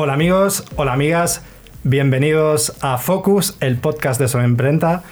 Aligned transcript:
Hola 0.00 0.12
amigos, 0.12 0.64
hola 0.76 0.92
amigas, 0.92 1.42
bienvenidos 1.82 2.72
a 2.82 2.98
Focus, 2.98 3.56
el 3.58 3.78
podcast 3.78 4.20
de 4.20 4.28
Solo 4.28 4.44
Imprenta. 4.44 5.02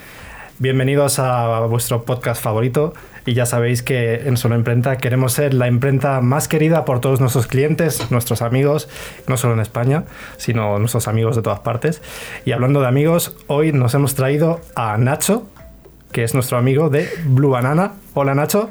Bienvenidos 0.60 1.18
a 1.18 1.58
vuestro 1.62 2.04
podcast 2.04 2.40
favorito 2.40 2.94
y 3.24 3.34
ya 3.34 3.46
sabéis 3.46 3.82
que 3.82 4.28
en 4.28 4.36
Solo 4.36 4.54
Imprenta 4.54 4.96
queremos 4.96 5.32
ser 5.32 5.54
la 5.54 5.66
imprenta 5.66 6.20
más 6.20 6.46
querida 6.46 6.84
por 6.84 7.00
todos 7.00 7.18
nuestros 7.18 7.48
clientes, 7.48 8.12
nuestros 8.12 8.42
amigos, 8.42 8.88
no 9.26 9.36
solo 9.36 9.54
en 9.54 9.60
España, 9.60 10.04
sino 10.36 10.78
nuestros 10.78 11.08
amigos 11.08 11.34
de 11.34 11.42
todas 11.42 11.58
partes. 11.58 12.00
Y 12.44 12.52
hablando 12.52 12.80
de 12.80 12.86
amigos, 12.86 13.36
hoy 13.48 13.72
nos 13.72 13.92
hemos 13.94 14.14
traído 14.14 14.60
a 14.76 14.96
Nacho, 14.98 15.48
que 16.12 16.22
es 16.22 16.32
nuestro 16.32 16.58
amigo 16.58 16.90
de 16.90 17.08
Blue 17.24 17.50
Banana. 17.50 17.94
Hola 18.14 18.36
Nacho. 18.36 18.70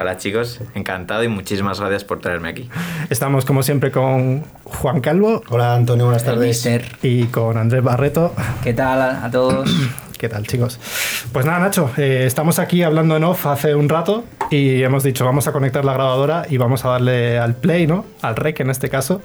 Hola 0.00 0.16
chicos, 0.16 0.60
encantado 0.74 1.22
y 1.24 1.28
muchísimas 1.28 1.78
gracias 1.78 2.04
por 2.04 2.20
traerme 2.20 2.48
aquí. 2.48 2.70
Estamos 3.10 3.44
como 3.44 3.62
siempre 3.62 3.90
con 3.90 4.44
Juan 4.64 5.02
Calvo. 5.02 5.42
Hola 5.50 5.74
Antonio, 5.74 6.06
buenas 6.06 6.24
tardes. 6.24 6.46
Mister. 6.48 6.96
Y 7.02 7.24
con 7.24 7.58
Andrés 7.58 7.82
Barreto. 7.82 8.34
¿Qué 8.62 8.72
tal 8.72 9.02
a 9.02 9.30
todos? 9.30 9.68
¿Qué 10.18 10.30
tal, 10.30 10.46
chicos? 10.46 10.80
Pues 11.32 11.44
nada, 11.44 11.58
Nacho, 11.58 11.90
eh, 11.98 12.24
estamos 12.24 12.58
aquí 12.58 12.82
hablando 12.82 13.14
en 13.14 13.24
off 13.24 13.44
hace 13.44 13.74
un 13.74 13.90
rato 13.90 14.24
y 14.50 14.82
hemos 14.82 15.02
dicho, 15.02 15.26
vamos 15.26 15.48
a 15.48 15.52
conectar 15.52 15.84
la 15.84 15.92
grabadora 15.92 16.46
y 16.48 16.56
vamos 16.56 16.82
a 16.86 16.90
darle 16.90 17.38
al 17.38 17.56
play, 17.56 17.86
¿no? 17.86 18.06
Al 18.22 18.36
rec 18.36 18.60
en 18.60 18.70
este 18.70 18.88
caso. 18.88 19.20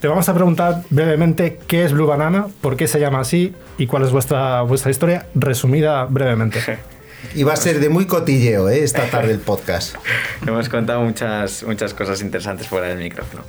Te 0.00 0.08
vamos 0.08 0.26
a 0.30 0.34
preguntar 0.34 0.84
brevemente 0.88 1.60
qué 1.66 1.84
es 1.84 1.92
Blue 1.92 2.06
Banana, 2.06 2.46
por 2.62 2.76
qué 2.76 2.88
se 2.88 2.98
llama 2.98 3.20
así 3.20 3.54
y 3.76 3.86
cuál 3.86 4.04
es 4.04 4.10
vuestra, 4.10 4.62
vuestra 4.62 4.90
historia, 4.90 5.26
resumida 5.34 6.06
brevemente. 6.06 6.60
Y 7.34 7.42
va 7.42 7.52
a 7.52 7.56
ser 7.56 7.80
de 7.80 7.88
muy 7.88 8.06
cotilleo 8.06 8.68
¿eh? 8.68 8.84
esta 8.84 9.08
tarde 9.10 9.32
el 9.32 9.40
podcast. 9.40 9.96
Hemos 10.46 10.68
contado 10.68 11.02
muchas, 11.02 11.62
muchas 11.62 11.94
cosas 11.94 12.20
interesantes 12.20 12.68
fuera 12.68 12.88
del 12.88 12.98
micrófono. 12.98 13.42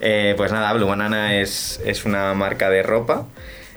Eh, 0.00 0.34
pues 0.36 0.52
nada, 0.52 0.72
Blue 0.72 0.86
Banana 0.86 1.40
es, 1.40 1.80
es 1.84 2.04
una 2.04 2.32
marca 2.34 2.70
de 2.70 2.82
ropa 2.82 3.26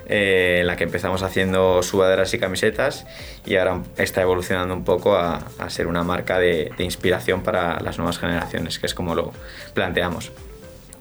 eh, 0.08 0.58
en 0.60 0.68
la 0.68 0.76
que 0.76 0.84
empezamos 0.84 1.24
haciendo 1.24 1.82
sudaderas 1.82 2.34
y 2.34 2.40
camisetas 2.40 3.06
y 3.46 3.56
ahora 3.56 3.84
está 3.98 4.22
evolucionando 4.22 4.74
un 4.74 4.84
poco 4.84 5.16
a, 5.16 5.42
ser 5.70 5.88
una 5.88 6.04
marca 6.04 6.40
de, 6.40 6.72
inspiración 6.80 7.42
para 7.42 7.80
las 7.80 7.98
nuevas 7.98 8.20
generaciones, 8.20 8.80
que 8.80 8.86
es 8.86 8.94
como 8.94 9.16
lo 9.16 9.32
planteamos. 9.74 10.32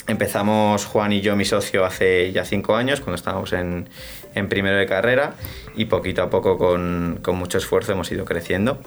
Empezamos 0.07 0.85
Juan 0.87 1.12
y 1.12 1.20
yo, 1.20 1.37
mi 1.37 1.45
socio, 1.45 1.85
hace 1.85 2.33
ya 2.33 2.45
cinco 2.45 2.77
años, 2.77 3.01
cuando 3.01 3.17
estábamos 3.17 3.53
en, 3.53 3.89
en 4.35 4.49
primero 4.49 4.77
de 4.77 4.87
carrera, 4.87 5.35
y 5.77 5.87
poquito 5.87 6.23
a 6.23 6.31
poco, 6.31 6.59
con, 6.59 7.21
con, 7.23 7.37
mucho 7.37 7.59
esfuerzo, 7.59 7.93
hemos 7.93 8.11
ido 8.13 8.25
creciendo. 8.25 8.79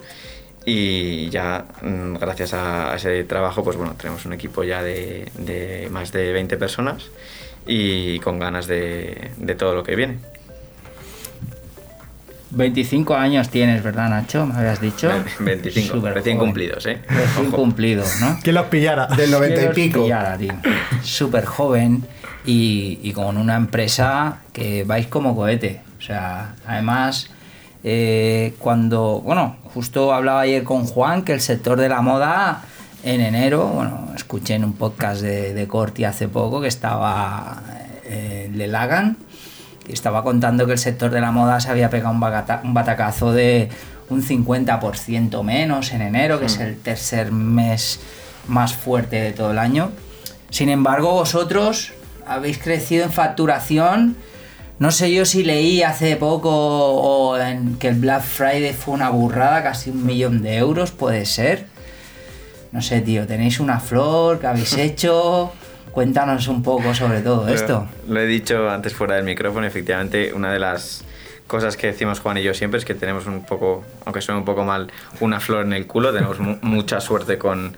Y 0.65 1.29
ya, 1.29 1.65
mm, 1.81 2.15
gracias 2.15 2.53
a 2.53 2.95
ese 2.95 3.23
trabajo, 3.23 3.63
pues 3.63 3.77
bueno, 3.77 3.95
tenemos 3.97 4.25
un 4.25 4.33
equipo 4.33 4.63
ya 4.63 4.81
de, 4.81 5.31
de 5.37 5.87
más 5.91 6.11
de 6.11 6.33
20 6.33 6.57
personas 6.57 7.09
y 7.67 8.19
con 8.19 8.39
ganas 8.39 8.67
de, 8.67 9.31
de 9.37 9.55
todo 9.55 9.75
lo 9.75 9.83
que 9.83 9.95
viene. 9.95 10.17
25 12.55 13.15
años 13.15 13.49
tienes, 13.49 13.83
¿verdad, 13.83 14.09
Nacho? 14.09 14.45
Me 14.45 14.55
habías 14.55 14.79
dicho. 14.79 15.11
25, 15.39 15.99
recién 16.09 16.37
cumplidos, 16.37 16.85
¿eh? 16.85 16.99
Recién 17.07 17.51
cumplidos, 17.51 18.21
¿no? 18.21 18.39
¿Quién 18.41 18.55
los 18.55 18.67
pillara? 18.67 19.07
Del 19.07 19.29
90 19.31 19.63
y 19.63 19.73
pico. 19.73 20.03
Pillara, 20.03 20.37
tío. 20.37 20.53
Súper 21.03 21.45
joven 21.45 22.03
y, 22.45 22.99
y, 23.01 23.11
con 23.13 23.37
una 23.37 23.55
empresa 23.55 24.39
que 24.53 24.83
vais 24.83 25.07
como 25.07 25.35
cohete. 25.35 25.81
O 25.97 26.01
sea, 26.01 26.55
además, 26.65 27.29
eh, 27.83 28.53
cuando. 28.59 29.21
Bueno, 29.23 29.57
justo 29.73 30.13
hablaba 30.13 30.41
ayer 30.41 30.63
con 30.63 30.85
Juan 30.85 31.23
que 31.23 31.33
el 31.33 31.41
sector 31.41 31.79
de 31.79 31.89
la 31.89 32.01
moda 32.01 32.63
en 33.03 33.21
enero, 33.21 33.67
bueno, 33.67 34.09
escuché 34.15 34.55
en 34.55 34.63
un 34.63 34.73
podcast 34.73 35.21
de, 35.21 35.53
de 35.53 35.67
Corti 35.67 36.03
hace 36.03 36.27
poco 36.27 36.61
que 36.61 36.67
estaba 36.67 37.61
eh, 38.03 38.49
Le 38.53 38.67
Lagan, 38.67 39.17
y 39.87 39.93
estaba 39.93 40.23
contando 40.23 40.65
que 40.65 40.73
el 40.73 40.77
sector 40.79 41.11
de 41.11 41.21
la 41.21 41.31
moda 41.31 41.59
se 41.59 41.69
había 41.69 41.89
pegado 41.89 42.11
un, 42.11 42.19
bagata, 42.19 42.61
un 42.63 42.73
batacazo 42.73 43.31
de 43.31 43.69
un 44.09 44.23
50% 44.23 45.43
menos 45.43 45.91
en 45.91 46.01
enero, 46.01 46.39
que 46.39 46.47
es 46.47 46.59
el 46.59 46.77
tercer 46.77 47.31
mes 47.31 47.99
más 48.47 48.73
fuerte 48.73 49.17
de 49.17 49.33
todo 49.33 49.51
el 49.51 49.59
año. 49.59 49.91
Sin 50.49 50.69
embargo, 50.69 51.11
vosotros 51.11 51.93
habéis 52.27 52.57
crecido 52.57 53.05
en 53.05 53.11
facturación. 53.11 54.15
No 54.77 54.91
sé 54.91 55.13
yo 55.13 55.25
si 55.25 55.43
leí 55.43 55.83
hace 55.83 56.15
poco 56.17 56.49
o 56.51 57.37
en 57.37 57.77
que 57.77 57.87
el 57.87 57.95
Black 57.95 58.23
Friday 58.23 58.73
fue 58.73 58.93
una 58.93 59.09
burrada, 59.09 59.63
casi 59.63 59.89
un 59.89 60.05
millón 60.05 60.41
de 60.41 60.57
euros, 60.57 60.91
puede 60.91 61.25
ser. 61.25 61.65
No 62.71 62.81
sé, 62.81 62.99
tío, 63.01 63.25
tenéis 63.25 63.59
una 63.61 63.79
flor 63.79 64.39
que 64.39 64.47
habéis 64.47 64.73
hecho. 64.77 65.53
Cuéntanos 65.91 66.49
un 66.49 66.61
poco 66.61 66.93
sobre 66.93 67.21
todo 67.21 67.47
esto. 67.47 67.87
Lo 68.09 68.19
he 68.19 68.25
dicho 68.25 68.69
antes 68.69 68.93
fuera 68.93 69.15
del 69.15 69.23
micrófono, 69.23 69.65
efectivamente, 69.65 70.33
una 70.33 70.51
de 70.51 70.59
las 70.59 71.05
cosas 71.47 71.77
que 71.77 71.87
decimos 71.87 72.19
Juan 72.19 72.37
y 72.37 72.43
yo 72.43 72.53
siempre 72.53 72.79
es 72.79 72.85
que 72.85 72.95
tenemos 72.95 73.27
un 73.27 73.45
poco, 73.45 73.83
aunque 74.05 74.21
suene 74.21 74.39
un 74.39 74.45
poco 74.45 74.63
mal, 74.63 74.91
una 75.19 75.39
flor 75.39 75.65
en 75.65 75.73
el 75.73 75.85
culo, 75.85 76.11
tenemos 76.13 76.39
mucha 76.39 76.99
suerte 77.01 77.37
con, 77.37 77.77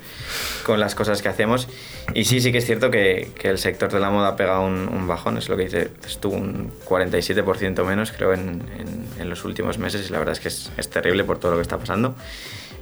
con, 0.66 0.80
las 0.80 0.96
cosas 0.96 1.22
que 1.22 1.30
hacemos. 1.30 1.68
Y 2.14 2.26
sí, 2.26 2.40
sí 2.40 2.52
que 2.52 2.60
es 2.60 2.66
cierto 2.66 2.90
que, 2.90 3.32
que 3.38 3.50
el 3.50 3.58
sector 3.58 3.92
de 3.92 4.00
la 4.00 4.10
moda 4.10 4.30
ha 4.30 4.36
pegado 4.36 4.66
un, 4.66 4.88
un, 4.88 5.08
bajón, 5.08 5.38
es 5.38 5.50
lo 5.50 5.58
que 5.58 5.64
dice, 5.64 5.92
estuvo 6.06 6.36
un 6.36 6.72
47% 6.86 7.84
menos 7.84 8.12
creo 8.12 8.34
en, 8.34 8.64
en, 8.78 9.08
en, 9.20 9.30
los 9.30 9.44
últimos 9.44 9.78
meses 9.78 10.10
y 10.10 10.14
la 10.14 10.20
verdad 10.20 10.34
es 10.34 10.40
que 10.40 10.48
es, 10.48 10.72
es 10.78 10.90
terrible 10.90 11.24
por 11.24 11.40
todo 11.40 11.52
lo 11.52 11.58
que 11.58 11.64
está 11.64 11.78
pasando. 11.78 12.16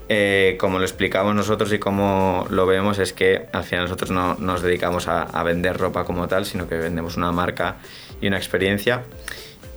Eh, 0.08 0.56
como 0.60 0.78
lo 0.78 0.86
explicamos 0.86 1.34
nosotros 1.34 1.74
y 1.74 1.80
como 1.80 2.46
lo 2.52 2.68
vemos, 2.68 3.00
es 3.00 3.12
que 3.12 3.48
al 3.52 3.64
final 3.64 3.86
nosotros 3.86 4.12
no 4.12 4.36
nos 4.36 4.62
dedicamos 4.62 5.08
a, 5.08 5.24
a, 5.24 5.42
vender 5.42 5.78
ropa 5.78 6.06
como 6.06 6.28
tal, 6.28 6.46
sino 6.46 6.70
que 6.70 6.76
vendemos 6.76 7.18
una 7.18 7.32
marca 7.32 7.78
y 8.22 8.28
una 8.28 8.38
experiencia 8.38 9.02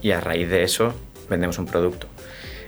y 0.01 0.11
a 0.11 0.19
raíz 0.19 0.49
de 0.49 0.63
eso 0.63 0.93
vendemos 1.29 1.57
un 1.59 1.65
producto. 1.65 2.07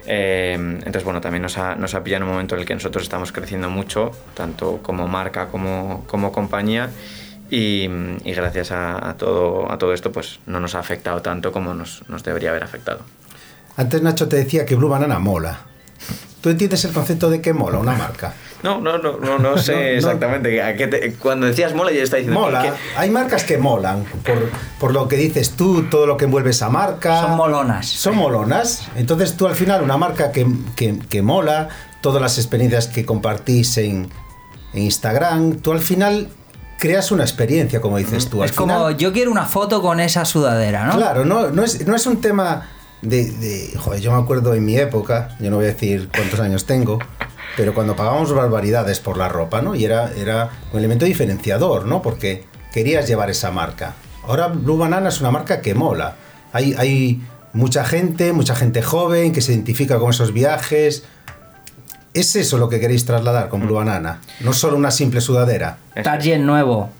Eh, 0.06 0.54
entonces, 0.54 1.04
bueno, 1.04 1.20
también 1.20 1.42
nos 1.42 1.58
ha, 1.58 1.76
nos 1.76 1.94
ha 1.94 2.02
pillado 2.02 2.24
en 2.24 2.28
un 2.28 2.34
momento 2.34 2.54
en 2.54 2.62
el 2.62 2.66
que 2.66 2.74
nosotros 2.74 3.04
estamos 3.04 3.32
creciendo 3.32 3.70
mucho, 3.70 4.10
tanto 4.34 4.78
como 4.82 5.06
marca 5.06 5.48
como, 5.48 6.04
como 6.06 6.32
compañía, 6.32 6.90
y, 7.50 7.86
gracias 8.24 8.72
a, 8.72 9.14
todo, 9.18 9.70
a 9.70 9.76
todo 9.76 9.92
esto, 9.92 10.10
pues 10.10 10.40
no 10.46 10.58
nos 10.58 10.74
ha 10.74 10.78
afectado 10.78 11.20
tanto 11.20 11.52
como 11.52 11.74
nos, 11.74 12.08
nos 12.08 12.24
debería 12.24 12.50
haber 12.50 12.64
afectado. 12.64 13.00
Antes 13.76 14.02
Nacho 14.02 14.26
te 14.26 14.36
decía 14.36 14.64
que 14.64 14.74
Blue 14.74 14.88
Banana 14.88 15.18
mola. 15.18 15.60
¿Tú 16.40 16.48
entiendes 16.48 16.84
el 16.86 16.92
concepto 16.92 17.30
de 17.30 17.40
que 17.40 17.52
mola 17.52 17.78
una 17.78 17.92
marca? 17.92 18.32
No, 18.62 18.80
no, 18.80 18.98
no, 18.98 19.18
no, 19.18 19.38
no 19.40 19.58
sé 19.58 19.72
no, 19.72 19.80
exactamente. 19.80 20.62
¿A 20.62 20.76
qué 20.76 20.86
te, 20.86 21.14
cuando 21.14 21.46
decías 21.46 21.74
mola, 21.74 21.92
ya 21.92 22.02
está 22.02 22.16
diciendo. 22.16 22.40
Mola. 22.40 22.62
Que, 22.62 22.72
Hay 22.96 23.10
marcas 23.10 23.44
que 23.44 23.58
molan. 23.58 24.04
Por, 24.24 24.50
por, 24.78 24.92
lo 24.92 25.08
que 25.08 25.16
dices 25.16 25.50
tú, 25.50 25.84
todo 25.84 26.06
lo 26.06 26.16
que 26.16 26.26
envuelve 26.26 26.50
esa 26.50 26.68
marca. 26.68 27.22
Son 27.22 27.36
molonas. 27.36 27.86
Son 27.86 28.16
molonas. 28.16 28.88
Entonces 28.96 29.36
tú 29.36 29.46
al 29.46 29.54
final, 29.54 29.82
una 29.82 29.96
marca 29.96 30.32
que, 30.32 30.46
que, 30.76 30.98
que 31.08 31.22
mola, 31.22 31.68
todas 32.00 32.20
las 32.20 32.38
experiencias 32.38 32.88
que 32.88 33.04
compartís 33.04 33.78
en, 33.78 34.08
en 34.72 34.82
Instagram, 34.82 35.56
tú 35.56 35.72
al 35.72 35.80
final 35.80 36.28
creas 36.82 37.12
una 37.12 37.22
experiencia, 37.22 37.80
como 37.80 37.98
dices 37.98 38.28
tú. 38.28 38.42
Al 38.42 38.48
es 38.48 38.56
como 38.56 38.90
yo 38.90 39.12
quiero 39.12 39.30
una 39.30 39.46
foto 39.46 39.80
con 39.80 40.00
esa 40.00 40.24
sudadera, 40.24 40.84
¿no? 40.86 40.96
Claro, 40.96 41.24
no, 41.24 41.48
no, 41.50 41.62
es, 41.62 41.86
no 41.86 41.94
es 41.94 42.06
un 42.06 42.20
tema 42.20 42.68
de, 43.02 43.30
de, 43.30 43.78
joder, 43.78 44.00
yo 44.00 44.10
me 44.12 44.20
acuerdo 44.20 44.52
en 44.54 44.64
mi 44.64 44.76
época, 44.76 45.36
yo 45.38 45.50
no 45.50 45.56
voy 45.56 45.66
a 45.66 45.68
decir 45.68 46.08
cuántos 46.12 46.40
años 46.40 46.66
tengo, 46.66 46.98
pero 47.56 47.74
cuando 47.74 47.96
pagábamos 47.96 48.32
barbaridades 48.32 49.00
por 49.00 49.16
la 49.16 49.28
ropa, 49.28 49.62
¿no? 49.62 49.74
Y 49.74 49.84
era, 49.84 50.10
era 50.16 50.50
un 50.72 50.78
elemento 50.78 51.04
diferenciador, 51.04 51.86
¿no? 51.86 52.02
Porque 52.02 52.44
querías 52.72 53.06
llevar 53.06 53.30
esa 53.30 53.50
marca. 53.50 53.94
Ahora 54.26 54.48
Blue 54.48 54.78
Banana 54.78 55.08
es 55.08 55.20
una 55.20 55.30
marca 55.30 55.60
que 55.60 55.74
mola. 55.74 56.16
Hay, 56.52 56.74
hay 56.78 57.22
mucha 57.52 57.84
gente, 57.84 58.32
mucha 58.32 58.54
gente 58.54 58.82
joven 58.82 59.32
que 59.32 59.40
se 59.40 59.52
identifica 59.52 59.98
con 59.98 60.10
esos 60.10 60.32
viajes. 60.32 61.04
¿Es 62.14 62.36
eso 62.36 62.58
lo 62.58 62.68
que 62.68 62.78
queréis 62.80 63.04
trasladar 63.04 63.48
con 63.48 63.60
Blue 63.60 63.74
Banana? 63.74 64.20
No 64.40 64.52
solo 64.52 64.76
una 64.76 64.90
simple 64.90 65.20
sudadera. 65.20 65.78
Target 66.02 66.38
nuevo, 66.38 66.90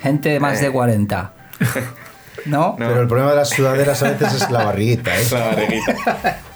gente 0.00 0.30
de 0.30 0.40
más 0.40 0.60
de 0.60 0.70
40. 0.70 1.32
¿No? 2.46 2.58
¿No? 2.70 2.74
Pero 2.76 3.02
el 3.02 3.06
problema 3.06 3.30
de 3.30 3.36
las 3.36 3.50
sudaderas 3.50 4.02
a 4.02 4.10
veces 4.10 4.42
es 4.42 4.50
la 4.50 4.64
barriguita, 4.64 5.16
¿eh? 5.16 5.26
La 5.30 5.44
barriguita. 5.46 6.40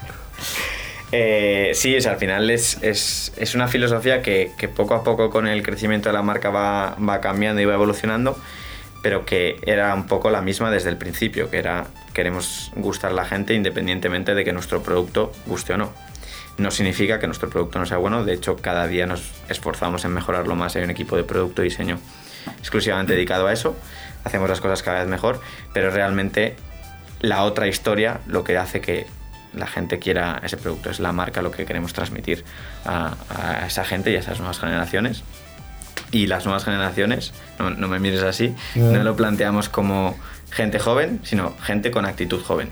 eh, 1.12 1.72
sí, 1.74 1.96
o 1.96 2.10
al 2.10 2.16
final 2.16 2.50
es, 2.50 2.78
es, 2.82 3.54
una 3.54 3.68
filosofía 3.68 4.22
que, 4.22 4.52
que, 4.58 4.68
poco 4.68 4.94
a 4.94 5.04
poco 5.04 5.30
con 5.30 5.46
el 5.46 5.62
crecimiento 5.62 6.08
de 6.08 6.12
la 6.12 6.22
marca 6.22 6.50
va, 6.50 6.96
va 6.96 7.20
cambiando 7.20 7.60
y 7.60 7.64
va 7.64 7.74
evolucionando, 7.74 8.38
pero 9.02 9.24
que 9.24 9.56
era 9.62 9.94
un 9.94 10.06
poco 10.06 10.30
la 10.30 10.40
misma 10.40 10.70
desde 10.70 10.90
el 10.90 10.96
principio, 10.96 11.50
que 11.50 11.58
era 11.58 11.86
queremos 12.12 12.72
gustar 12.74 13.12
a 13.12 13.14
la 13.14 13.24
gente 13.24 13.54
independientemente 13.54 14.34
de 14.34 14.44
que 14.44 14.52
nuestro 14.52 14.82
producto 14.82 15.32
guste 15.46 15.74
o 15.74 15.76
no. 15.76 15.92
No 16.58 16.70
significa 16.70 17.20
que 17.20 17.26
nuestro 17.26 17.50
producto 17.50 17.78
no 17.78 17.84
sea 17.84 17.98
bueno, 17.98 18.24
de 18.24 18.32
hecho 18.32 18.56
cada 18.56 18.86
día 18.86 19.06
nos 19.06 19.30
esforzamos 19.48 20.04
en 20.06 20.12
mejorarlo 20.12 20.56
más, 20.56 20.74
hay 20.76 20.84
un 20.84 20.90
equipo 20.90 21.16
de 21.16 21.24
producto 21.24 21.62
y 21.62 21.68
diseño 21.68 21.98
exclusivamente 22.60 23.12
dedicado 23.12 23.46
a 23.46 23.52
eso 23.52 23.76
hacemos 24.26 24.48
las 24.48 24.60
cosas 24.60 24.82
cada 24.82 25.00
vez 25.00 25.08
mejor, 25.08 25.40
pero 25.72 25.90
realmente 25.90 26.56
la 27.20 27.44
otra 27.44 27.68
historia 27.68 28.20
lo 28.26 28.42
que 28.42 28.58
hace 28.58 28.80
que 28.80 29.06
la 29.56 29.66
gente 29.66 29.98
quiera 29.98 30.40
ese 30.44 30.56
producto 30.56 30.90
es 30.90 31.00
la 31.00 31.12
marca 31.12 31.42
lo 31.42 31.50
que 31.50 31.64
queremos 31.64 31.92
transmitir 31.92 32.44
a, 32.84 33.14
a 33.30 33.66
esa 33.66 33.84
gente 33.84 34.10
y 34.12 34.16
a 34.16 34.20
esas 34.20 34.38
nuevas 34.38 34.58
generaciones. 34.58 35.24
y 36.12 36.26
las 36.28 36.44
nuevas 36.44 36.64
generaciones, 36.64 37.32
no, 37.58 37.70
no 37.70 37.88
me 37.88 37.98
mires 37.98 38.22
así, 38.22 38.54
No. 38.76 38.92
no 38.92 39.02
lo 39.02 39.16
planteamos 39.16 39.68
como 39.68 40.16
gente 40.50 40.78
joven, 40.78 41.20
sino 41.24 41.54
gente 41.62 41.90
con 41.90 42.06
actitud 42.06 42.40
joven, 42.42 42.68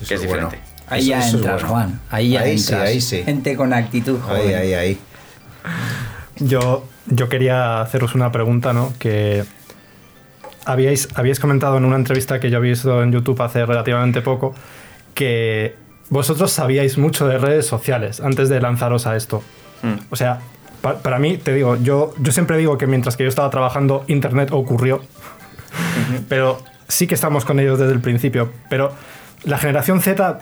Eso 0.00 0.08
que 0.08 0.14
es 0.14 0.26
bueno. 0.26 0.46
diferente. 0.48 0.70
Ahí 0.88 1.00
Eso- 1.00 1.08
ya 1.10 1.28
entras, 1.28 1.62
bueno. 1.62 1.68
Juan. 1.68 2.00
Ahí 2.10 2.30
ya 2.30 2.40
Ahí 2.40 2.58
sí, 2.58 2.72
ahí 2.74 3.00
sí. 3.02 3.22
Gente 3.24 3.56
con 3.56 3.72
actitud 3.74 4.18
joven. 4.20 4.40
Ahí, 4.48 4.54
ahí, 4.54 4.72
ahí. 4.74 4.98
Yo, 6.36 6.86
yo 7.06 7.28
quería 7.28 7.80
haceros 7.82 8.14
una 8.14 8.32
pregunta, 8.32 8.72
¿no? 8.72 8.92
Que 8.98 9.44
habíais, 10.64 11.08
habíais 11.14 11.40
comentado 11.40 11.76
en 11.76 11.84
una 11.84 11.96
entrevista 11.96 12.40
que 12.40 12.50
yo 12.50 12.58
había 12.58 12.70
visto 12.70 13.02
en 13.02 13.12
YouTube 13.12 13.40
hace 13.42 13.66
relativamente 13.66 14.22
poco 14.22 14.54
que 15.14 15.74
vosotros 16.10 16.50
sabíais 16.50 16.98
mucho 16.98 17.26
de 17.28 17.38
redes 17.38 17.66
sociales 17.66 18.20
antes 18.20 18.48
de 18.48 18.60
lanzaros 18.60 19.06
a 19.06 19.16
esto. 19.16 19.42
Mm. 19.82 19.94
O 20.10 20.16
sea, 20.16 20.40
pa- 20.80 20.98
para 20.98 21.18
mí, 21.18 21.36
te 21.36 21.52
digo, 21.54 21.76
yo, 21.76 22.14
yo 22.20 22.32
siempre 22.32 22.56
digo 22.56 22.78
que 22.78 22.86
mientras 22.86 23.16
que 23.16 23.24
yo 23.24 23.28
estaba 23.28 23.50
trabajando, 23.50 24.04
Internet 24.08 24.50
ocurrió. 24.52 25.00
Pero 26.28 26.58
sí 26.88 27.06
que 27.06 27.14
estamos 27.14 27.44
con 27.44 27.60
ellos 27.60 27.78
desde 27.78 27.92
el 27.92 28.00
principio. 28.00 28.50
Pero 28.70 28.92
la 29.44 29.58
generación 29.58 30.00
Z 30.00 30.38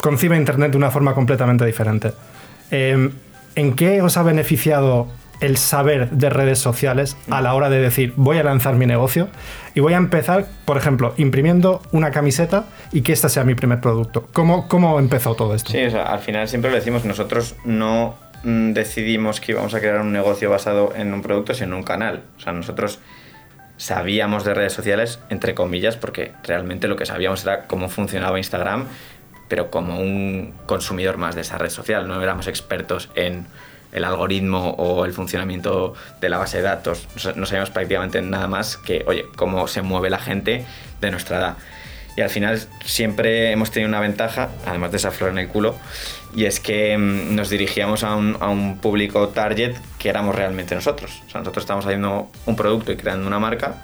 concibe 0.00 0.36
Internet 0.36 0.70
de 0.72 0.76
una 0.76 0.90
forma 0.90 1.14
completamente 1.14 1.64
diferente. 1.64 2.12
Eh, 2.70 3.10
¿En 3.54 3.74
qué 3.74 4.00
os 4.02 4.16
ha 4.16 4.22
beneficiado 4.22 5.08
el 5.42 5.56
saber 5.56 6.08
de 6.10 6.30
redes 6.30 6.58
sociales 6.58 7.16
a 7.28 7.42
la 7.42 7.54
hora 7.54 7.68
de 7.68 7.80
decir 7.80 8.14
voy 8.16 8.38
a 8.38 8.44
lanzar 8.44 8.76
mi 8.76 8.86
negocio 8.86 9.28
y 9.74 9.80
voy 9.80 9.92
a 9.92 9.96
empezar, 9.96 10.46
por 10.64 10.76
ejemplo, 10.76 11.14
imprimiendo 11.16 11.82
una 11.90 12.10
camiseta 12.10 12.66
y 12.92 13.02
que 13.02 13.12
esta 13.12 13.28
sea 13.28 13.44
mi 13.44 13.54
primer 13.54 13.80
producto? 13.80 14.28
¿Cómo, 14.32 14.68
cómo 14.68 14.98
empezó 14.98 15.34
todo 15.34 15.54
esto? 15.54 15.72
Sí, 15.72 15.80
al 15.80 16.18
final 16.20 16.48
siempre 16.48 16.70
lo 16.70 16.76
decimos, 16.76 17.04
nosotros 17.04 17.56
no 17.64 18.16
mm, 18.44 18.72
decidimos 18.72 19.40
que 19.40 19.52
íbamos 19.52 19.74
a 19.74 19.80
crear 19.80 20.00
un 20.00 20.12
negocio 20.12 20.48
basado 20.48 20.94
en 20.94 21.12
un 21.12 21.22
producto, 21.22 21.54
sino 21.54 21.68
en 21.68 21.74
un 21.74 21.82
canal. 21.82 22.22
O 22.36 22.40
sea, 22.40 22.52
nosotros 22.52 23.00
sabíamos 23.76 24.44
de 24.44 24.54
redes 24.54 24.72
sociales, 24.72 25.18
entre 25.28 25.54
comillas, 25.54 25.96
porque 25.96 26.32
realmente 26.44 26.86
lo 26.86 26.94
que 26.94 27.04
sabíamos 27.04 27.42
era 27.42 27.66
cómo 27.66 27.88
funcionaba 27.88 28.38
Instagram, 28.38 28.86
pero 29.48 29.70
como 29.70 29.98
un 29.98 30.54
consumidor 30.66 31.16
más 31.16 31.34
de 31.34 31.40
esa 31.40 31.58
red 31.58 31.70
social. 31.70 32.06
No 32.06 32.22
éramos 32.22 32.46
expertos 32.46 33.10
en 33.16 33.46
el 33.92 34.04
algoritmo 34.04 34.70
o 34.70 35.04
el 35.04 35.12
funcionamiento 35.12 35.94
de 36.20 36.28
la 36.28 36.38
base 36.38 36.56
de 36.58 36.62
datos. 36.64 37.06
No 37.14 37.20
sa- 37.20 37.32
No 37.36 37.46
sabíamos 37.46 37.70
prácticamente 37.70 38.20
nada 38.22 38.48
más 38.48 38.76
que, 38.76 39.04
oye, 39.06 39.26
cómo 39.36 39.68
se 39.68 39.82
mueve 39.82 40.10
la 40.10 40.18
gente 40.18 40.64
de 41.00 41.10
nuestra 41.10 41.38
edad. 41.38 41.56
Y 42.16 42.20
al 42.20 42.28
final 42.30 42.60
siempre 42.84 43.52
hemos 43.52 43.70
tenido 43.70 43.88
una 43.88 44.00
ventaja, 44.00 44.50
además 44.66 44.90
de 44.90 44.98
esa 44.98 45.10
flor 45.10 45.30
en 45.30 45.38
el 45.38 45.48
culo, 45.48 45.76
y 46.34 46.44
es 46.44 46.60
que 46.60 46.96
mm, 46.98 47.34
nos 47.34 47.48
dirigíamos 47.48 48.04
a 48.04 48.14
un, 48.16 48.36
a 48.40 48.48
un 48.48 48.78
público 48.78 49.28
target 49.28 49.74
que 49.98 50.08
éramos 50.10 50.34
realmente 50.34 50.74
nosotros. 50.74 51.22
O 51.26 51.30
sea, 51.30 51.40
nosotros 51.40 51.62
estamos 51.64 51.86
haciendo 51.86 52.30
un 52.46 52.56
producto 52.56 52.92
y 52.92 52.96
creando 52.96 53.26
una 53.26 53.38
marca 53.38 53.82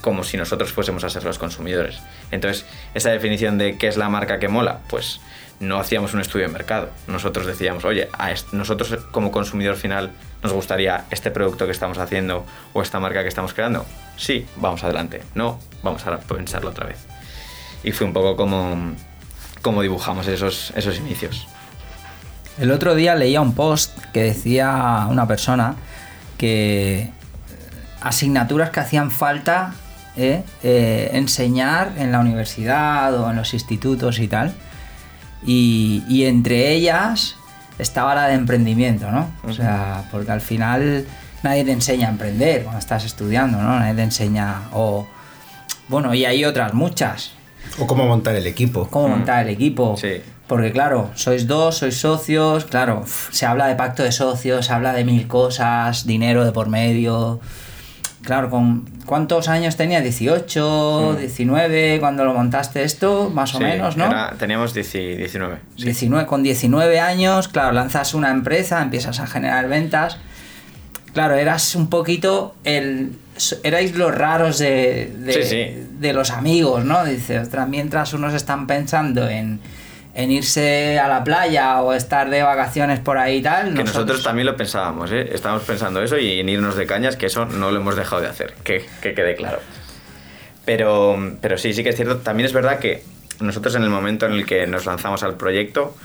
como 0.00 0.24
si 0.24 0.36
nosotros 0.36 0.72
fuésemos 0.72 1.04
a 1.04 1.10
ser 1.10 1.24
los 1.24 1.38
consumidores. 1.38 2.00
Entonces, 2.30 2.64
esa 2.94 3.10
definición 3.10 3.58
de 3.58 3.76
qué 3.76 3.88
es 3.88 3.96
la 3.96 4.08
marca 4.08 4.38
que 4.38 4.48
mola, 4.48 4.78
pues 4.88 5.20
no 5.60 5.78
hacíamos 5.78 6.14
un 6.14 6.20
estudio 6.20 6.46
de 6.46 6.52
mercado. 6.52 6.90
Nosotros 7.06 7.46
decíamos, 7.46 7.84
oye, 7.84 8.08
a 8.18 8.34
nosotros 8.52 8.98
como 9.12 9.30
consumidor 9.30 9.76
final 9.76 10.10
nos 10.42 10.52
gustaría 10.52 11.04
este 11.10 11.30
producto 11.30 11.66
que 11.66 11.72
estamos 11.72 11.98
haciendo 11.98 12.44
o 12.72 12.82
esta 12.82 12.98
marca 12.98 13.22
que 13.22 13.28
estamos 13.28 13.52
creando. 13.52 13.84
Sí, 14.16 14.46
vamos 14.56 14.82
adelante. 14.82 15.22
No, 15.34 15.58
vamos 15.82 16.06
a 16.06 16.18
pensarlo 16.18 16.70
otra 16.70 16.86
vez. 16.86 17.06
Y 17.84 17.92
fue 17.92 18.06
un 18.06 18.12
poco 18.12 18.36
como, 18.36 18.94
como 19.62 19.82
dibujamos 19.82 20.26
esos, 20.26 20.72
esos 20.74 20.98
inicios. 20.98 21.46
El 22.58 22.70
otro 22.72 22.94
día 22.94 23.14
leía 23.14 23.40
un 23.40 23.54
post 23.54 23.96
que 24.12 24.22
decía 24.22 25.06
una 25.08 25.26
persona 25.26 25.76
que 26.36 27.10
asignaturas 28.00 28.70
que 28.70 28.80
hacían 28.80 29.10
falta 29.10 29.74
¿eh? 30.16 30.42
Eh, 30.62 31.10
enseñar 31.12 31.92
en 31.96 32.12
la 32.12 32.20
universidad 32.20 33.14
o 33.14 33.30
en 33.30 33.36
los 33.36 33.54
institutos 33.54 34.18
y 34.18 34.28
tal. 34.28 34.54
Y, 35.46 36.04
y 36.08 36.24
entre 36.24 36.72
ellas 36.72 37.36
estaba 37.78 38.14
la 38.14 38.28
de 38.28 38.34
emprendimiento, 38.34 39.10
¿no? 39.10 39.30
O 39.44 39.52
sea, 39.52 40.04
porque 40.10 40.32
al 40.32 40.40
final 40.40 41.06
nadie 41.42 41.64
te 41.64 41.72
enseña 41.72 42.08
a 42.08 42.10
emprender 42.10 42.62
cuando 42.62 42.78
estás 42.78 43.04
estudiando, 43.04 43.58
¿no? 43.60 43.78
Nadie 43.78 43.94
te 43.94 44.02
enseña 44.02 44.62
o... 44.72 45.06
Bueno, 45.88 46.14
y 46.14 46.24
hay 46.24 46.44
otras 46.44 46.74
muchas. 46.74 47.32
O 47.78 47.86
cómo 47.86 48.06
montar 48.06 48.36
el 48.36 48.46
equipo. 48.46 48.86
Cómo 48.88 49.08
montar 49.08 49.46
el 49.46 49.54
equipo. 49.54 49.96
Sí. 49.96 50.22
Porque 50.46 50.72
claro, 50.72 51.10
sois 51.14 51.46
dos, 51.46 51.78
sois 51.78 51.96
socios, 51.96 52.64
claro, 52.64 53.04
se 53.30 53.46
habla 53.46 53.68
de 53.68 53.76
pacto 53.76 54.02
de 54.02 54.10
socios, 54.10 54.66
se 54.66 54.72
habla 54.72 54.92
de 54.92 55.04
mil 55.04 55.28
cosas, 55.28 56.06
dinero 56.06 56.44
de 56.44 56.50
por 56.50 56.68
medio. 56.68 57.40
Claro, 58.22 58.50
con 58.50 58.84
¿cuántos 59.06 59.48
años 59.48 59.76
tenía? 59.76 60.00
18, 60.02 61.16
19 61.18 61.98
cuando 62.00 62.24
lo 62.24 62.34
montaste 62.34 62.82
esto, 62.84 63.30
más 63.30 63.54
o 63.54 63.58
Sí, 63.58 63.64
menos, 63.64 63.96
¿no? 63.96 64.06
era- 64.06 64.34
teníamos 64.38 64.74
10 64.74 64.92
19. 64.92 65.56
sí. 65.76 65.84
19, 65.84 66.26
con 66.26 66.42
19 66.42 67.00
años, 67.00 67.48
claro, 67.48 67.72
lanzas 67.72 68.12
una 68.14 68.30
empresa, 68.30 68.82
empiezas 68.82 69.20
a 69.20 69.26
generar 69.26 69.68
ventas. 69.68 70.18
Claro, 71.14 71.34
eras 71.34 71.74
un 71.74 71.88
poquito 71.90 72.54
el. 72.64 73.12
Erais 73.64 73.96
los 73.96 74.14
raros 74.14 74.58
de, 74.58 75.12
de, 75.18 75.32
Sí, 75.32 75.42
sí. 75.44 75.86
de 75.98 76.12
los 76.12 76.30
amigos, 76.30 76.84
¿no? 76.84 77.04
Dice, 77.04 77.38
ostras, 77.40 77.66
mientras 77.68 78.12
unos 78.12 78.34
están 78.34 78.66
pensando 78.66 79.28
en, 79.28 79.60
en 80.14 80.30
irse 80.30 80.98
a 80.98 81.08
la 81.08 81.22
playa 81.22 81.80
o 81.82 81.92
estar 81.92 82.30
de 82.30 82.42
vacaciones 82.42 83.00
por 83.00 83.18
ahí 83.18 83.36
y 83.36 83.42
tal. 83.42 83.74
Que 83.74 83.84
nosotros 83.84 84.22
también 84.22 84.46
lo 84.46 84.56
pensábamos, 84.56 85.12
¿eh? 85.12 85.30
Estábamos 85.32 85.64
pensando 85.64 86.02
eso 86.02 86.18
y 86.18 86.40
en 86.40 86.48
irnos 86.48 86.76
de 86.76 86.86
cañas, 86.86 87.16
que 87.16 87.26
eso 87.26 87.44
no 87.46 87.70
lo 87.70 87.80
hemos 87.80 87.96
dejado 87.96 88.22
de 88.22 88.28
hacer, 88.28 88.54
que, 88.64 88.84
que 89.00 89.14
quede 89.14 89.36
claro. 89.36 89.60
Pero, 90.64 91.36
pero 91.40 91.58
sí, 91.58 91.72
sí 91.72 91.82
que 91.82 91.90
es 91.90 91.96
cierto. 91.96 92.18
También 92.18 92.46
es 92.46 92.52
verdad 92.52 92.78
que 92.78 93.02
nosotros 93.40 93.74
en 93.74 93.82
el 93.82 93.90
momento 93.90 94.26
en 94.26 94.32
el 94.32 94.46
que 94.46 94.66
nos 94.66 94.86
lanzamos 94.86 95.22
al 95.22 95.36
proyecto 95.36 95.96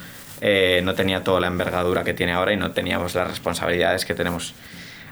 eh, 0.41 0.81
no 0.83 0.95
tenía 0.95 1.23
toda 1.23 1.39
la 1.39 1.47
envergadura 1.47 2.03
que 2.03 2.13
tiene 2.13 2.33
ahora 2.33 2.53
y 2.53 2.57
no 2.57 2.71
teníamos 2.71 3.15
las 3.15 3.27
responsabilidades 3.27 4.05
que 4.05 4.13
tenemos 4.13 4.53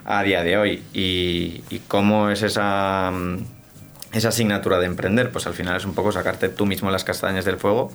a 0.05 0.23
día 0.23 0.43
de 0.43 0.57
hoy. 0.57 0.83
Y, 0.93 1.63
y 1.69 1.79
cómo 1.87 2.29
es 2.29 2.41
esa, 2.43 3.11
esa 4.11 4.29
asignatura 4.29 4.79
de 4.79 4.85
emprender, 4.85 5.31
pues 5.31 5.47
al 5.47 5.53
final 5.53 5.75
es 5.75 5.85
un 5.85 5.95
poco 5.95 6.11
sacarte 6.11 6.49
tú 6.49 6.65
mismo 6.65 6.91
las 6.91 7.03
castañas 7.03 7.45
del 7.45 7.57
fuego. 7.57 7.91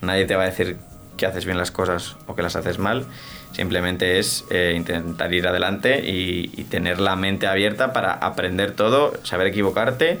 Nadie 0.00 0.24
te 0.26 0.36
va 0.36 0.42
a 0.42 0.46
decir 0.46 0.76
que 1.16 1.26
haces 1.26 1.44
bien 1.46 1.56
las 1.58 1.70
cosas 1.70 2.16
o 2.26 2.34
que 2.34 2.42
las 2.42 2.56
haces 2.56 2.78
mal. 2.78 3.06
Simplemente 3.52 4.18
es 4.18 4.44
eh, 4.50 4.74
intentar 4.76 5.32
ir 5.32 5.48
adelante 5.48 6.00
y, 6.04 6.50
y 6.56 6.64
tener 6.64 7.00
la 7.00 7.16
mente 7.16 7.46
abierta 7.46 7.92
para 7.92 8.12
aprender 8.12 8.72
todo, 8.72 9.14
saber 9.24 9.46
equivocarte 9.46 10.18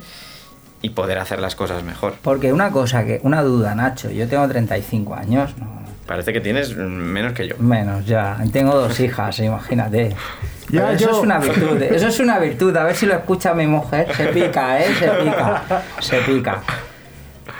y 0.80 0.90
poder 0.90 1.18
hacer 1.18 1.40
las 1.40 1.54
cosas 1.54 1.82
mejor. 1.84 2.14
Porque 2.22 2.52
una 2.52 2.70
cosa, 2.70 3.04
que 3.04 3.20
una 3.24 3.42
duda, 3.42 3.74
Nacho, 3.74 4.10
yo 4.10 4.26
tengo 4.28 4.46
35 4.48 5.14
años, 5.14 5.54
no, 5.58 5.76
Parece 6.06 6.32
que 6.32 6.40
tienes 6.40 6.76
menos 6.76 7.32
que 7.32 7.48
yo. 7.48 7.56
menos 7.58 8.06
ya, 8.06 8.38
tengo 8.52 8.74
dos 8.76 8.98
hijas, 9.00 9.38
imagínate. 9.40 10.14
Ya, 10.70 10.92
eso 10.92 11.04
yo- 11.06 11.10
es 11.10 11.22
una 11.24 11.38
virtud, 11.40 11.82
eso 11.82 12.06
es 12.08 12.20
una 12.20 12.38
virtud, 12.38 12.76
a 12.76 12.84
ver 12.84 12.94
si 12.96 13.06
lo 13.06 13.14
escucha 13.14 13.54
mi 13.54 13.66
mujer, 13.66 14.06
se 14.16 14.26
pica, 14.28 14.80
¿eh? 14.80 14.86
Se 14.98 15.08
pica, 15.08 15.62
se 16.00 16.18
pica. 16.20 16.62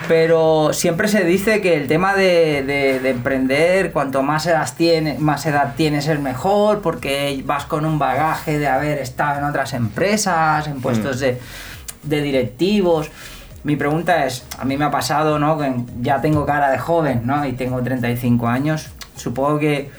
Pero 0.08 0.72
siempre 0.72 1.08
se 1.08 1.24
dice 1.24 1.60
que 1.60 1.76
el 1.76 1.86
tema 1.86 2.14
de, 2.14 2.62
de- 2.62 3.00
de 3.00 3.10
emprender, 3.10 3.92
cuanto 3.92 4.22
más 4.22 4.46
edad, 4.46 4.68
tienes, 4.76 5.20
más 5.20 5.46
edad 5.46 5.74
tienes 5.76 6.06
es 6.08 6.18
mejor, 6.20 6.82
porque 6.82 7.40
vas 7.44 7.64
con 7.66 7.84
un 7.84 7.98
bagaje 7.98 8.58
de 8.58 8.66
haber 8.68 8.98
estado 8.98 9.38
en 9.38 9.44
otras 9.44 9.72
empresas, 9.74 10.66
en 10.66 10.80
puestos 10.80 11.20
de, 11.20 11.40
de 12.02 12.20
directivos. 12.22 13.10
Mi 13.64 13.76
pregunta 13.76 14.26
es, 14.26 14.44
a 14.58 14.64
mí 14.64 14.76
me 14.76 14.84
ha 14.84 14.90
pasado, 14.90 15.38
¿no? 15.38 15.58
Que 15.58 15.72
ya 16.00 16.20
tengo 16.20 16.46
cara 16.46 16.70
de 16.70 16.78
joven, 16.78 17.22
¿no? 17.24 17.44
Y 17.46 17.52
tengo 17.52 17.82
35 17.82 18.46
años. 18.48 18.88
Supongo 19.16 19.58
que 19.58 19.90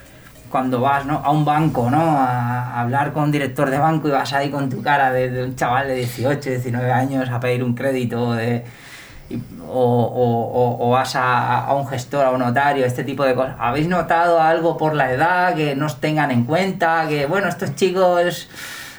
cuando 0.49 0.79
vas 0.79 1.05
¿no? 1.05 1.17
a 1.25 1.31
un 1.31 1.43
banco, 1.43 1.89
¿no? 1.89 1.99
A 2.17 2.79
hablar 2.79 3.11
con 3.11 3.23
un 3.23 3.31
director 3.31 3.69
de 3.69 3.77
banco 3.77 4.07
y 4.07 4.11
vas 4.11 4.31
ahí 4.31 4.49
con 4.49 4.69
tu 4.69 4.81
cara 4.81 5.11
de, 5.11 5.29
de 5.29 5.43
un 5.43 5.55
chaval 5.57 5.87
de 5.89 5.95
18, 5.95 6.49
19 6.49 6.91
años 6.91 7.29
a 7.29 7.39
pedir 7.41 7.61
un 7.63 7.73
crédito 7.73 8.33
de, 8.33 8.63
o, 9.69 10.77
o- 10.79 10.89
vas 10.89 11.15
a, 11.15 11.65
a 11.65 11.73
un 11.75 11.87
gestor, 11.87 12.25
a 12.25 12.31
un 12.31 12.39
notario, 12.39 12.85
este 12.85 13.03
tipo 13.03 13.23
de 13.25 13.35
cosas. 13.35 13.55
¿Habéis 13.59 13.87
notado 13.87 14.41
algo 14.41 14.77
por 14.77 14.93
la 14.95 15.11
edad 15.11 15.55
que 15.55 15.75
no 15.75 15.85
os 15.87 15.99
tengan 15.99 16.31
en 16.31 16.45
cuenta? 16.45 17.05
Que, 17.07 17.25
bueno, 17.25 17.47
estos 17.49 17.75
chicos, 17.75 18.47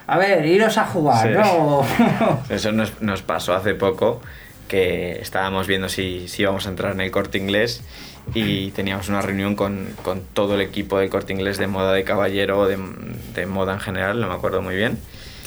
a 0.07 0.19
ver, 0.19 0.45
iros 0.47 0.77
a 0.79 0.85
jugar, 0.87 1.29
Sí. 1.29 1.35
¿no? 1.35 1.83
Eso 2.49 2.73
nos, 2.73 3.01
nos 3.01 3.23
pasó 3.23 3.55
hace 3.55 3.75
poco, 3.75 4.21
que 4.69 5.21
estábamos 5.21 5.67
viendo 5.67 5.89
si, 5.89 6.29
si 6.29 6.43
íbamos 6.43 6.67
a 6.67 6.71
entrar 6.71 6.93
en 6.93 7.01
el 7.01 7.11
corte 7.11 7.39
inglés 7.39 7.83
y 8.35 8.71
teníamos 8.73 9.09
una 9.09 9.23
reunión 9.23 9.57
con, 9.57 9.89
con 10.03 10.21
todo 10.21 10.55
el 10.57 10.61
equipo 10.61 10.99
del 10.99 11.09
corte 11.09 11.33
inglés 11.33 11.57
de 11.57 11.67
moda 11.67 11.95
de 11.95 12.05
caballero 12.05 12.59
o 12.61 12.67
de, 12.67 12.77
de 13.35 13.47
moda 13.47 13.73
en 13.73 13.81
general, 13.81 14.21
no 14.21 14.29
me 14.29 14.35
acuerdo 14.35 14.61
muy 14.61 14.77
bien. 14.77 14.99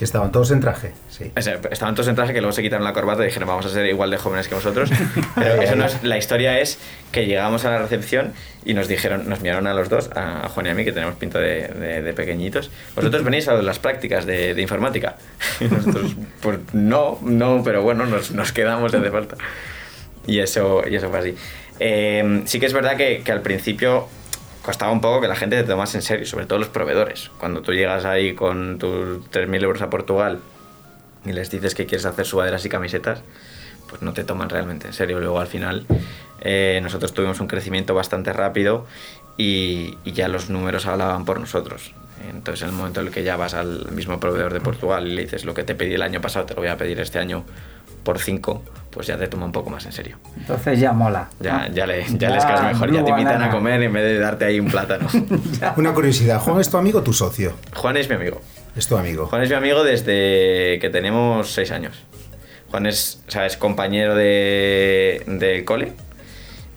Que 0.01 0.05
estaban 0.05 0.31
todos 0.31 0.49
en 0.49 0.61
traje, 0.61 0.93
sí. 1.11 1.31
O 1.37 1.41
sea, 1.43 1.59
estaban 1.69 1.93
todos 1.93 2.07
en 2.07 2.15
traje 2.15 2.33
que 2.33 2.41
luego 2.41 2.53
se 2.53 2.63
quitaron 2.63 2.83
la 2.83 2.91
corbata 2.91 3.21
y 3.21 3.27
dijeron 3.27 3.47
vamos 3.47 3.67
a 3.67 3.69
ser 3.69 3.85
igual 3.85 4.09
de 4.09 4.17
jóvenes 4.17 4.47
que 4.47 4.55
vosotros. 4.55 4.89
Pero 5.35 5.61
eso 5.61 5.75
no 5.75 5.85
es, 5.85 6.01
la 6.01 6.17
historia 6.17 6.59
es 6.59 6.79
que 7.11 7.27
llegamos 7.27 7.65
a 7.65 7.69
la 7.69 7.77
recepción 7.77 8.33
y 8.65 8.73
nos 8.73 8.87
dijeron, 8.87 9.29
nos 9.29 9.41
miraron 9.41 9.67
a 9.67 9.75
los 9.75 9.89
dos, 9.89 10.09
a 10.15 10.49
Juan 10.49 10.65
y 10.65 10.69
a 10.69 10.73
mí, 10.73 10.83
que 10.85 10.91
tenemos 10.91 11.17
pinta 11.17 11.37
de, 11.37 11.67
de- 11.67 12.01
de 12.01 12.13
pequeñitos. 12.13 12.71
Vosotros 12.95 13.23
venís 13.23 13.47
a 13.47 13.53
las 13.61 13.77
prácticas 13.77 14.25
de, 14.25 14.55
de 14.55 14.61
informática. 14.63 15.17
Y 15.59 15.65
nosotros, 15.71 16.15
pues 16.41 16.57
no, 16.73 17.19
no, 17.21 17.61
pero 17.63 17.83
bueno, 17.83 18.07
nos, 18.07 18.31
nos 18.31 18.51
quedamos 18.51 18.89
si 18.91 18.97
hace 18.97 19.11
falta. 19.11 19.35
Y 20.25 20.39
eso, 20.39 20.81
y 20.89 20.95
eso 20.95 21.11
fue 21.11 21.19
así. 21.19 21.35
Eh, 21.79 22.41
sí 22.45 22.59
que 22.59 22.65
es 22.65 22.73
verdad 22.73 22.97
que, 22.97 23.21
que 23.23 23.31
al 23.31 23.43
principio 23.43 24.07
costaba 24.61 24.91
un 24.91 25.01
poco 25.01 25.21
que 25.21 25.27
la 25.27 25.35
gente 25.35 25.61
te 25.61 25.67
tomase 25.67 25.97
en 25.97 26.03
serio, 26.03 26.25
sobre 26.25 26.45
todo 26.45 26.59
los 26.59 26.69
proveedores. 26.69 27.31
Cuando 27.39 27.61
tú 27.61 27.73
llegas 27.73 28.05
ahí 28.05 28.33
con 28.33 28.77
tus 28.77 29.19
3.000 29.31 29.63
euros 29.63 29.81
a 29.81 29.89
Portugal 29.89 30.39
y 31.25 31.31
les 31.31 31.49
dices 31.49 31.75
que 31.75 31.85
quieres 31.85 32.05
hacer 32.05 32.25
sudaderas 32.25 32.65
y 32.65 32.69
camisetas, 32.69 33.21
pues 33.89 34.01
no 34.01 34.13
te 34.13 34.23
toman 34.23 34.49
realmente 34.49 34.87
en 34.87 34.93
serio. 34.93 35.19
Luego 35.19 35.39
al 35.39 35.47
final 35.47 35.85
eh, 36.41 36.79
nosotros 36.81 37.13
tuvimos 37.13 37.39
un 37.39 37.47
crecimiento 37.47 37.93
bastante 37.93 38.33
rápido 38.33 38.85
y, 39.37 39.97
y 40.03 40.11
ya 40.13 40.27
los 40.27 40.49
números 40.49 40.85
hablaban 40.85 41.25
por 41.25 41.39
nosotros. 41.39 41.93
Entonces 42.29 42.63
en 42.63 42.69
el 42.69 42.75
momento 42.75 43.01
en 43.01 43.07
el 43.07 43.13
que 43.13 43.23
ya 43.23 43.35
vas 43.35 43.53
al 43.53 43.91
mismo 43.91 44.19
proveedor 44.19 44.53
de 44.53 44.61
Portugal 44.61 45.07
y 45.07 45.15
le 45.15 45.23
dices 45.23 45.43
lo 45.43 45.53
que 45.53 45.63
te 45.63 45.75
pedí 45.75 45.95
el 45.95 46.01
año 46.03 46.21
pasado 46.21 46.45
te 46.45 46.53
lo 46.53 46.61
voy 46.61 46.69
a 46.69 46.77
pedir 46.77 46.99
este 46.99 47.19
año 47.19 47.43
por 48.03 48.19
5, 48.19 48.63
pues 48.91 49.07
ya 49.07 49.17
te 49.17 49.27
toma 49.27 49.45
un 49.45 49.51
poco 49.51 49.69
más 49.69 49.85
en 49.85 49.91
serio. 49.91 50.17
Entonces 50.37 50.79
ya 50.79 50.91
mola. 50.91 51.29
Ya, 51.39 51.67
¿no? 51.67 51.73
ya, 51.73 51.87
le, 51.87 52.05
ya 52.17 52.29
les 52.29 52.45
caes 52.45 52.63
mejor, 52.63 52.91
ya 52.91 53.03
te 53.03 53.11
invitan 53.11 53.41
a 53.41 53.49
comer 53.49 53.81
en 53.81 53.93
vez 53.93 54.03
de 54.03 54.19
darte 54.19 54.45
ahí 54.45 54.59
un 54.59 54.67
plátano. 54.67 55.07
Una 55.77 55.93
curiosidad, 55.93 56.39
¿Juan 56.39 56.59
es 56.59 56.69
tu 56.69 56.77
amigo 56.77 56.99
o 56.99 57.03
tu 57.03 57.13
socio? 57.13 57.53
Juan 57.75 57.97
es 57.97 58.09
mi 58.09 58.15
amigo. 58.15 58.41
Es 58.75 58.87
tu 58.87 58.97
amigo. 58.97 59.25
Juan 59.27 59.41
es 59.43 59.49
mi 59.49 59.55
amigo 59.55 59.83
desde 59.83 60.77
que 60.79 60.89
tenemos 60.91 61.51
6 61.53 61.71
años. 61.71 62.03
Juan 62.69 62.85
es, 62.85 63.21
o 63.27 63.31
sea, 63.31 63.45
es 63.45 63.57
compañero 63.57 64.15
de, 64.15 65.23
del 65.25 65.65
cole 65.65 65.93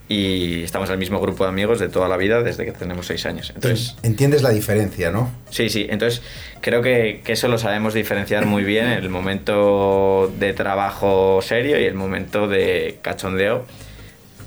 y 0.07 0.61
estamos 0.63 0.89
en 0.89 0.93
el 0.93 0.99
mismo 0.99 1.19
grupo 1.19 1.43
de 1.45 1.49
amigos 1.49 1.79
de 1.79 1.89
toda 1.89 2.07
la 2.07 2.15
vida 2.17 2.43
desde 2.43 2.63
que 2.65 2.71
tenemos 2.71 3.07
6 3.07 3.25
años. 3.25 3.51
Entonces, 3.55 3.95
Entiendes 4.03 4.41
la 4.43 4.49
diferencia, 4.51 5.09
¿no? 5.11 5.31
sí, 5.49 5.69
sí, 5.69 5.87
entonces 5.89 6.21
creo 6.61 6.81
que, 6.83 7.21
que 7.23 7.31
eso 7.33 7.47
lo 7.47 7.57
sabemos 7.57 7.93
diferenciar 7.95 8.45
muy 8.45 8.63
bien, 8.63 8.85
el 8.87 9.09
momento 9.09 10.31
de 10.39 10.53
trabajo 10.53 11.39
serio 11.41 11.79
y 11.79 11.85
el 11.85 11.95
momento 11.95 12.47
de 12.47 12.99
cachondeo, 13.01 13.65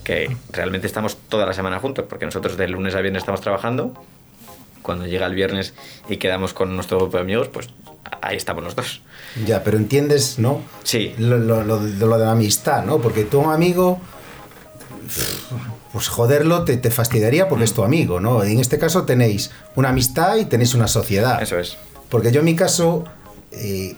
que 0.04 0.34
realmente 0.52 0.86
estamos 0.86 1.16
toda 1.28 1.44
la 1.44 1.52
semana 1.52 1.80
juntos, 1.80 2.04
porque 2.08 2.24
nosotros 2.24 2.56
de 2.56 2.68
lunes 2.68 2.94
a 2.94 3.00
viernes 3.00 3.22
estamos 3.22 3.40
trabajando, 3.40 3.94
cuando 4.82 5.06
llega 5.06 5.26
el 5.26 5.34
viernes 5.34 5.74
y 6.08 6.16
quedamos 6.16 6.54
con 6.54 6.74
nuestro 6.74 6.98
grupo 6.98 7.16
de 7.18 7.22
amigos, 7.24 7.48
pues 7.48 7.68
ahí 8.22 8.36
estamos 8.36 8.64
los 8.64 8.74
dos. 8.74 9.02
Ya, 9.44 9.62
pero 9.62 9.76
entiendes, 9.76 10.38
¿no? 10.38 10.62
Sí. 10.84 11.14
Lo, 11.18 11.36
lo- 11.36 11.62
lo- 11.62 11.78
de 11.84 12.06
lo 12.06 12.16
de 12.16 12.24
la 12.24 12.30
amistad, 12.32 12.84
¿no? 12.84 12.98
Porque 12.98 13.24
tu 13.24 13.50
amigo, 13.50 14.00
pues 15.92 16.08
joderlo 16.08 16.64
te, 16.64 16.76
te 16.76 16.90
fastidiaría 16.90 17.48
porque 17.48 17.64
es 17.64 17.72
tu 17.72 17.82
amigo, 17.84 18.20
¿no? 18.20 18.42
En 18.44 18.58
este 18.60 18.78
caso 18.78 19.04
tenéis 19.04 19.50
una 19.74 19.88
amistad 19.90 20.36
y 20.36 20.44
tenéis 20.44 20.74
una 20.74 20.88
sociedad. 20.88 21.42
Eso 21.42 21.58
es. 21.58 21.76
Porque 22.08 22.32
yo 22.32 22.40
en 22.40 22.44
mi 22.46 22.56
caso, 22.56 23.04
eh, 23.52 23.94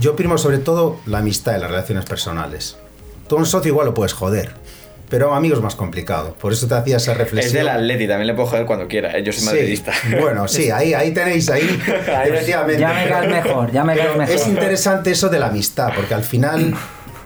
yo 0.00 0.16
primo 0.16 0.38
sobre 0.38 0.58
todo 0.58 1.00
la 1.06 1.18
amistad 1.18 1.56
y 1.56 1.60
las 1.60 1.70
relaciones 1.70 2.04
personales. 2.04 2.76
Tú 3.28 3.36
a 3.36 3.38
un 3.38 3.46
socio 3.46 3.70
igual 3.70 3.86
lo 3.86 3.94
puedes 3.94 4.12
joder, 4.12 4.52
pero 5.08 5.28
a 5.28 5.30
un 5.32 5.36
amigo 5.38 5.54
es 5.54 5.62
más 5.62 5.74
complicado. 5.76 6.34
Por 6.34 6.52
eso 6.52 6.66
te 6.66 6.74
hacía 6.74 6.96
esa 6.98 7.12
Es 7.12 7.18
reflexión. 7.18 7.54
del 7.54 7.68
Atleti, 7.68 8.06
también 8.08 8.26
le 8.26 8.34
puedo 8.34 8.48
joder 8.48 8.66
cuando 8.66 8.86
quiera. 8.88 9.16
¿eh? 9.16 9.22
Yo 9.22 9.32
soy 9.32 9.40
Sí. 9.42 9.46
madridista. 9.46 9.92
Bueno, 10.20 10.46
sí, 10.48 10.70
ahí, 10.70 10.92
ahí 10.94 11.12
tenéis, 11.12 11.48
ahí, 11.50 11.62
efectivamente. 12.26 12.80
Ya 12.80 12.92
me 12.92 13.08
caes 13.08 13.30
mejor, 13.30 13.72
ya 13.72 13.84
me 13.84 13.96
caes 13.96 14.16
mejor. 14.16 14.34
Es 14.34 14.46
interesante 14.46 15.10
eso 15.12 15.28
de 15.28 15.38
la 15.38 15.46
amistad, 15.46 15.90
porque 15.94 16.12
al 16.14 16.24
final 16.24 16.74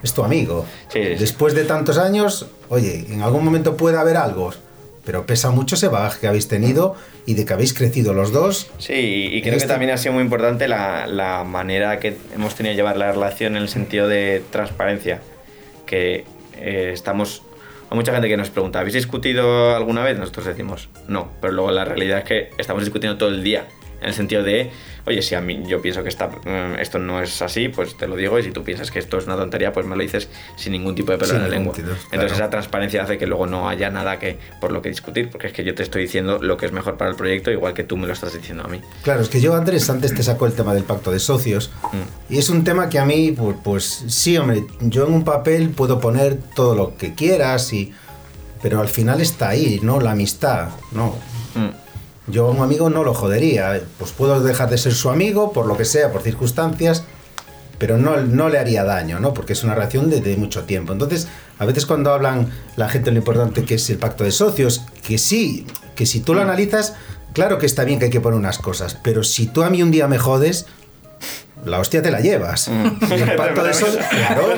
es 0.02 0.12
tu 0.14 0.22
amigo. 0.24 0.64
Sí, 0.92 1.00
sí, 1.02 1.08
sí. 1.10 1.14
Después 1.16 1.54
de 1.54 1.64
tantos 1.64 1.98
años, 1.98 2.46
oye, 2.68 3.04
en 3.10 3.22
algún 3.22 3.44
momento 3.44 3.76
puede 3.76 3.98
haber 3.98 4.16
algo, 4.16 4.52
pero 5.04 5.24
pesa 5.26 5.50
mucho 5.50 5.74
ese 5.74 5.88
bagaje 5.88 6.20
que 6.20 6.26
habéis 6.28 6.48
tenido 6.48 6.94
y 7.26 7.34
de 7.34 7.44
que 7.44 7.52
habéis 7.52 7.72
crecido 7.74 8.12
los 8.14 8.32
dos. 8.32 8.70
Sí, 8.78 8.92
y 9.32 9.40
creo 9.42 9.54
Este- 9.54 9.66
que 9.66 9.72
también 9.72 9.90
ha 9.92 9.96
sido 9.98 10.12
muy 10.14 10.22
importante 10.22 10.68
la, 10.68 11.06
la 11.06 11.44
manera 11.44 11.98
que 11.98 12.16
hemos 12.34 12.54
tenido 12.54 12.72
de 12.72 12.76
llevar 12.76 12.96
la 12.96 13.12
relación 13.12 13.56
en 13.56 13.62
el 13.62 13.68
sentido 13.68 14.06
de 14.08 14.42
transparencia. 14.50 15.20
Que 15.86 16.24
eh, 16.58 16.90
estamos. 16.92 17.42
Hay 17.90 17.96
mucha 17.96 18.12
gente 18.12 18.28
que 18.28 18.36
nos 18.36 18.50
pregunta, 18.50 18.80
¿habéis 18.80 18.94
discutido 18.94 19.74
alguna 19.74 20.02
vez? 20.04 20.18
Nosotros 20.18 20.44
decimos 20.44 20.90
no, 21.08 21.28
pero 21.40 21.54
luego 21.54 21.70
la 21.70 21.86
realidad 21.86 22.18
es 22.18 22.24
que 22.24 22.50
estamos 22.58 22.82
discutiendo 22.84 23.16
todo 23.16 23.30
el 23.30 23.42
día. 23.42 23.64
En 24.00 24.08
el 24.08 24.14
sentido 24.14 24.42
de, 24.42 24.70
oye, 25.06 25.22
si 25.22 25.34
a 25.34 25.40
mí 25.40 25.62
yo 25.66 25.82
pienso 25.82 26.02
que 26.02 26.08
esta, 26.08 26.28
mm, 26.28 26.78
esto 26.78 26.98
no 26.98 27.20
es 27.20 27.42
así, 27.42 27.68
pues 27.68 27.96
te 27.96 28.06
lo 28.06 28.16
digo, 28.16 28.38
y 28.38 28.44
si 28.44 28.52
tú 28.52 28.62
piensas 28.62 28.90
que 28.90 28.98
esto 28.98 29.18
es 29.18 29.26
una 29.26 29.36
tontería, 29.36 29.72
pues 29.72 29.86
me 29.86 29.96
lo 29.96 30.02
dices 30.02 30.28
sin 30.56 30.72
ningún 30.72 30.94
tipo 30.94 31.10
de 31.12 31.18
pelo 31.18 31.32
Sin 31.32 31.36
en 31.38 31.42
la 31.42 31.48
lengua. 31.48 31.74
Entonces 32.12 32.38
esa 32.38 32.50
transparencia 32.50 33.02
hace 33.02 33.18
que 33.18 33.26
luego 33.26 33.46
no 33.46 33.68
haya 33.68 33.90
nada 33.90 34.18
que 34.18 34.38
por 34.60 34.70
lo 34.70 34.82
que 34.82 34.88
discutir, 34.88 35.30
porque 35.30 35.48
es 35.48 35.52
que 35.52 35.64
yo 35.64 35.74
te 35.74 35.82
estoy 35.82 36.02
diciendo 36.02 36.38
lo 36.40 36.56
que 36.56 36.66
es 36.66 36.72
mejor 36.72 36.96
para 36.96 37.10
el 37.10 37.16
proyecto, 37.16 37.50
igual 37.50 37.74
que 37.74 37.84
tú 37.84 37.96
me 37.96 38.06
lo 38.06 38.12
estás 38.12 38.32
diciendo 38.34 38.64
a 38.64 38.68
mí. 38.68 38.80
Claro, 39.02 39.22
es 39.22 39.28
que 39.28 39.40
yo, 39.40 39.54
Andrés, 39.54 39.88
antes 39.90 40.14
te 40.14 40.22
sacó 40.22 40.46
el 40.46 40.52
tema 40.52 40.74
del 40.74 40.84
pacto 40.84 41.10
de 41.10 41.18
socios. 41.18 41.70
Mm. 41.92 42.34
Y 42.34 42.38
es 42.38 42.50
un 42.50 42.62
tema 42.64 42.88
que 42.88 42.98
a 42.98 43.04
mí, 43.04 43.34
pues, 43.36 43.56
pues 43.64 44.04
sí, 44.06 44.36
hombre, 44.36 44.64
yo 44.80 45.06
en 45.06 45.14
un 45.14 45.24
papel 45.24 45.70
puedo 45.70 46.00
poner 46.00 46.38
todo 46.54 46.74
lo 46.74 46.96
que 46.96 47.14
quieras, 47.14 47.72
y, 47.72 47.92
pero 48.62 48.80
al 48.80 48.88
final 48.88 49.20
está 49.20 49.48
ahí, 49.48 49.80
¿no? 49.82 50.00
La 50.00 50.12
amistad, 50.12 50.68
¿no? 50.92 51.16
Mm. 51.54 51.87
Yo 52.30 52.46
a 52.46 52.50
un 52.50 52.62
amigo 52.62 52.90
no 52.90 53.04
lo 53.04 53.14
jodería, 53.14 53.80
pues 53.98 54.12
puedo 54.12 54.40
dejar 54.40 54.68
de 54.70 54.78
ser 54.78 54.92
su 54.94 55.10
amigo 55.10 55.52
por 55.52 55.66
lo 55.66 55.76
que 55.76 55.84
sea, 55.84 56.12
por 56.12 56.22
circunstancias, 56.22 57.04
pero 57.78 57.96
no, 57.96 58.16
no 58.18 58.48
le 58.48 58.58
haría 58.58 58.84
daño, 58.84 59.18
¿no? 59.20 59.32
Porque 59.34 59.52
es 59.54 59.64
una 59.64 59.74
relación 59.74 60.10
de, 60.10 60.20
de 60.20 60.36
mucho 60.36 60.64
tiempo. 60.64 60.92
Entonces, 60.92 61.28
a 61.58 61.64
veces 61.64 61.86
cuando 61.86 62.12
hablan 62.12 62.50
la 62.76 62.88
gente 62.88 63.10
lo 63.10 63.18
importante 63.18 63.64
que 63.64 63.74
es 63.74 63.88
el 63.90 63.98
pacto 63.98 64.24
de 64.24 64.32
socios, 64.32 64.82
que 65.06 65.16
sí, 65.16 65.66
que 65.94 66.04
si 66.04 66.20
tú 66.20 66.34
lo 66.34 66.42
analizas, 66.42 66.94
claro 67.32 67.58
que 67.58 67.66
está 67.66 67.84
bien 67.84 67.98
que 67.98 68.06
hay 68.06 68.10
que 68.10 68.20
poner 68.20 68.38
unas 68.38 68.58
cosas, 68.58 68.98
pero 69.02 69.22
si 69.22 69.46
tú 69.46 69.62
a 69.62 69.70
mí 69.70 69.82
un 69.82 69.90
día 69.90 70.06
me 70.08 70.18
jodes, 70.18 70.66
la 71.64 71.78
hostia 71.80 72.02
te 72.02 72.10
la 72.10 72.20
llevas. 72.20 72.68
Y 72.68 73.12
el 73.14 73.36
pacto 73.36 73.64
de 73.64 73.74
socios, 73.74 74.04
claro. 74.10 74.48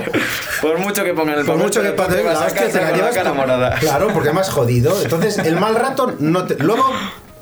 Por 0.60 0.78
mucho 0.78 1.04
que 1.04 1.14
pongan 1.14 1.38
el 1.38 1.44
Por 1.46 1.54
papel, 1.54 1.62
mucho 1.62 1.82
que 1.82 1.88
te 1.88 1.94
pase, 1.94 2.22
vas 2.22 2.40
la 2.40 2.46
hostia 2.46 2.68
te 2.68 2.80
la 2.80 2.92
llevas. 2.92 3.14
cara 3.14 3.32
morada. 3.32 3.78
Claro, 3.78 4.08
porque 4.12 4.32
me 4.32 4.40
has 4.40 4.50
jodido. 4.50 5.00
Entonces, 5.02 5.38
el 5.38 5.56
mal 5.56 5.74
rato 5.76 6.14
no 6.18 6.44
te. 6.46 6.62
Luego 6.62 6.84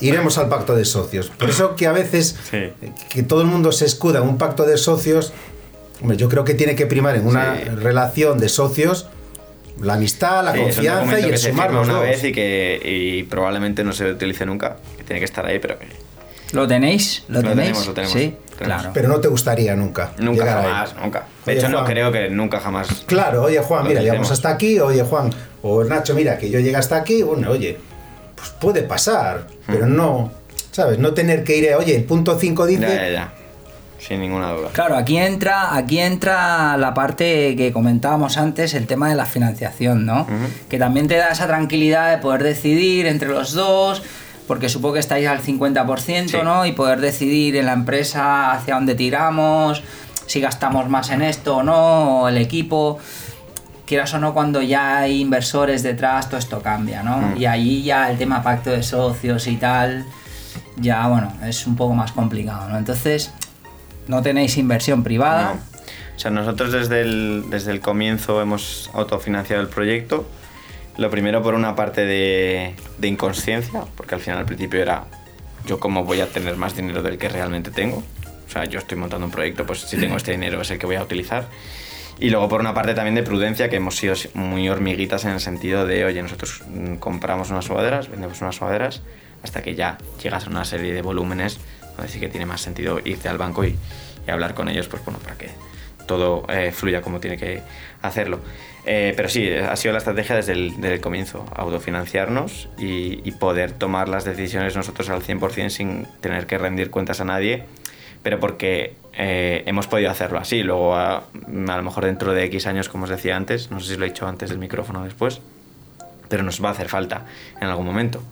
iremos 0.01 0.39
al 0.39 0.49
pacto 0.49 0.75
de 0.77 0.85
socios. 0.85 1.31
Por 1.31 1.51
eso 1.51 1.75
que 1.77 1.87
a 1.87 1.93
veces 1.93 2.37
Sí. 2.51 2.73
que 3.11 3.23
todo 3.23 3.41
el 3.41 3.47
mundo 3.47 3.73
se 3.73 3.85
escuda 3.87 4.21
en 4.21 4.29
un 4.29 4.39
pacto 4.39 4.65
de 4.65 4.77
socios. 4.79 5.33
Yo 6.17 6.29
creo 6.29 6.45
que 6.45 6.55
tiene 6.55 6.75
que 6.77 6.87
primar 6.87 7.17
en 7.17 7.27
una 7.27 7.57
Sí. 7.57 7.65
relación 7.65 8.39
de 8.39 8.49
socios 8.49 9.07
la 9.81 9.95
amistad, 9.95 10.45
la 10.45 10.53
Sí, 10.55 10.61
confianza 10.61 11.21
y 11.21 11.25
que 11.25 11.31
el 11.31 11.39
se 11.39 11.51
sumar 11.51 11.67
firma 11.69 11.81
los 11.81 11.89
una 11.89 11.99
dos. 11.99 12.07
vez 12.09 12.25
y 12.25 12.33
que 12.33 12.81
y 12.85 13.23
probablemente 13.25 13.85
no 13.85 13.93
se 13.93 14.11
utilice 14.11 14.45
nunca, 14.45 14.77
que 14.97 15.05
tiene 15.05 15.21
que 15.21 15.25
estar 15.25 15.47
ahí, 15.47 15.59
pero 15.61 15.79
que 15.79 15.87
¿Lo 16.53 16.67
tenéis? 16.67 17.25
¿Lo, 17.29 17.43
Lo 17.43 17.49
tenéis? 17.51 17.59
tenemos, 17.69 17.87
lo 17.89 17.93
tenemos. 17.95 18.13
Sí, 18.15 18.19
Tenemos. 18.57 18.57
claro. 18.57 18.91
Pero 18.95 19.09
no 19.09 19.21
te 19.21 19.29
gustaría 19.29 19.77
nunca. 19.77 20.13
nunca 20.19 20.45
ahí. 20.45 20.65
jamás, 20.65 20.97
nunca. 20.97 21.27
De 21.45 21.53
Oye, 21.53 21.61
hecho, 21.61 21.69
no 21.69 21.79
Juan. 21.79 21.91
creo 21.93 22.11
que 22.13 22.31
nunca 22.31 22.59
jamás. 22.59 22.89
Claro, 23.07 23.43
oye 23.43 23.59
Juan, 23.61 23.87
mira, 23.87 24.01
llegamos 24.01 24.31
hasta 24.31 24.49
aquí, 24.49 24.81
oye 24.81 25.03
Juan, 25.03 25.31
o 25.63 25.85
Nacho, 25.85 26.15
mira, 26.15 26.39
que 26.39 26.49
yo 26.51 26.59
llegué 26.59 26.77
hasta 26.77 26.97
aquí, 26.97 27.23
bueno, 27.23 27.51
oye, 27.51 27.77
pues 28.39 28.51
puede 28.61 28.83
pasar, 28.83 29.47
pero 29.67 29.87
Mm. 29.87 29.97
no, 29.97 30.33
¿sabes? 30.71 30.99
No 30.99 31.13
tener 31.15 31.45
que 31.45 31.57
ir, 31.57 31.73
a, 31.73 31.79
oye, 31.79 31.97
el 31.97 32.05
punto 32.05 32.39
5 32.39 32.67
dice, 32.67 32.83
Ya, 32.83 32.95
ya, 32.95 33.11
ya. 33.11 33.33
Sin 33.99 34.21
ninguna 34.21 34.53
duda. 34.53 34.69
Claro, 34.73 34.97
aquí 34.97 35.19
entra, 35.19 35.75
aquí 35.77 35.99
entra 35.99 36.77
la 36.77 36.95
parte 36.95 37.57
que 37.57 37.73
comentábamos 37.73 38.37
antes, 38.39 38.75
el 38.75 38.87
tema 38.87 39.09
de 39.09 39.17
la 39.17 39.27
financiación, 39.27 40.07
¿no? 40.07 40.27
Que 40.71 40.79
también 40.79 41.09
te 41.09 41.17
da 41.17 41.29
esa 41.31 41.47
tranquilidad 41.49 42.11
de 42.13 42.19
poder 42.19 42.45
decidir 42.45 43.07
entre 43.07 43.29
los 43.29 43.53
dos, 43.55 44.03
porque 44.47 44.69
supongo 44.69 44.95
que 44.95 45.01
estáis 45.01 45.27
al 45.27 45.41
50%, 45.43 46.39
Sí. 46.39 46.45
¿no? 46.45 46.65
Y 46.65 46.73
poder 46.73 47.01
decidir 47.01 47.57
en 47.57 47.67
la 47.67 47.73
empresa 47.73 48.53
hacia 48.53 48.77
dónde 48.77 48.95
tiramos, 48.95 49.83
si 50.27 50.41
gastamos 50.41 50.89
más 50.89 51.11
en 51.11 51.21
esto 51.23 51.57
o 51.57 51.63
no, 51.65 52.21
o 52.23 52.29
el 52.29 52.39
equipo. 52.39 52.99
Quieras 53.89 54.13
o 54.13 54.19
no, 54.19 54.35
cuando 54.35 54.61
ya 54.61 54.99
hay 54.99 55.23
inversores 55.23 55.83
detrás, 55.83 56.29
todo 56.29 56.39
esto 56.39 56.61
cambia, 56.61 57.03
¿no? 57.03 57.17
Mm. 57.17 57.37
Y 57.39 57.47
ahí 57.47 57.83
ya 57.83 58.11
el 58.11 58.19
tema 58.19 58.43
pacto 58.43 58.71
de 58.71 58.83
socios 58.83 59.47
y 59.47 59.57
tal, 59.57 60.05
ya, 60.77 61.09
bueno, 61.09 61.33
es 61.43 61.67
un 61.67 61.75
poco 61.75 61.95
más 61.95 62.13
complicado, 62.13 62.69
¿no? 62.69 62.77
Entonces, 62.77 63.33
no 64.07 64.21
tenéis 64.21 64.59
inversión 64.59 65.03
privada. 65.03 65.55
No. 65.55 65.61
O 66.17 66.19
sea, 66.19 66.31
nosotros 66.31 66.71
desde 66.71 67.01
el, 67.01 67.45
desde 67.49 67.73
el 67.73 67.81
comienzo 67.81 68.43
hemos 68.43 68.91
autofinanciado 68.93 69.63
el 69.63 69.69
proyecto. 69.69 70.29
Lo 70.99 71.09
primero 71.09 71.43
por 71.43 71.55
una 71.55 71.75
parte 71.75 72.05
de, 72.05 72.75
de 72.99 73.09
inconsciencia, 73.09 73.85
porque 73.97 74.17
al 74.17 74.21
final 74.21 74.41
al 74.41 74.45
principio 74.45 74.83
era 74.83 75.05
yo 75.65 75.81
cómo 75.81 76.05
voy 76.05 76.21
a 76.21 76.27
tener 76.27 76.57
más 76.57 76.77
dinero 76.77 77.03
del 77.03 77.17
que 77.17 77.31
realmente 77.31 77.71
tengo. 77.71 78.03
O 78.47 78.51
sea, 78.51 78.67
yo 78.67 78.81
estoy 78.81 78.99
montando 78.99 79.25
un 79.25 79.33
proyecto, 79.33 79.65
pues 79.65 79.81
si 79.81 79.97
tengo 79.97 80.19
este 80.19 80.33
dinero 80.39 80.61
es 80.61 80.71
el 80.71 80.79
que 80.79 80.85
voy 80.85 80.97
a 80.97 81.03
utilizar. 81.03 81.47
Y 82.21 82.31
luego 82.31 82.49
por 82.49 82.61
una 82.61 82.75
parte 82.75 82.95
también 82.95 83.15
de 83.15 83.23
prudencia, 83.23 83.69
que 83.69 83.77
hemos 83.77 83.97
sido 83.97 84.15
muy 84.35 84.69
hormiguitas 84.69 85.25
en 85.25 85.33
el 85.33 85.41
sentido 85.41 85.87
de, 85.87 86.05
oye, 86.05 86.21
nosotros 86.21 86.63
mm, 86.69 86.97
compramos 86.97 87.51
unas 87.51 87.65
sudaderas, 87.65 88.09
vendemos 88.09 88.41
unas 88.41 88.57
sudaderas, 88.57 89.03
hasta 89.43 89.63
que 89.63 89.75
ya 89.75 89.99
llegas 90.21 90.47
a 90.47 90.51
una 90.51 90.65
serie 90.65 90.93
de 90.93 91.03
volúmenes 91.03 91.59
donde 91.97 92.13
sí 92.13 92.19
que 92.19 92.29
tiene 92.29 92.47
más 92.47 92.61
sentido 92.61 93.01
irte 93.05 93.29
al 93.29 93.39
banco 93.39 93.65
y, 93.65 93.77
y 94.27 94.31
hablar 94.31 94.55
con 94.55 94.69
ellos, 94.69 94.89
pues 94.89 95.05
bueno, 95.05 95.21
para 95.21 95.37
que 95.37 95.51
todo 96.09 96.45
eh, 96.49 96.73
fluya 96.73 97.01
como 97.03 97.21
tiene 97.21 97.37
que 97.37 97.63
hacerlo. 98.03 98.41
Eh, 98.85 99.13
pero 99.17 99.29
sí, 99.29 99.49
ha 99.53 99.77
sido 99.77 99.93
la 99.93 99.99
estrategia 99.99 100.35
desde 100.35 100.53
el, 100.53 100.81
desde 100.81 100.95
el 100.95 101.01
comienzo, 101.01 101.45
autofinanciarnos 101.55 102.69
y, 102.79 103.21
y, 103.23 103.33
poder 103.33 103.73
tomar 103.73 104.09
las 104.09 104.25
decisiones 104.25 104.75
nosotros 104.75 105.11
al 105.11 105.23
100% 105.23 105.69
sin 105.69 106.07
tener 106.21 106.47
que 106.47 106.57
rendir 106.57 106.91
cuentas 106.91 107.21
a 107.21 107.25
nadie, 107.25 107.65
pero 108.23 108.41
porque 108.41 108.97
eh, 109.15 109.63
hemos 109.67 109.87
podido 109.87 110.11
hacerlo 110.11 110.39
así. 110.39 110.63
Luego, 110.63 110.95
a, 110.95 111.17
a, 111.17 111.77
lo 111.77 111.83
mejor 111.83 112.05
dentro 112.05 112.33
de 112.33 112.45
X 112.45 112.67
años, 112.67 112.89
como 112.89 113.05
os 113.05 113.11
decía 113.11 113.37
antes, 113.37 113.71
no 113.71 113.81
sé 113.81 113.93
si 113.93 113.97
lo 113.99 114.05
he 114.05 114.09
dicho 114.09 114.27
antes 114.27 114.51
del 114.51 114.59
micrófono 114.59 115.03
o 115.03 115.05
después, 115.05 115.41
pero 116.29 116.43
nos 116.43 116.63
va 116.63 116.69
a 116.69 116.73
hacer 116.73 116.89
falta 116.89 117.25
en 117.61 117.69
algún 117.69 117.87
momento. 117.87 118.23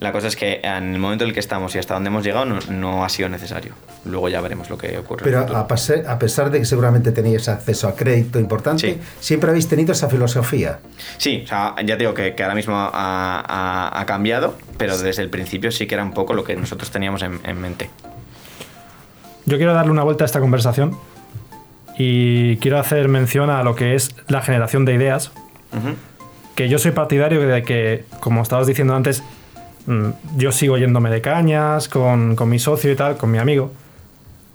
La 0.00 0.12
cosa 0.12 0.28
es 0.28 0.36
que 0.36 0.60
en 0.64 0.94
el 0.94 0.98
momento 0.98 1.24
en 1.24 1.28
el 1.28 1.34
que 1.34 1.40
estamos 1.40 1.74
y 1.74 1.78
hasta 1.78 1.92
donde 1.92 2.08
hemos 2.08 2.24
llegado 2.24 2.46
no, 2.46 2.58
no, 2.70 3.04
ha 3.04 3.08
sido 3.10 3.28
necesario. 3.28 3.74
Luego 4.06 4.30
ya 4.30 4.40
veremos 4.40 4.70
lo 4.70 4.78
que 4.78 4.96
ocurre. 4.96 5.22
Pero 5.22 5.40
a, 5.40 5.68
pasar, 5.68 6.06
a, 6.08 6.18
pesar 6.18 6.50
de 6.50 6.58
que 6.58 6.64
seguramente 6.64 7.12
teníais 7.12 7.46
acceso 7.50 7.86
a 7.86 7.94
crédito 7.94 8.40
importante, 8.40 8.94
sí. 8.94 9.00
siempre 9.20 9.50
habéis 9.50 9.68
tenido 9.68 9.92
esa 9.92 10.08
filosofía. 10.08 10.78
Sí, 11.18 11.42
o 11.44 11.46
sea, 11.46 11.74
ya 11.84 11.98
te 11.98 12.04
digo 12.04 12.14
que, 12.14 12.34
que 12.34 12.42
ahora 12.42 12.54
mismo 12.54 12.74
ha, 12.76 12.88
ha, 12.90 14.00
ha, 14.00 14.06
cambiado, 14.06 14.56
pero 14.78 14.96
desde 14.96 15.22
el 15.22 15.28
principio 15.28 15.70
sí 15.70 15.86
que 15.86 15.96
era 15.96 16.02
un 16.02 16.14
poco 16.14 16.32
lo 16.32 16.44
que 16.44 16.56
nosotros 16.56 16.90
teníamos 16.90 17.22
en, 17.22 17.38
en 17.44 17.60
mente. 17.60 17.90
Yo 19.46 19.56
quiero 19.56 19.74
darle 19.74 19.92
una 19.92 20.02
vuelta 20.02 20.24
a 20.24 20.26
esta 20.26 20.40
conversación 20.40 20.96
y 21.98 22.56
quiero 22.58 22.78
hacer 22.78 23.08
mención 23.08 23.50
a 23.50 23.62
lo 23.62 23.74
que 23.74 23.94
es 23.94 24.14
la 24.28 24.42
generación 24.42 24.84
de 24.84 24.94
ideas. 24.94 25.32
Uh 25.72 25.76
-huh. 25.76 25.94
Que 26.54 26.68
yo 26.68 26.78
soy 26.78 26.90
partidario 26.90 27.40
de 27.46 27.62
que, 27.62 28.04
como 28.20 28.42
estabas 28.42 28.66
diciendo 28.66 28.94
antes, 28.94 29.22
Mm, 29.86 30.10
yo 30.36 30.52
sigo 30.52 30.76
yéndome 30.76 31.10
de 31.10 31.20
cañas 31.20 31.88
con, 31.88 32.36
con, 32.36 32.48
mi 32.48 32.58
socio 32.58 32.92
y 32.92 32.96
tal, 32.96 33.16
con 33.16 33.30
mi 33.30 33.38
amigo. 33.38 33.72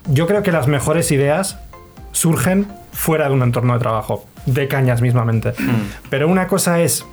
Yo 0.07 0.27
creo 0.27 0.43
que 0.43 0.51
las 0.51 0.67
mejores 0.67 1.11
ideas 1.11 1.59
surgen 2.11 2.67
fuera 2.93 3.27
de 3.27 3.33
un 3.33 3.41
entorno 3.41 3.73
de 3.73 3.79
trabajo, 3.79 4.25
de 4.45 4.67
cañas 4.67 5.01
mismamente. 5.01 5.51
Mm. 5.51 6.09
Pero 6.09 6.27
una 6.27 6.47
cosa 6.47 6.79
es 6.81 7.05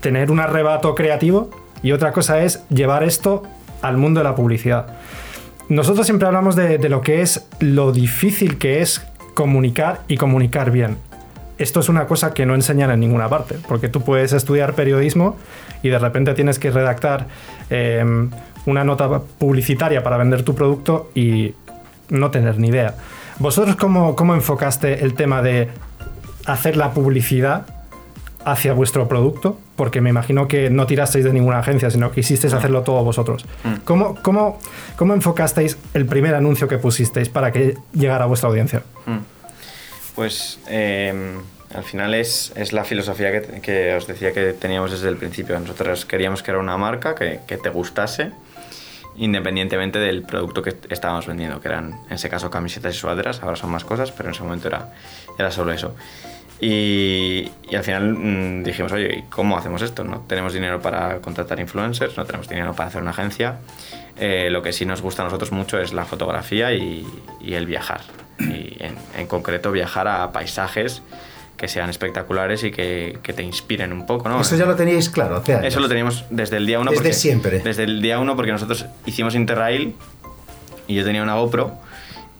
tener 0.00 0.30
un 0.30 0.40
arrebato 0.40 0.94
creativo 0.94 1.50
y 1.82 1.92
otra 1.92 2.12
cosa 2.12 2.42
es 2.42 2.66
llevar 2.68 3.04
esto 3.04 3.42
al 3.82 3.96
mundo 3.96 4.20
de 4.20 4.24
la 4.24 4.34
publicidad. 4.34 4.86
Nosotros 5.68 6.06
siempre 6.06 6.26
hablamos 6.26 6.54
de, 6.56 6.78
lo 6.88 7.00
que 7.00 7.22
es 7.22 7.46
lo 7.60 7.92
difícil 7.92 8.58
que 8.58 8.82
es 8.82 9.06
comunicar 9.34 10.02
y 10.08 10.16
comunicar 10.16 10.70
bien 10.70 10.96
esto 11.58 11.80
es 11.80 11.88
una 11.88 12.06
cosa 12.06 12.34
que 12.34 12.44
no 12.44 12.54
enseñan 12.54 12.90
en 12.90 13.00
ninguna 13.00 13.28
parte, 13.28 13.56
porque 13.66 13.88
tú 13.88 14.02
puedes 14.02 14.32
estudiar 14.32 14.74
periodismo 14.74 15.36
y 15.82 15.88
de 15.88 15.98
repente 15.98 16.34
tienes 16.34 16.58
que 16.58 16.70
redactar 16.70 17.28
eh, 17.70 18.04
una 18.66 18.84
nota 18.84 19.20
publicitaria 19.38 20.02
para 20.02 20.18
vender 20.18 20.42
tu 20.42 20.54
producto 20.54 21.10
y 21.14 21.54
no 22.10 22.30
tener 22.30 22.58
ni 22.58 22.68
idea. 22.68 22.94
¿Vosotros 23.38 23.76
cómo, 23.76 24.16
cómo 24.16 24.34
enfocaste 24.34 25.02
el 25.02 25.14
tema 25.14 25.40
de 25.40 25.68
hacer 26.44 26.76
la 26.76 26.92
publicidad 26.92 27.66
hacia 28.46 28.72
vuestro 28.72 29.08
producto? 29.08 29.58
Porque 29.74 30.00
me 30.00 30.08
imagino 30.08 30.46
que 30.46 30.70
no 30.70 30.86
tirasteis 30.86 31.24
de 31.24 31.32
ninguna 31.32 31.58
agencia, 31.58 31.90
sino 31.90 32.10
que 32.10 32.16
quisisteis 32.22 32.52
hacerlo 32.54 32.82
todo 32.82 33.02
vosotros. 33.02 33.44
Mm. 33.64 33.74
¿Cómo, 33.84 34.14
cómo, 34.22 34.58
¿Cómo 34.96 35.14
enfocasteis 35.14 35.76
el 35.94 36.06
primer 36.06 36.34
anuncio 36.34 36.68
que 36.68 36.78
pusisteis 36.78 37.28
para 37.28 37.50
que 37.50 37.76
llegara 37.92 38.24
a 38.24 38.26
vuestra 38.28 38.48
audiencia? 38.48 38.84
Mm. 39.04 39.18
Pues 40.14 40.60
eh, 40.68 41.34
al 41.74 41.82
final 41.82 42.14
es, 42.14 42.52
es 42.54 42.72
la 42.72 42.84
filosofía 42.84 43.32
que, 43.32 43.60
que, 43.60 43.94
os 43.96 44.06
decía 44.06 44.32
que 44.32 44.52
teníamos 44.52 44.92
desde 44.92 45.08
el 45.08 45.16
principio. 45.16 45.58
Nosotros 45.58 46.06
queríamos 46.06 46.44
que 46.44 46.52
era 46.52 46.60
una 46.60 46.76
marca 46.76 47.16
que, 47.16 47.40
que, 47.46 47.58
te 47.58 47.68
gustase 47.68 48.30
independientemente 49.18 49.98
del 49.98 50.22
producto 50.22 50.62
que 50.62 50.76
estábamos 50.90 51.26
vendiendo, 51.26 51.60
que 51.60 51.68
eran 51.68 52.00
en 52.08 52.12
ese 52.12 52.28
caso 52.28 52.50
camisetas 52.50 52.94
y 52.94 52.98
sudaderas, 52.98 53.42
ahora 53.42 53.56
son 53.56 53.70
más 53.70 53.82
cosas, 53.82 54.12
pero 54.12 54.28
en 54.28 54.34
ese 54.34 54.42
momento 54.42 54.68
era, 54.68 54.92
era 55.38 55.50
solo 55.50 55.72
eso. 55.72 55.94
Y, 56.60 57.50
y, 57.70 57.76
al 57.76 57.84
final 57.84 58.14
mmm, 58.14 58.62
dijimos, 58.64 58.92
oye, 58.92 59.24
¿cómo 59.30 59.58
hacemos 59.58 59.82
esto? 59.82 60.04
No 60.04 60.20
tenemos 60.20 60.54
dinero 60.54 60.80
para 60.80 61.18
contratar 61.18 61.60
influencers, 61.60 62.16
no 62.16 62.24
tenemos 62.24 62.48
dinero 62.48 62.74
para 62.74 62.88
hacer 62.88 63.02
una 63.02 63.10
agencia. 63.10 63.58
Eh, 64.18 64.48
lo 64.50 64.62
que 64.62 64.72
sí 64.72 64.86
nos 64.86 65.02
gusta 65.02 65.22
a 65.22 65.26
nosotros 65.26 65.52
mucho 65.52 65.78
es 65.78 65.92
la 65.92 66.06
fotografía 66.06 66.72
y, 66.72 67.06
y 67.40 67.54
el 67.54 67.66
viajar. 67.66 68.00
Y 68.38 68.76
en, 68.80 68.96
en, 69.16 69.26
concreto 69.26 69.72
viajar 69.72 70.08
a 70.08 70.32
paisajes 70.32 71.02
que 71.56 71.68
sean 71.68 71.88
espectaculares 71.88 72.64
y 72.64 72.70
que, 72.70 73.18
que, 73.22 73.32
te 73.32 73.42
inspiren 73.42 73.92
un 73.92 74.04
poco, 74.04 74.28
¿no? 74.28 74.40
Eso 74.40 74.56
ya 74.56 74.66
lo 74.66 74.76
teníais 74.76 75.08
claro, 75.08 75.36
hace 75.36 75.54
años. 75.54 75.66
Eso 75.66 75.80
lo 75.80 75.88
teníamos 75.88 76.24
desde 76.30 76.58
el 76.58 76.66
día 76.66 76.78
uno. 76.78 76.90
Desde 76.90 77.02
porque, 77.02 77.14
siempre. 77.14 77.60
Desde 77.60 77.84
el 77.84 78.02
día 78.02 78.18
uno 78.18 78.36
porque 78.36 78.52
nosotros 78.52 78.86
hicimos 79.06 79.34
Interrail 79.34 79.94
y 80.86 80.94
yo 80.94 81.04
tenía 81.04 81.22
una 81.22 81.34
GoPro 81.34 81.78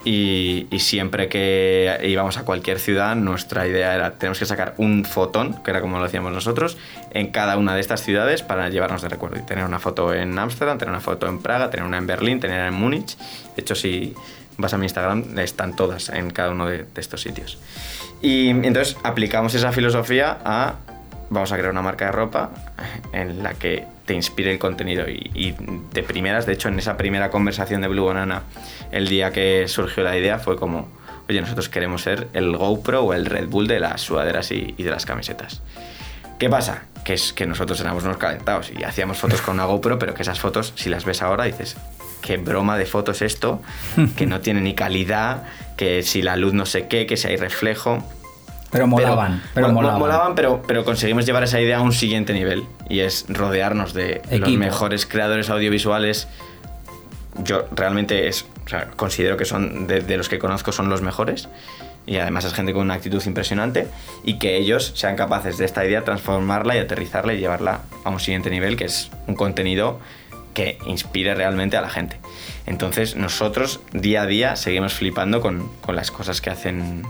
y, 0.06 0.68
siempre 0.78 1.28
que 1.28 1.98
íbamos 2.04 2.38
a 2.38 2.44
cualquier 2.44 2.78
ciudad, 2.78 3.16
nuestra 3.16 3.66
idea 3.66 3.92
era, 3.92 4.12
tenemos 4.12 4.38
que 4.38 4.46
sacar 4.46 4.74
un 4.76 5.04
fotón, 5.04 5.60
que 5.64 5.72
era 5.72 5.80
como 5.80 5.98
lo 5.98 6.04
decíamos 6.04 6.32
nosotros, 6.32 6.78
en 7.10 7.32
cada 7.32 7.56
una 7.56 7.74
de 7.74 7.80
estas 7.80 8.02
ciudades 8.02 8.42
para 8.42 8.68
llevarnos 8.68 9.02
de 9.02 9.08
recuerdo. 9.08 9.40
Y 9.40 9.42
tener 9.42 9.64
una 9.64 9.80
foto 9.80 10.14
en 10.14 10.38
Ámsterdam, 10.38 10.78
tener 10.78 10.92
una 10.92 11.00
foto 11.00 11.26
en 11.26 11.40
Praga, 11.40 11.70
tener 11.70 11.84
una 11.84 11.98
en 11.98 12.06
Berlín, 12.06 12.38
tener 12.38 12.56
una 12.56 12.68
en 12.68 12.74
Múnich. 12.74 13.18
De 13.56 13.62
hecho, 13.62 13.74
si 13.74 14.14
vas 14.56 14.72
a 14.72 14.78
mi 14.78 14.84
Instagram, 14.84 15.36
están 15.40 15.74
todas 15.74 16.08
en 16.10 16.30
cada 16.30 16.50
uno 16.50 16.66
de 16.66 16.86
estos 16.94 17.22
sitios. 17.22 17.58
Y 18.22 18.50
entonces 18.50 18.96
aplicamos 19.02 19.54
esa 19.54 19.72
filosofía 19.72 20.38
a 20.44 20.76
vamos 21.30 21.52
a 21.52 21.56
crear 21.56 21.70
una 21.70 21.82
marca 21.82 22.06
de 22.06 22.12
ropa 22.12 22.50
en 23.12 23.42
la 23.42 23.54
que 23.54 23.84
te 24.04 24.14
inspire 24.14 24.52
el 24.52 24.58
contenido 24.58 25.08
y, 25.08 25.30
y, 25.34 25.54
de 25.92 26.02
primeras, 26.02 26.46
de 26.46 26.52
hecho 26.52 26.68
en 26.68 26.78
esa 26.78 26.96
primera 26.96 27.30
conversación 27.30 27.80
de 27.80 27.88
Blue 27.88 28.06
Banana 28.06 28.42
el 28.92 29.08
día 29.08 29.32
que 29.32 29.66
surgió 29.68 30.02
la 30.04 30.16
idea 30.16 30.38
fue 30.38 30.56
como 30.56 30.88
oye 31.28 31.40
nosotros 31.40 31.68
queremos 31.68 32.02
ser 32.02 32.28
el 32.32 32.56
GoPro 32.56 33.04
o 33.04 33.14
el 33.14 33.26
Red 33.26 33.48
Bull 33.48 33.66
de 33.66 33.80
las 33.80 34.00
sudaderas 34.00 34.50
y, 34.52 34.74
y 34.76 34.82
de 34.82 34.90
las 34.90 35.06
camisetas 35.06 35.62
¿qué 36.38 36.48
pasa? 36.48 36.84
que 37.04 37.14
es 37.14 37.32
que 37.32 37.46
nosotros 37.46 37.80
éramos 37.80 38.04
unos 38.04 38.16
calentados 38.16 38.72
y 38.76 38.82
hacíamos 38.82 39.18
fotos 39.18 39.40
con 39.40 39.54
una 39.54 39.64
GoPro 39.66 39.98
pero 39.98 40.14
que 40.14 40.22
esas 40.22 40.40
fotos 40.40 40.72
si 40.76 40.88
las 40.88 41.04
ves 41.04 41.22
ahora 41.22 41.44
dices 41.44 41.76
qué 42.22 42.36
broma 42.36 42.76
de 42.78 42.86
fotos 42.86 43.22
esto 43.22 43.62
que 44.16 44.26
no 44.26 44.40
tiene 44.40 44.60
ni 44.60 44.74
calidad 44.74 45.44
que 45.76 46.02
si 46.02 46.22
la 46.22 46.36
luz 46.36 46.52
no 46.52 46.66
sé 46.66 46.88
qué 46.88 47.06
que 47.06 47.16
si 47.16 47.28
hay 47.28 47.36
reflejo 47.36 48.02
pero 48.76 48.86
molaban. 48.86 49.40
Pero, 49.54 49.66
pero 49.66 49.72
molaban, 49.72 49.98
molaban 49.98 50.34
pero, 50.34 50.62
pero, 50.66 50.84
conseguimos 50.84 51.26
llevar 51.26 51.42
esa 51.42 51.60
idea 51.60 51.78
a 51.78 51.80
un 51.80 51.92
siguiente 51.92 52.32
nivel. 52.32 52.64
Y 52.88 53.00
es 53.00 53.26
rodearnos 53.28 53.94
de 53.94 54.22
Equipo. 54.30 54.46
los 54.46 54.56
mejores 54.56 55.06
creadores 55.06 55.50
audiovisuales. 55.50 56.28
Yo 57.42 57.66
realmente 57.72 58.28
es, 58.28 58.46
o 58.64 58.68
sea, 58.68 58.88
considero 58.96 59.36
que 59.36 59.44
son 59.44 59.86
de, 59.86 60.00
de, 60.00 60.16
los 60.16 60.28
que 60.28 60.38
conozco 60.38 60.72
son 60.72 60.88
los 60.88 61.02
mejores. 61.02 61.48
Y 62.06 62.18
además 62.18 62.44
es 62.44 62.54
gente 62.54 62.72
con 62.72 62.82
una 62.82 62.94
actitud 62.94 63.22
impresionante. 63.26 63.88
Y 64.24 64.38
que 64.38 64.56
ellos 64.56 64.92
sean 64.94 65.16
capaces 65.16 65.58
de 65.58 65.64
esta 65.64 65.84
idea 65.84 66.04
transformarla 66.04 66.76
y 66.76 66.78
aterrizarla 66.78 67.34
y 67.34 67.38
llevarla 67.38 67.80
a 68.04 68.10
un 68.10 68.20
siguiente 68.20 68.50
nivel, 68.50 68.76
que 68.76 68.84
es 68.84 69.10
un 69.26 69.34
contenido 69.34 69.98
que 70.56 70.78
inspire 70.86 71.34
realmente 71.34 71.76
a 71.76 71.82
la 71.82 71.90
gente. 71.90 72.18
Entonces 72.64 73.14
nosotros 73.14 73.80
día 73.92 74.22
a 74.22 74.26
día 74.26 74.56
seguimos 74.56 74.94
flipando 74.94 75.42
con, 75.42 75.68
con 75.82 75.94
las 75.94 76.10
cosas 76.10 76.40
que 76.40 76.48
hacen 76.48 77.02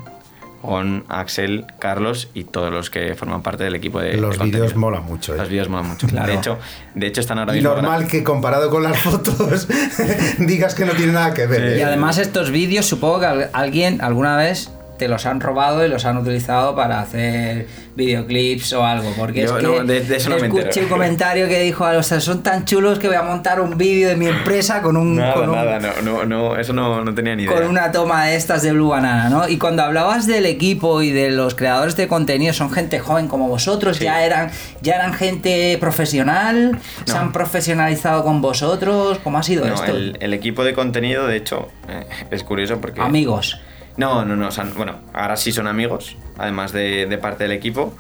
con 0.67 1.05
Axel, 1.09 1.65
Carlos 1.79 2.29
y 2.35 2.45
todos 2.45 2.73
los 2.73 2.91
que 2.91 3.15
forman 3.15 3.43
parte 3.43 3.65
del 3.65 3.75
equipo 3.75 4.01
de 4.01 4.17
Los 4.17 4.39
vídeos 4.39 4.75
molan 4.77 5.05
mucho. 5.05 5.35
¿eh? 5.35 5.39
Los 5.39 5.49
vídeos 5.49 5.69
molan 5.69 5.89
mucho. 5.89 6.07
Claro. 6.07 6.27
De, 6.27 6.35
hecho, 6.35 6.59
de 6.95 7.07
hecho, 7.07 7.21
están 7.21 7.39
ahora 7.39 7.53
y 7.53 7.57
mismo. 7.57 7.71
normal 7.71 7.95
ahora... 7.95 8.09
que 8.09 8.25
comparado 8.25 8.69
con 8.71 8.83
las 8.83 8.99
fotos 8.99 9.69
digas 10.39 10.75
que 10.75 10.85
no 10.85 10.93
tiene 10.93 11.13
nada 11.13 11.33
que 11.33 11.47
ver. 11.47 11.75
Sí. 11.75 11.79
Y 11.79 11.83
además, 11.83 12.19
estos 12.19 12.51
vídeos, 12.51 12.87
supongo 12.87 13.21
que 13.21 13.49
alguien 13.53 14.01
alguna 14.01 14.37
vez 14.37 14.71
te 14.99 15.09
los 15.09 15.27
han 15.27 15.41
robado 15.41 15.85
y 15.85 15.89
los 15.89 16.05
han 16.05 16.17
utilizado 16.19 16.75
para 16.75 17.01
hacer 17.01 17.67
videoclips 17.95 18.73
o 18.73 18.85
algo. 18.85 19.13
Porque 19.17 19.43
Yo, 19.43 19.47
es 19.47 19.53
que 19.53 19.63
no, 19.63 19.85
de, 19.85 20.01
de 20.03 20.17
eso 20.17 20.31
no 20.31 20.37
escuché 20.37 20.83
un 20.83 20.89
comentario 20.89 21.49
que 21.49 21.61
dijo, 21.61 21.85
o 21.85 22.03
sea, 22.03 22.21
son 22.21 22.43
tan 22.43 22.65
chulos 22.65 22.99
que 22.99 23.09
voy 23.09 23.17
a 23.17 23.23
montar 23.23 23.61
un 23.61 23.77
vídeo 23.77 24.09
de 24.09 24.17
mi 24.17 24.27
empresa 24.27 24.83
con 24.83 24.97
un... 24.97 25.17
Nada, 25.17 25.35
con 25.35 25.49
un, 25.49 25.55
nada, 25.55 25.79
no, 25.79 26.03
no, 26.03 26.25
no, 26.25 26.57
eso 26.57 26.73
no, 26.73 27.05
no, 27.05 27.15
tenía 27.15 27.35
ni 27.37 27.45
idea. 27.45 27.55
Con 27.55 27.67
una 27.67 27.93
toma 27.93 28.27
de 28.27 28.37
estas 28.37 28.63
de 28.63 28.73
Blue 28.73 28.89
Banana, 28.89 29.29
¿no? 29.29 29.49
Y 29.49 29.59
cuando 29.59 29.83
hablabas 29.83 30.27
del 30.27 30.47
equipo 30.47 31.03
y 31.03 31.11
de 31.11 31.31
los 31.31 31.55
creadores 31.55 31.97
de 31.97 32.09
contenido, 32.09 32.53
son 32.53 32.71
gente 32.71 32.99
joven 32.99 33.29
como 33.29 33.49
vosotros, 33.49 33.97
sí. 33.97 34.05
ya, 34.05 34.25
eran, 34.25 34.51
ya 34.83 34.97
eran 34.97 35.15
gente 35.15 35.77
profesional, 35.81 36.73
no. 36.73 36.79
se 37.05 37.17
han 37.17 37.33
profesionalizado 37.33 38.25
con 38.25 38.41
vosotros, 38.41 39.19
¿cómo 39.23 39.39
ha 39.39 39.43
sido 39.43 39.67
no, 39.67 39.75
esto? 39.75 39.97
El, 39.97 40.17
el, 40.21 40.35
equipo 40.35 40.65
de 40.65 40.75
contenido, 40.75 41.27
de 41.27 41.37
hecho, 41.37 41.69
eh, 41.89 42.07
es 42.31 42.43
curioso 42.43 42.81
porque... 42.81 43.01
Amigos. 43.01 43.61
No, 43.97 44.25
no, 44.25 44.37
no. 44.37 44.49
Bueno, 44.77 44.97
ahora 45.13 45.37
sí 45.37 45.53
son 45.53 45.67
amigos, 45.67 46.17
además 46.37 46.73
de, 46.73 47.19
parte 47.21 47.45
del 47.45 47.53
equipo, 47.53 47.95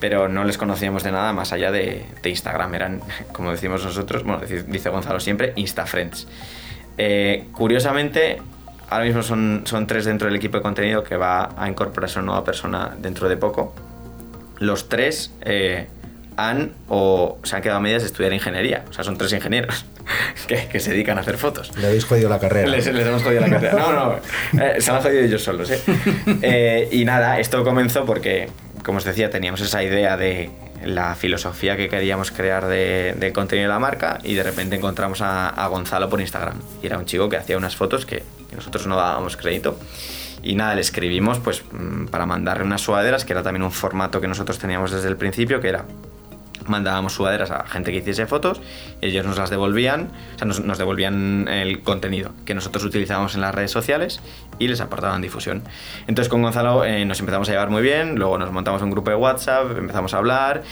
pero 0.00 0.28
no 0.28 0.44
les 0.44 0.56
conocíamos 0.56 1.02
de 1.02 1.12
nada 1.12 1.32
más 1.32 1.52
allá 1.52 1.70
de, 1.70 2.06
Instagram. 2.24 2.74
Eran, 2.74 3.00
como 3.32 3.50
decimos 3.50 3.84
nosotros, 3.84 4.24
bueno, 4.24 4.42
dice 4.66 4.88
Gonzalo 4.90 5.20
siempre, 5.20 5.52
Instafriends. 5.56 6.26
Eh, 6.98 7.46
curiosamente, 7.52 8.40
ahora 8.88 9.04
mismo 9.04 9.22
son, 9.22 9.62
son 9.66 9.86
tres 9.86 10.04
dentro 10.04 10.26
del 10.26 10.36
equipo 10.36 10.56
de 10.56 10.62
contenido 10.62 11.04
que 11.04 11.16
va 11.16 11.50
a 11.56 11.68
incorporarse 11.68 12.18
una 12.18 12.26
nueva 12.26 12.44
persona 12.44 12.94
dentro 12.98 13.28
de 13.28 13.36
poco. 13.36 13.74
Los 14.58 14.88
tres, 14.88 15.32
eh, 15.42 15.88
han 16.36 16.72
o 16.88 17.38
se 17.42 17.56
han 17.56 17.62
quedado 17.62 17.78
a 17.78 17.80
medias 17.82 18.02
de 18.02 18.06
estudiar 18.06 18.32
ingeniería. 18.32 18.84
O 18.90 18.92
sea, 18.92 19.04
son 19.04 19.16
tres 19.18 19.32
ingenieros 19.32 19.84
que, 20.46 20.66
que 20.68 20.80
se 20.80 20.90
dedican 20.92 21.18
a 21.18 21.20
hacer 21.22 21.38
fotos. 21.38 21.76
Le 21.78 21.86
habéis 21.86 22.04
jodido 22.04 22.28
la 22.28 22.38
carrera. 22.38 22.68
Les, 22.68 22.86
les 22.86 23.06
hemos 23.06 23.22
jodido 23.22 23.40
la 23.42 23.50
carrera. 23.50 23.74
No, 23.78 23.92
no, 23.92 24.16
eh, 24.62 24.80
se 24.80 24.90
han 24.90 25.00
jodido 25.02 25.22
ellos 25.22 25.42
solos, 25.42 25.70
¿eh? 25.70 25.80
Eh, 26.42 26.88
Y 26.92 27.04
nada, 27.04 27.38
esto 27.38 27.62
comenzó 27.64 28.04
porque, 28.04 28.48
como 28.84 28.98
os 28.98 29.04
decía, 29.04 29.30
teníamos 29.30 29.60
esa 29.60 29.82
idea 29.82 30.16
de 30.16 30.50
la 30.84 31.14
filosofía 31.14 31.76
que 31.76 31.88
queríamos 31.88 32.32
crear 32.32 32.66
de, 32.66 33.14
del 33.16 33.32
contenido 33.32 33.68
de 33.68 33.72
la 33.74 33.78
marca 33.78 34.18
y 34.24 34.34
de 34.34 34.42
repente 34.42 34.74
encontramos 34.74 35.20
a, 35.20 35.48
a 35.48 35.66
Gonzalo 35.68 36.08
por 36.10 36.20
Instagram. 36.20 36.60
Y 36.82 36.86
era 36.86 36.98
un 36.98 37.04
chico 37.04 37.28
que 37.28 37.36
hacía 37.36 37.56
unas 37.56 37.76
fotos 37.76 38.04
que, 38.04 38.22
que 38.50 38.56
nosotros 38.56 38.86
no 38.88 38.96
dábamos 38.96 39.36
crédito. 39.36 39.78
Y 40.44 40.56
nada, 40.56 40.74
le 40.74 40.80
escribimos 40.80 41.38
pues 41.38 41.62
mm, 41.70 42.06
para 42.06 42.26
mandarle 42.26 42.64
unas 42.64 42.80
sudaderas, 42.80 43.24
que 43.24 43.32
era 43.32 43.44
también 43.44 43.62
un 43.62 43.70
formato 43.70 44.20
que 44.20 44.26
nosotros 44.26 44.58
teníamos 44.58 44.90
desde 44.90 45.06
el 45.08 45.16
principio, 45.16 45.60
que 45.60 45.68
era 45.68 45.84
mandábamos 46.68 47.14
sudaderas 47.14 47.50
a 47.50 47.66
gente 47.66 47.90
que 47.90 47.98
hiciese 47.98 48.26
fotos, 48.26 48.60
ellos 49.00 49.24
nos 49.26 49.38
las 49.38 49.50
devolvían, 49.50 50.10
o 50.34 50.38
sea, 50.38 50.46
nos, 50.46 50.78
devolvían 50.78 51.48
el 51.48 51.82
contenido 51.82 52.32
que 52.44 52.54
nosotros 52.54 52.84
utilizábamos 52.84 53.34
en 53.34 53.40
las 53.40 53.54
redes 53.54 53.70
sociales 53.70 54.20
y 54.58 54.68
les 54.68 54.80
aportaban 54.80 55.22
difusión. 55.22 55.62
Entonces 56.06 56.28
con 56.28 56.42
Gonzalo 56.42 56.84
eh, 56.84 57.04
nos 57.04 57.20
empezamos 57.20 57.48
a 57.48 57.52
llevar 57.52 57.70
muy 57.70 57.82
bien, 57.82 58.16
luego 58.16 58.38
nos 58.38 58.50
montamos 58.52 58.82
un 58.82 58.90
grupo 58.90 59.10
de 59.10 59.16
WhatsApp, 59.16 59.76
empezamos 59.76 60.14
a 60.14 60.18
hablar 60.18 60.62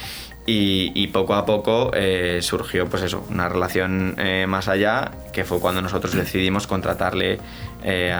y, 0.46 1.06
poco 1.08 1.34
a 1.34 1.44
poco 1.44 1.90
eh, 1.94 2.38
surgió 2.42 2.86
pues 2.88 3.02
eso, 3.02 3.24
una 3.30 3.48
relación 3.48 4.14
eh, 4.18 4.46
más 4.48 4.68
allá, 4.68 5.12
que 5.32 5.44
fue 5.44 5.60
cuando 5.60 5.82
nosotros 5.82 6.14
decidimos 6.14 6.66
contratarle 6.66 7.38
eh, 7.84 8.16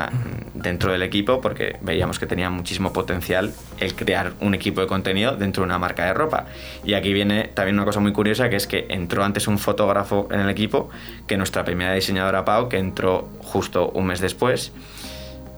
dentro 0.55 0.93
del 0.93 1.03
equipo 1.03 1.41
porque 1.41 1.77
veíamos 1.81 2.19
que 2.19 2.27
tenía 2.27 2.51
muchísimo 2.51 2.93
potencial 2.93 3.53
el 3.79 3.95
crear 3.95 4.33
un 4.41 4.55
equipo 4.55 4.81
de 4.81 4.87
contenido 4.87 5.37
dentro 5.37 5.63
de 5.63 5.67
una 5.67 5.79
marca 5.79 6.05
de 6.05 6.15
ropa. 6.15 6.47
Y 6.85 6.95
aquí 6.95 7.13
viene 7.13 7.51
también 7.55 7.77
una 7.77 7.85
cosa 7.85 8.01
muy 8.01 8.13
curiosa 8.13 8.49
que 8.49 8.57
es 8.57 8.67
que 8.67 8.87
entró 8.91 9.25
antes 9.25 9.49
un 9.49 9.59
fotógrafo 9.59 10.29
en 10.31 10.41
el 10.41 10.51
equipo 10.51 10.91
que 11.27 11.37
nuestra 11.37 11.65
primera 11.65 11.95
diseñadora 11.95 12.45
Pau, 12.45 12.69
que 12.69 12.79
entró 12.79 13.29
justo 13.41 13.91
un 13.91 14.07
mes 14.07 14.21
después, 14.21 14.73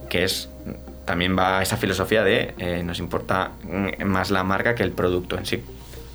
que 0.09 0.25
es 0.25 0.49
también 1.05 1.37
va 1.37 1.59
a 1.59 1.63
esa 1.63 1.77
filosofía 1.77 2.23
de 2.23 2.83
nos 2.85 3.01
importa 3.01 3.51
mm, 3.65 4.05
más 4.05 4.31
la 4.31 4.45
marca 4.45 4.75
que 4.75 4.85
el 4.85 4.93
producto 4.93 5.37
en 5.37 5.45
sí. 5.45 5.63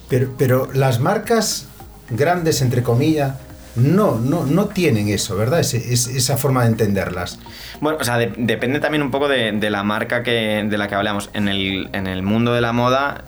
Pero, 0.09 0.29
pero 0.37 0.69
las 0.73 0.99
marcas 0.99 1.67
grandes, 2.09 2.61
entre 2.61 2.83
comillas, 2.83 3.33
no, 3.75 4.15
no, 4.17 4.45
no 4.45 4.65
tienen 4.67 5.07
eso, 5.09 5.35
¿verdad? 5.35 5.59
Es- 5.59 5.73
esa 5.75 6.37
forma 6.37 6.63
de 6.63 6.69
entenderlas. 6.69 7.37
Bueno, 7.81 7.99
o 8.01 8.03
sea, 8.03 8.17
de- 8.17 8.33
depende 8.37 8.79
también 8.79 9.03
un 9.03 9.11
poco 9.11 9.27
de, 9.27 9.51
de 9.51 9.69
la 9.69 9.83
marca 9.83 10.23
que, 10.23 10.65
de 10.67 10.77
la 10.77 10.87
que 10.87 10.95
hablamos. 10.95 11.29
En 11.33 11.47
el, 11.47 11.89
en 11.93 12.07
el 12.07 12.23
mundo 12.23 12.53
de 12.53 12.61
la 12.61 12.71
moda, 12.73 13.25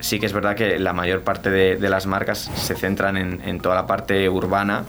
sí 0.00 0.18
que 0.18 0.24
es 0.26 0.32
verdad 0.32 0.54
que 0.56 0.78
la 0.78 0.92
mayor 0.94 1.20
parte 1.22 1.50
de, 1.50 1.76
de 1.76 1.88
las 1.90 2.06
marcas 2.06 2.50
se 2.54 2.74
centran 2.76 3.16
en, 3.18 3.42
en 3.44 3.60
toda 3.60 3.74
la 3.74 3.86
parte 3.86 4.28
urbana 4.30 4.84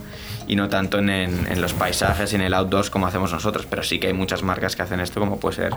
y 0.52 0.56
no 0.56 0.68
tanto 0.68 0.98
en, 0.98 1.08
en- 1.08 1.46
en 1.50 1.60
los 1.62 1.72
paisajes 1.72 2.32
y 2.32 2.36
en 2.36 2.42
el 2.42 2.52
outdoors 2.54 2.90
como 2.90 3.06
hacemos 3.06 3.32
nosotros. 3.32 3.66
Pero 3.68 3.82
sí 3.82 3.98
que 3.98 4.08
hay 4.08 4.12
muchas 4.12 4.42
marcas 4.42 4.76
que 4.76 4.82
hacen 4.82 5.00
esto, 5.00 5.18
como 5.20 5.38
puede 5.40 5.56
ser 5.56 5.70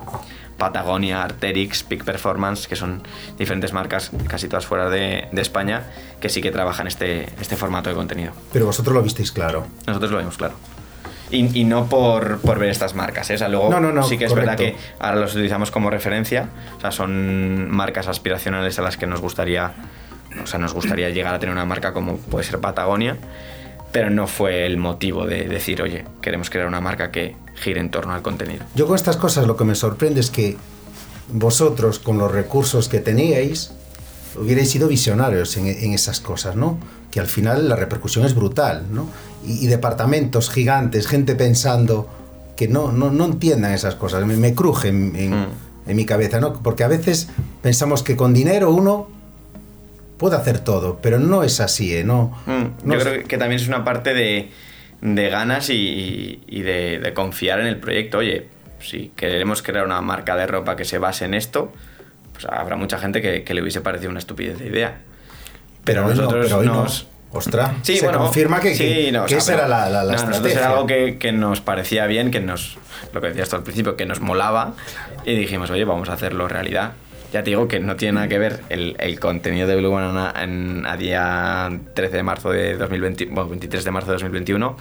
Patagonia, 0.57 1.23
Arterix, 1.23 1.83
Peak 1.83 2.03
Performance, 2.03 2.67
que 2.67 2.75
son 2.75 3.01
diferentes 3.37 3.73
marcas, 3.73 4.11
casi 4.27 4.47
todas 4.47 4.65
fuera 4.65 4.89
de, 4.89 5.27
de 5.31 5.41
España, 5.41 5.83
que 6.19 6.29
sí 6.29 6.41
que 6.41 6.51
trabajan 6.51 6.87
este, 6.87 7.27
este 7.39 7.55
formato 7.55 7.89
de 7.89 7.95
contenido. 7.95 8.31
Pero 8.53 8.65
vosotros 8.65 8.93
lo 8.93 9.01
visteis 9.01 9.31
claro. 9.31 9.65
Nosotros 9.87 10.11
lo 10.11 10.17
vemos 10.17 10.37
claro. 10.37 10.55
Y, 11.31 11.59
y 11.59 11.63
no 11.63 11.87
por, 11.87 12.39
por 12.39 12.59
ver 12.59 12.69
estas 12.69 12.93
marcas, 12.93 13.29
¿eh? 13.31 13.35
O 13.35 13.37
sea, 13.37 13.49
luego 13.49 13.69
No, 13.69 13.79
no, 13.79 13.91
no, 13.91 14.03
sí 14.03 14.17
que 14.17 14.25
es 14.25 14.33
verdad 14.35 14.55
que 14.55 14.73
correcto. 14.73 14.95
ahora 14.99 15.15
los 15.21 15.33
utilizamos 15.33 15.71
como 15.71 15.89
referencia. 15.89 16.49
O 16.77 16.81
sea, 16.81 16.91
son 16.91 17.69
marcas 17.71 18.07
aspiracionales 18.07 18.77
a 18.77 18.81
las 18.83 18.95
que 18.95 19.07
nos 19.07 19.21
gustaría, 19.21 19.71
o 20.43 20.45
sea, 20.45 20.59
nos 20.59 20.73
gustaría 20.73 21.09
llegar 21.09 21.33
a 21.33 21.39
tener 21.39 21.53
una 21.53 21.65
marca 21.65 21.93
como 21.93 22.17
puede 22.17 22.43
ser 22.45 22.59
Patagonia, 22.59 23.17
pero 23.95 24.09
no 24.09 24.27
fue 24.27 24.65
el 24.65 24.75
motivo 24.75 25.25
de 25.25 25.47
decir, 25.47 25.81
oye, 25.81 26.03
queremos 26.21 26.49
crear 26.49 26.67
una 26.67 26.81
marca 26.81 27.11
que 27.11 27.37
gire 27.55 27.79
en 27.79 27.89
torno 27.89 28.13
al 28.13 28.21
contenido. 28.21 28.65
Yo 28.75 28.87
con 28.87 28.95
estas 28.97 29.15
cosas 29.15 29.47
lo 29.47 29.55
que 29.55 29.63
me 29.63 29.73
sorprende 29.73 30.19
es 30.19 30.29
que 30.29 30.57
vosotros, 31.31 31.99
con 31.99 32.17
los 32.17 32.29
recursos 32.29 32.89
que 32.89 32.99
teníais, 32.99 33.71
hubierais 34.37 34.69
sido 34.69 34.89
visionarios 34.89 35.55
en, 35.55 35.67
en 35.67 35.93
esas 35.93 36.19
cosas, 36.19 36.57
¿no? 36.57 36.77
Que 37.09 37.21
al 37.21 37.27
final 37.27 37.69
la 37.69 37.77
repercusión 37.77 38.25
es 38.25 38.35
brutal, 38.35 38.85
¿no? 38.91 39.07
Y, 39.47 39.63
y 39.63 39.67
departamentos 39.67 40.49
gigantes, 40.49 41.07
gente 41.07 41.35
pensando 41.35 42.09
que 42.57 42.67
no, 42.67 42.91
no, 42.91 43.11
no 43.11 43.25
entiendan 43.25 43.71
esas 43.71 43.95
cosas. 43.95 44.25
Me, 44.25 44.35
me 44.35 44.53
cruje 44.53 44.89
en, 44.89 45.15
en- 45.15 45.31
Mm. 45.41 45.47
en 45.87 45.95
mi 45.95 46.05
cabeza, 46.05 46.39
¿no? 46.41 46.53
Porque 46.61 46.83
a 46.83 46.87
veces 46.89 47.29
pensamos 47.61 48.03
que 48.03 48.15
con 48.17 48.33
dinero 48.33 48.71
uno 48.71 49.07
puede 50.17 50.35
hacer 50.37 50.59
todo, 50.59 50.99
pero 51.01 51.19
no 51.19 51.43
es 51.43 51.59
así, 51.59 51.95
¿eh? 51.95 52.03
No, 52.03 52.37
Mm, 52.45 52.87
no 52.87 52.93
Yo 52.93 52.99
es- 52.99 53.03
creo 53.07 53.23
que 53.27 53.37
también 53.37 53.61
es 53.61 53.67
una 53.67 53.83
parte 53.83 54.13
de, 54.13 54.49
de 55.01 55.29
ganas 55.29 55.69
y, 55.69 56.41
y 56.47 56.61
de, 56.61 56.99
de 56.99 57.13
confiar 57.13 57.59
en 57.59 57.67
el 57.67 57.77
proyecto. 57.77 58.19
Oye, 58.19 58.47
si 58.79 59.11
queremos 59.15 59.61
crear 59.61 59.85
una 59.85 60.01
marca 60.01 60.35
de 60.35 60.47
ropa 60.47 60.75
que 60.75 60.85
se 60.85 60.97
base 60.97 61.25
en 61.25 61.33
esto, 61.33 61.71
pues 62.33 62.45
habrá 62.45 62.75
mucha 62.75 62.97
gente 62.97 63.21
que, 63.21 63.43
que 63.43 63.53
le 63.53 63.61
hubiese 63.61 63.81
parecido 63.81 64.09
una 64.09 64.19
estupidez 64.19 64.59
de 64.59 64.67
idea. 64.67 64.97
Pero, 65.83 66.01
no, 66.03 66.09
nosotros 66.09 66.45
pero 66.45 66.57
hoy 66.59 66.65
no. 66.67 66.83
nos... 66.83 67.07
Ostras, 67.31 67.73
Sí, 67.81 67.97
se 67.97 68.05
bueno, 68.05 68.19
confirma 68.19 68.61
que, 68.61 68.73
sí, 68.75 69.09
no, 69.11 69.23
o 69.23 69.25
que 69.25 69.31
sea, 69.31 69.37
esa 69.39 69.51
pero- 69.53 69.57
era 69.59 69.67
la, 69.67 69.89
la, 69.89 70.03
la 70.03 70.03
no, 70.03 70.11
nosotros 70.13 70.35
estrategia. 70.37 70.59
era 70.61 70.69
algo 70.69 70.87
que, 70.87 71.17
que 71.17 71.31
nos 71.33 71.59
parecía 71.59 72.05
bien, 72.07 72.31
que 72.31 72.39
nos, 72.39 72.77
lo 73.11 73.19
que 73.19 73.27
decías 73.27 73.49
tú 73.49 73.57
al 73.57 73.63
principio, 73.63 73.97
que 73.97 74.05
nos 74.05 74.21
molaba 74.21 74.73
y 75.25 75.35
dijimos, 75.35 75.69
oye, 75.69 75.83
vamos 75.83 76.07
a 76.07 76.13
hacerlo 76.13 76.47
realidad. 76.47 76.93
Ya 77.31 77.43
te 77.43 77.49
digo 77.49 77.67
que 77.67 77.79
no 77.79 77.95
tiene 77.95 78.13
nada 78.13 78.27
que 78.27 78.37
ver 78.37 78.61
el, 78.69 78.95
el 78.99 79.19
contenido 79.19 79.67
de 79.67 79.75
Blue 79.75 79.91
Banana 79.91 80.33
en, 80.41 80.85
a 80.85 80.95
día 80.95 81.69
13 81.93 82.17
de 82.17 82.23
marzo 82.23 82.51
de 82.51 82.77
2020, 82.77 83.25
bueno, 83.25 83.49
23 83.49 83.83
de 83.83 83.91
marzo 83.91 84.07
de 84.07 84.13
2021 84.13 84.77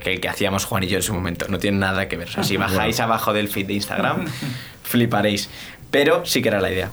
que 0.00 0.14
el 0.14 0.20
que 0.20 0.28
hacíamos 0.28 0.64
Juan 0.64 0.82
y 0.82 0.86
yo 0.88 0.96
en 0.96 1.02
su 1.02 1.14
momento. 1.14 1.46
No 1.48 1.58
tiene 1.58 1.78
nada 1.78 2.08
que 2.08 2.16
ver. 2.16 2.28
O 2.28 2.32
sea, 2.32 2.44
si 2.44 2.56
bajáis 2.56 2.98
abajo 3.00 3.32
del 3.32 3.48
feed 3.48 3.66
de 3.66 3.74
Instagram, 3.74 4.26
fliparéis. 4.82 5.48
Pero 5.90 6.24
sí 6.24 6.42
que 6.42 6.48
era 6.48 6.60
la 6.60 6.70
idea. 6.70 6.90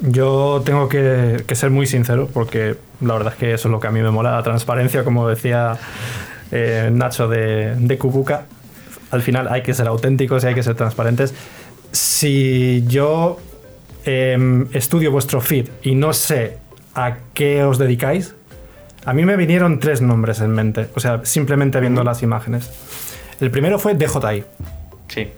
Yo 0.00 0.62
tengo 0.64 0.88
que, 0.88 1.42
que 1.46 1.54
ser 1.56 1.70
muy 1.70 1.86
sincero 1.86 2.28
porque 2.32 2.76
la 3.00 3.14
verdad 3.14 3.32
es 3.32 3.38
que 3.38 3.54
eso 3.54 3.68
es 3.68 3.72
lo 3.72 3.80
que 3.80 3.88
a 3.88 3.90
mí 3.90 4.00
me 4.00 4.10
mola, 4.10 4.30
la 4.30 4.42
transparencia, 4.44 5.02
como 5.02 5.28
decía 5.28 5.76
eh, 6.52 6.88
Nacho 6.92 7.28
de, 7.28 7.74
de 7.74 7.98
Kubuka. 7.98 8.46
Al 9.10 9.22
final 9.22 9.48
hay 9.48 9.62
que 9.62 9.74
ser 9.74 9.88
auténticos 9.88 10.44
y 10.44 10.48
hay 10.48 10.54
que 10.54 10.62
ser 10.62 10.76
transparentes. 10.76 11.34
Si 11.90 12.84
yo 12.86 13.40
em, 14.04 14.66
estudio 14.72 15.10
vuestro 15.10 15.40
feed 15.40 15.68
y 15.82 15.94
no 15.94 16.12
sé 16.12 16.58
a 16.94 17.16
qué 17.34 17.62
os 17.64 17.78
dedicáis, 17.78 18.34
a 19.04 19.12
mí 19.12 19.24
me 19.24 19.36
vinieron 19.36 19.78
tres 19.80 20.00
nombres 20.02 20.40
en 20.40 20.50
mente, 20.50 20.88
o 20.94 21.00
sea, 21.00 21.20
simplemente 21.24 21.80
viendo 21.80 22.02
las 22.04 22.22
imágenes. 22.22 22.70
El 23.40 23.50
primero 23.50 23.78
fue 23.78 23.94
DJI. 23.94 24.44
Sí. 25.08 25.28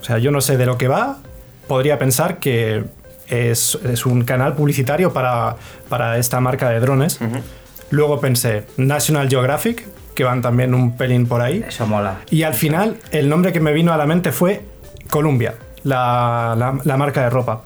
O 0.00 0.04
sea, 0.04 0.18
yo 0.18 0.30
no 0.30 0.40
sé 0.40 0.56
de 0.56 0.66
lo 0.66 0.76
que 0.78 0.88
va. 0.88 1.18
Podría 1.66 1.98
pensar 1.98 2.38
que 2.38 2.84
es, 3.28 3.78
es 3.84 4.06
un 4.06 4.24
canal 4.24 4.54
publicitario 4.54 5.12
para, 5.12 5.56
para 5.88 6.18
esta 6.18 6.40
marca 6.40 6.68
de 6.70 6.80
drones. 6.80 7.20
Ujú. 7.20 7.38
Luego 7.90 8.20
pensé 8.20 8.64
National 8.76 9.28
Geographic, 9.28 9.86
que 10.14 10.24
van 10.24 10.42
también 10.42 10.74
un 10.74 10.96
pelín 10.96 11.26
por 11.26 11.40
ahí. 11.40 11.64
Eso 11.66 11.86
mola. 11.86 12.18
Y 12.30 12.42
al 12.42 12.54
final, 12.54 12.98
el 13.10 13.28
nombre 13.28 13.52
que 13.52 13.60
me 13.60 13.72
vino 13.72 13.92
a 13.92 13.96
la 13.96 14.06
mente 14.06 14.32
fue 14.32 14.62
Columbia, 15.08 15.54
la, 15.84 16.54
la- 16.56 16.78
la 16.84 16.96
marca 16.96 17.22
de 17.22 17.30
ropa. 17.30 17.62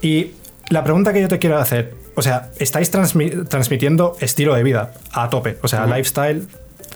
Y 0.00 0.32
la 0.68 0.84
pregunta 0.84 1.12
que 1.12 1.20
yo 1.20 1.28
te 1.28 1.38
quiero 1.38 1.58
hacer, 1.58 1.94
o 2.14 2.22
sea, 2.22 2.50
estáis 2.58 2.92
transmi- 2.92 3.46
transmitiendo 3.48 4.16
estilo 4.20 4.54
de 4.54 4.62
vida 4.62 4.92
a 5.12 5.28
tope, 5.30 5.58
o 5.62 5.68
sea, 5.68 5.86
lifestyle 5.86 6.46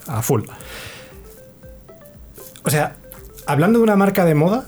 a 0.07 0.23
full. 0.23 0.43
O 2.65 2.71
sea, 2.71 2.95
hablando 3.47 3.79
de 3.79 3.83
una 3.85 3.97
marca 3.97 4.25
de 4.25 4.35
moda, 4.35 4.65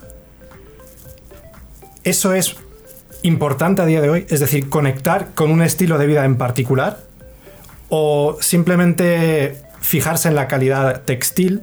eso 2.05 2.35
es 2.35 2.57
importante 3.22 3.83
a 3.83 3.87
día 3.87 4.01
de 4.01 4.11
hoy, 4.11 4.27
es 4.29 4.40
decir, 4.40 4.68
conectar 4.68 5.29
con 5.35 5.51
un 5.51 5.62
estilo 5.62 5.99
de 5.99 6.07
vida 6.07 6.25
en 6.25 6.37
particular 6.37 6.99
o 7.88 8.37
simplemente 8.40 9.62
fijarse 9.81 10.29
en 10.29 10.35
la 10.35 10.46
calidad 10.46 11.03
textil, 11.03 11.62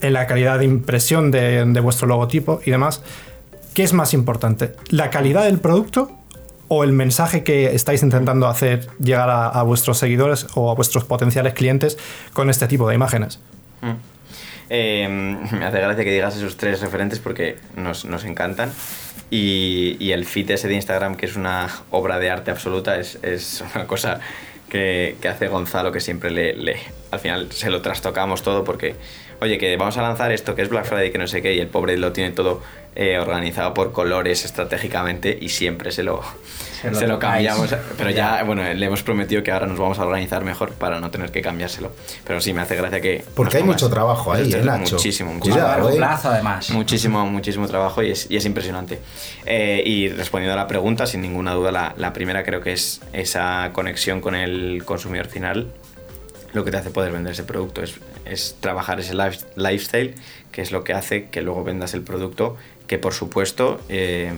en 0.00 0.12
la 0.14 0.26
calidad 0.26 0.58
de 0.58 0.64
impresión 0.64 1.30
de, 1.30 1.64
de 1.64 1.80
vuestro 1.80 2.06
logotipo 2.06 2.60
y 2.64 2.70
demás. 2.70 3.02
¿Qué 3.74 3.82
es 3.82 3.92
más 3.92 4.12
importante? 4.14 4.72
¿La 4.88 5.10
calidad 5.10 5.44
del 5.44 5.58
producto 5.58 6.10
o 6.68 6.84
el 6.84 6.92
mensaje 6.92 7.42
que 7.44 7.74
estáis 7.74 8.02
intentando 8.02 8.46
hacer 8.48 8.88
llegar 8.98 9.28
a, 9.30 9.48
a 9.48 9.62
vuestros 9.62 9.98
seguidores 9.98 10.46
o 10.54 10.70
a 10.70 10.74
vuestros 10.74 11.04
potenciales 11.04 11.54
clientes 11.54 11.98
con 12.32 12.50
este 12.50 12.66
tipo 12.66 12.88
de 12.88 12.94
imágenes? 12.94 13.40
Mm. 13.80 13.90
Eh, 14.74 15.08
me 15.52 15.64
hace 15.66 15.78
gracia 15.80 16.02
que 16.04 16.10
digas 16.12 16.36
esos 16.36 16.56
tres 16.56 16.80
referentes 16.80 17.18
porque 17.18 17.56
nos, 17.76 18.04
nos 18.06 18.24
encantan. 18.24 18.70
Y, 19.30 19.96
y 19.98 20.12
el 20.12 20.24
feed 20.26 20.50
ese 20.50 20.68
de 20.68 20.74
Instagram, 20.74 21.14
que 21.16 21.26
es 21.26 21.36
una 21.36 21.68
obra 21.90 22.18
de 22.18 22.30
arte 22.30 22.50
absoluta, 22.50 22.98
es, 22.98 23.18
es 23.22 23.62
una 23.74 23.86
cosa 23.86 24.20
que, 24.68 25.16
que 25.20 25.28
hace 25.28 25.48
Gonzalo 25.48 25.90
que 25.92 26.00
siempre 26.00 26.30
le, 26.30 26.54
le- 26.54 26.80
Al 27.10 27.18
final 27.20 27.50
se 27.52 27.70
lo 27.70 27.80
trastocamos 27.82 28.42
todo 28.42 28.64
porque 28.64 28.94
oye, 29.42 29.58
que 29.58 29.76
vamos 29.76 29.96
a 29.98 30.02
lanzar 30.02 30.32
esto 30.32 30.54
que 30.54 30.62
es 30.62 30.68
Black 30.68 30.84
Friday, 30.86 31.10
que 31.12 31.18
no 31.18 31.26
sé 31.26 31.42
qué, 31.42 31.54
y 31.54 31.60
el 31.60 31.68
pobre 31.68 31.96
lo 31.98 32.12
tiene 32.12 32.30
todo 32.30 32.62
eh, 32.94 33.18
organizado 33.18 33.72
por 33.74 33.92
colores 33.92 34.44
estratégicamente 34.44 35.36
y 35.40 35.48
siempre 35.48 35.90
se 35.92 36.02
lo, 36.02 36.22
Se 36.80 36.90
lo 36.90 36.98
se 36.98 37.06
lo 37.06 37.18
cambiamos. 37.18 37.74
Pero 37.96 38.10
Ya. 38.10 38.42
bueno, 38.44 38.62
le 38.62 38.86
hemos 38.86 39.02
prometido 39.02 39.42
que 39.42 39.50
ahora 39.50 39.66
nos 39.66 39.78
vamos 39.78 39.98
a 39.98 40.04
organizar 40.04 40.44
mejor 40.44 40.72
para 40.72 41.00
no 41.00 41.10
tener 41.10 41.30
que 41.32 41.40
cambiárselo. 41.40 41.90
Pero 42.26 42.40
sí, 42.40 42.52
me 42.52 42.60
hace 42.60 42.76
gracia 42.76 43.00
que... 43.00 43.24
Porque 43.34 43.56
hay 43.58 43.62
mucho 43.62 43.88
trabajo 43.88 44.32
ahí, 44.32 44.42
esto, 44.42 44.58
¿eh, 44.58 44.62
Nacho? 44.62 44.96
Muchísimo, 44.96 45.32
muchísimo. 45.32 45.54
Cuidado, 45.54 45.68
a 45.72 45.76
largo 45.76 45.90
eh. 45.90 45.96
plazo, 45.96 46.28
además. 46.30 46.70
Muchísimo, 46.70 47.26
muchísimo 47.26 47.66
trabajo 47.66 48.02
y 48.02 48.10
es, 48.10 48.30
y 48.30 48.36
es 48.36 48.44
impresionante. 48.44 48.98
Eh, 49.46 49.82
y 49.86 50.08
respondiendo 50.08 50.52
a 50.52 50.56
la 50.56 50.66
pregunta, 50.66 51.06
sin 51.06 51.22
ninguna 51.22 51.54
duda, 51.54 51.72
la, 51.72 51.94
la 51.96 52.12
primera 52.12 52.44
creo 52.44 52.60
que 52.60 52.72
es 52.74 53.00
esa 53.12 53.70
conexión 53.72 54.20
con 54.20 54.34
el 54.34 54.84
consumidor 54.84 55.26
final. 55.28 55.68
Lo 56.52 56.64
que 56.64 56.70
te 56.70 56.76
hace 56.76 56.90
poder 56.90 57.12
vender 57.12 57.32
ese 57.32 57.44
producto 57.44 57.82
es, 57.82 57.94
es 58.24 58.56
trabajar 58.60 59.00
ese 59.00 59.14
life- 59.14 59.46
lifestyle, 59.56 60.14
que 60.50 60.62
es 60.62 60.72
lo 60.72 60.84
que 60.84 60.92
hace 60.92 61.28
que 61.30 61.42
luego 61.42 61.64
vendas 61.64 61.94
el 61.94 62.02
producto, 62.02 62.56
que 62.86 62.98
por 62.98 63.14
supuesto, 63.14 63.80
eh, 63.88 64.32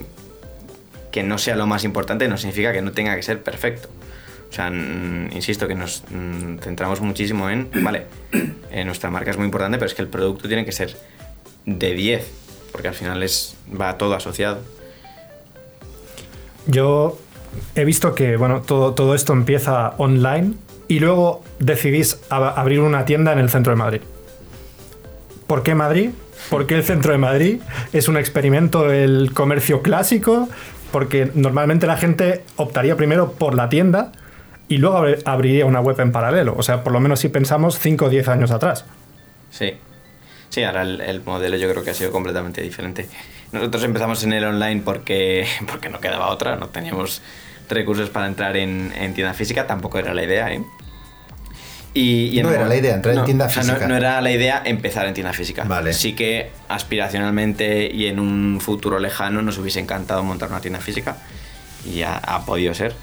que 1.10 1.22
no 1.22 1.38
sea 1.38 1.56
lo 1.56 1.66
más 1.66 1.84
importante 1.84 2.28
no 2.28 2.36
significa 2.38 2.72
que 2.72 2.82
no 2.82 2.92
tenga 2.92 3.14
que 3.16 3.22
ser 3.22 3.42
perfecto. 3.42 3.88
O 4.50 4.52
sea, 4.52 4.68
insisto 4.68 5.66
que 5.66 5.74
nos 5.74 6.04
centramos 6.60 7.00
muchísimo 7.00 7.50
en, 7.50 7.68
vale, 7.82 8.04
eh, 8.70 8.84
nuestra 8.84 9.10
marca 9.10 9.30
es 9.32 9.36
muy 9.36 9.46
importante, 9.46 9.78
pero 9.78 9.88
es 9.88 9.94
que 9.94 10.02
el 10.02 10.08
producto 10.08 10.46
tiene 10.48 10.64
que 10.64 10.72
ser 10.72 10.96
de 11.66 11.94
10, 11.94 12.30
porque 12.70 12.88
al 12.88 12.94
final 12.94 13.22
es, 13.22 13.56
va 13.80 13.98
todo 13.98 14.14
asociado. 14.14 14.60
Yo 16.66 17.18
he 17.74 17.84
visto 17.84 18.14
que 18.14 18.36
bueno, 18.36 18.62
todo, 18.62 18.94
todo 18.94 19.14
esto 19.14 19.32
empieza 19.32 19.90
online 19.98 20.54
y 20.88 20.98
luego 21.00 21.42
decidís 21.58 22.20
ab- 22.30 22.54
abrir 22.56 22.80
una 22.80 23.04
tienda 23.04 23.32
en 23.32 23.38
el 23.38 23.50
centro 23.50 23.72
de 23.72 23.76
Madrid. 23.76 24.00
¿Por 25.46 25.62
qué 25.62 25.74
Madrid? 25.74 26.10
¿Por 26.50 26.66
qué 26.66 26.74
el 26.76 26.84
centro 26.84 27.12
de 27.12 27.18
Madrid? 27.18 27.60
¿Es 27.92 28.08
un 28.08 28.16
experimento 28.16 28.90
el 28.92 29.32
comercio 29.32 29.82
clásico? 29.82 30.48
Porque 30.92 31.30
normalmente 31.34 31.86
la 31.86 31.96
gente 31.96 32.44
optaría 32.56 32.96
primero 32.96 33.32
por 33.32 33.54
la 33.54 33.68
tienda 33.68 34.12
y 34.68 34.78
luego 34.78 34.98
abri- 34.98 35.22
abriría 35.24 35.66
una 35.66 35.80
web 35.80 35.98
en 36.00 36.12
paralelo. 36.12 36.54
O 36.56 36.62
sea, 36.62 36.82
por 36.84 36.92
lo 36.92 37.00
menos 37.00 37.20
si 37.20 37.28
pensamos 37.28 37.78
5 37.78 38.06
o 38.06 38.08
10 38.08 38.28
años 38.28 38.50
atrás. 38.50 38.84
Sí. 39.50 39.74
Sí, 40.50 40.62
ahora 40.62 40.82
el, 40.82 41.00
el 41.00 41.22
modelo 41.24 41.56
yo 41.56 41.68
creo 41.70 41.82
que 41.82 41.90
ha 41.90 41.94
sido 41.94 42.12
completamente 42.12 42.60
diferente. 42.62 43.08
Nosotros 43.52 43.82
empezamos 43.84 44.22
en 44.24 44.32
el 44.32 44.44
online 44.44 44.82
porque, 44.84 45.46
porque 45.70 45.88
no 45.88 46.00
quedaba 46.00 46.28
otra, 46.28 46.56
no 46.56 46.68
teníamos 46.68 47.22
recursos 47.68 48.10
para 48.10 48.26
entrar 48.26 48.56
en, 48.56 48.92
en 48.98 49.14
tienda 49.14 49.34
física, 49.34 49.66
tampoco 49.66 49.98
era 49.98 50.12
la 50.14 50.22
idea, 50.24 50.52
¿eh? 50.52 50.62
Y, 51.96 52.40
No 52.42 52.50
era 52.50 52.66
la 52.66 52.74
idea, 52.74 52.94
entrar 52.96 53.14
en 53.16 53.24
tienda 53.24 53.46
o 53.46 53.50
sea, 53.50 53.62
no- 53.62 53.68
física. 53.68 53.86
No, 53.88 53.96
era 53.96 54.20
la 54.20 54.32
idea 54.32 54.62
empezar 54.64 55.06
en 55.06 55.14
tienda 55.14 55.32
física. 55.32 55.62
Vale. 55.62 55.92
Sí 55.92 56.14
que 56.14 56.50
aspiracionalmente 56.68 57.88
y 57.92 58.06
en 58.06 58.18
un 58.18 58.60
futuro 58.60 58.98
lejano 58.98 59.42
nos 59.42 59.58
hubiese 59.58 59.78
encantado 59.78 60.24
montar 60.24 60.48
una 60.50 60.60
tienda 60.60 60.80
física 60.80 61.16
y 61.88 62.02
ha, 62.02 62.16
ha 62.16 62.44
podido 62.44 62.74
ser. 62.74 62.94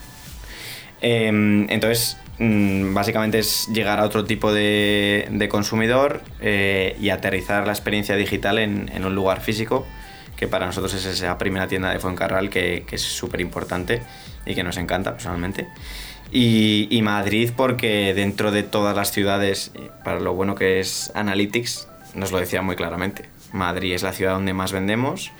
Em, 1.01 1.69
entonces, 1.69 2.17
mm, 2.39 2.93
básicamente 2.93 3.39
es 3.39 3.67
llegar 3.69 3.99
a 3.99 4.03
otro 4.03 4.25
tipo 4.25 4.51
de, 4.51 5.25
de 5.31 5.47
consumidor 5.47 6.21
eh, 6.41 6.97
y 6.99 7.09
aterrizar 7.11 7.65
la 7.65 7.71
experiencia 7.71 8.17
digital 8.17 8.59
en, 8.59 8.91
en 8.93 9.05
un 9.05 9.15
lugar 9.15 9.39
físico, 9.39 9.87
que 10.41 10.47
para 10.47 10.65
nosotros 10.65 10.91
es 10.95 11.05
esa 11.05 11.37
primera 11.37 11.67
tienda 11.67 11.91
de 11.91 11.99
Fuencarral 11.99 12.49
que, 12.49 12.83
que 12.87 12.95
es 12.95 13.03
súper 13.03 13.41
importante 13.41 14.01
y 14.43 14.55
que 14.55 14.63
nos 14.63 14.77
encanta 14.77 15.11
personalmente. 15.11 15.67
Y, 16.31 16.87
y 16.89 17.03
Madrid 17.03 17.51
porque 17.55 18.15
dentro 18.15 18.51
de 18.51 18.63
todas 18.63 18.95
las 18.95 19.11
ciudades, 19.11 19.69
eh, 19.75 19.91
para 20.03 20.19
lo 20.19 20.33
bueno 20.33 20.55
que 20.55 20.79
es 20.79 21.11
Analytics, 21.13 21.87
nos 22.15 22.31
lo 22.31 22.39
decía 22.39 22.63
muy 22.63 22.75
claramente. 22.75 23.29
Madrid 23.53 23.93
es 23.93 24.01
la 24.01 24.13
ciudad 24.13 24.33
donde 24.33 24.55
más 24.55 24.71
vendemos, 24.71 25.31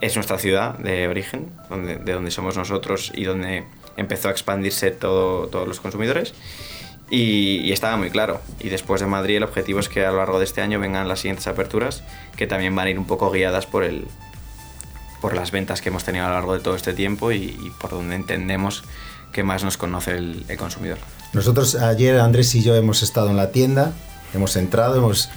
es 0.00 0.14
nuestra 0.14 0.38
ciudad 0.38 0.78
de 0.78 1.08
origen, 1.08 1.50
donde, 1.68 1.96
de 1.96 2.12
donde 2.14 2.30
somos 2.30 2.56
nosotros 2.56 3.12
y 3.14 3.24
donde 3.24 3.64
empezó 3.98 4.28
a 4.28 4.30
expandirse 4.30 4.92
todo, 4.92 5.48
todos 5.48 5.68
los 5.68 5.78
consumidores. 5.78 6.32
Y, 7.10 7.60
y 7.64 7.72
estaba 7.72 7.98
muy 7.98 8.08
claro. 8.08 8.40
Y 8.60 8.70
después 8.70 9.02
de 9.02 9.08
Madrid 9.08 9.36
el 9.36 9.42
objetivo 9.42 9.78
es 9.78 9.90
que 9.90 10.06
a 10.06 10.10
lo 10.10 10.16
largo 10.16 10.38
de 10.38 10.46
este 10.46 10.62
año 10.62 10.80
vengan 10.80 11.06
las 11.06 11.20
siguientes 11.20 11.46
aperturas, 11.48 12.02
que 12.38 12.46
también 12.46 12.74
van 12.74 12.86
a 12.86 12.90
ir 12.90 12.98
un 12.98 13.06
poco 13.06 13.30
guiadas 13.30 13.66
por, 13.66 13.84
el, 13.84 14.06
por 15.20 15.34
las 15.34 15.50
ventas 15.50 15.80
que 15.82 15.88
hemos 15.88 16.04
tenido 16.04 16.24
a 16.24 16.28
lo 16.28 16.34
largo 16.34 16.54
de 16.54 16.60
todo 16.60 16.74
este 16.76 16.92
tiempo 16.92 17.32
y, 17.32 17.36
y 17.38 17.72
por 17.80 17.90
donde 17.90 18.14
entendemos 18.16 18.84
que 19.32 19.42
más 19.42 19.64
nos 19.64 19.76
conoce 19.76 20.12
el, 20.16 20.44
el 20.48 20.56
consumidor. 20.56 20.98
Nosotros 21.32 21.74
ayer 21.74 22.18
Andrés 22.20 22.54
y 22.54 22.62
yo 22.62 22.74
hemos 22.74 23.02
estado 23.02 23.28
en 23.30 23.36
la 23.36 23.50
tienda, 23.50 23.92
hemos 24.34 24.56
entrado, 24.56 24.96
hemos 24.96 25.28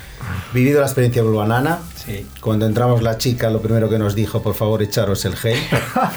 vivido 0.54 0.80
la 0.80 0.86
experiencia 0.88 1.22
Blue 1.24 1.38
Banana. 1.38 1.80
Sí. 2.06 2.26
Cuando 2.41 2.65
entramos 2.65 3.02
la 3.04 3.17
chica 3.17 3.50
lo 3.50 3.62
primero 3.62 3.89
que 3.89 4.00
nos 4.00 4.15
dijo, 4.15 4.41
por 4.41 4.56
favor, 4.56 4.82
echaros 4.82 5.26
el 5.26 5.36
gel. 5.36 5.58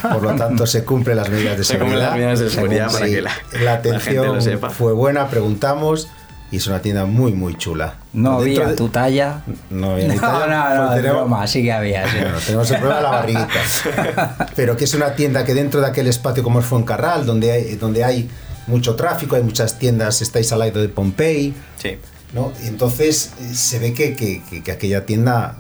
Por 0.03 0.23
lo 0.23 0.35
tanto, 0.37 0.67
se 0.67 0.85
cumplen 0.85 1.17
las 1.17 1.29
medidas 1.29 1.59
de 1.59 1.65
Se 1.65 1.73
seguridad. 1.75 2.11
cumplen 2.11 2.27
las 2.29 2.39
medidas 2.39 2.41
de 2.41 2.51
seguridad 2.51 2.93
para 2.93 3.07
Sí, 3.07 3.13
que 3.13 3.21
la- 3.23 3.31
la 3.31 3.61
la 3.61 3.73
gente 3.73 3.89
atención 3.91 4.27
lo 4.37 4.41
sepa. 4.41 4.71
fue 4.71 4.93
buena, 4.93 5.29
preguntamos 5.29 6.09
y 6.51 6.57
es 6.59 6.67
una 6.67 6.81
tienda 6.81 7.05
muy, 7.05 7.33
muy 7.33 7.57
chula. 7.57 7.95
No 8.13 8.41
Dentro 8.41 8.63
había 8.63 8.71
de- 8.73 8.77
tu 8.77 8.89
talla. 8.89 9.43
No 9.71 9.93
había 9.93 10.07
No, 10.09 10.15
ni 10.15 10.21
talla, 10.21 10.47
no, 10.47 10.75
no, 10.75 10.87
pues 10.87 10.97
es 10.99 11.03
tenemos- 11.03 11.21
broma, 11.23 11.47
sí 11.47 11.63
que 11.63 11.73
había. 11.73 12.09
sí. 12.11 12.17
Bueno, 12.21 12.39
tenemos 12.45 12.71
el 12.71 12.77
problema 12.79 12.97
de 12.97 13.03
la 13.03 13.11
barriguita. 13.11 14.49
Pero 14.57 14.77
que 14.77 14.85
es 14.85 14.95
una 14.95 15.15
tienda 15.15 15.45
que 15.45 15.55
dentro 15.55 15.81
de 15.81 15.87
aquel 15.89 16.07
espacio 16.07 16.43
como 16.43 16.61
es 16.61 16.67
Fuencarral, 16.67 17.27
donde 17.27 17.51
hay, 17.53 17.75
donde 17.77 18.05
hay 18.05 18.31
mucho 18.67 18.95
tráfico, 18.95 19.37
hay 19.37 19.43
muchas 19.43 19.79
tiendas, 19.79 20.23
estáis 20.23 20.53
al 20.53 20.61
lado 20.61 20.81
de 20.81 20.89
Pompey, 20.89 21.55
Sí. 21.77 21.99
¿no? 22.33 22.53
Y 22.63 22.69
entonces 22.69 23.33
eh, 23.41 23.55
se 23.55 23.79
ve 23.79 23.93
que, 23.93 24.15
que- 24.15 24.43
que- 24.49 24.63
que 24.63 24.73
aquella 24.73 25.05
tienda 25.07 25.57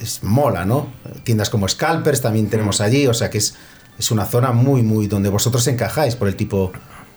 es 0.00 0.22
mola, 0.22 0.64
¿no? 0.64 0.88
Tiendas 1.24 1.50
como 1.50 1.68
Scalpers 1.68 2.20
también 2.20 2.48
tenemos 2.48 2.80
allí, 2.80 3.06
o 3.06 3.14
sea 3.14 3.30
que 3.30 3.38
es, 3.38 3.54
es 3.98 4.10
una 4.10 4.24
zona 4.26 4.52
muy, 4.52 4.82
muy 4.82 5.06
donde 5.06 5.28
vosotros 5.30 5.66
encajáis 5.68 6.16
por 6.16 6.28
el 6.28 6.36
tipo 6.36 6.72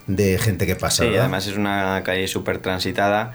de 0.09 0.39
gente 0.39 0.65
que 0.65 0.75
pasa. 0.75 1.03
Sí, 1.03 1.09
¿verdad? 1.09 1.25
además 1.25 1.47
es 1.47 1.55
una 1.55 2.01
calle 2.03 2.27
súper 2.27 2.57
transitada 2.57 3.33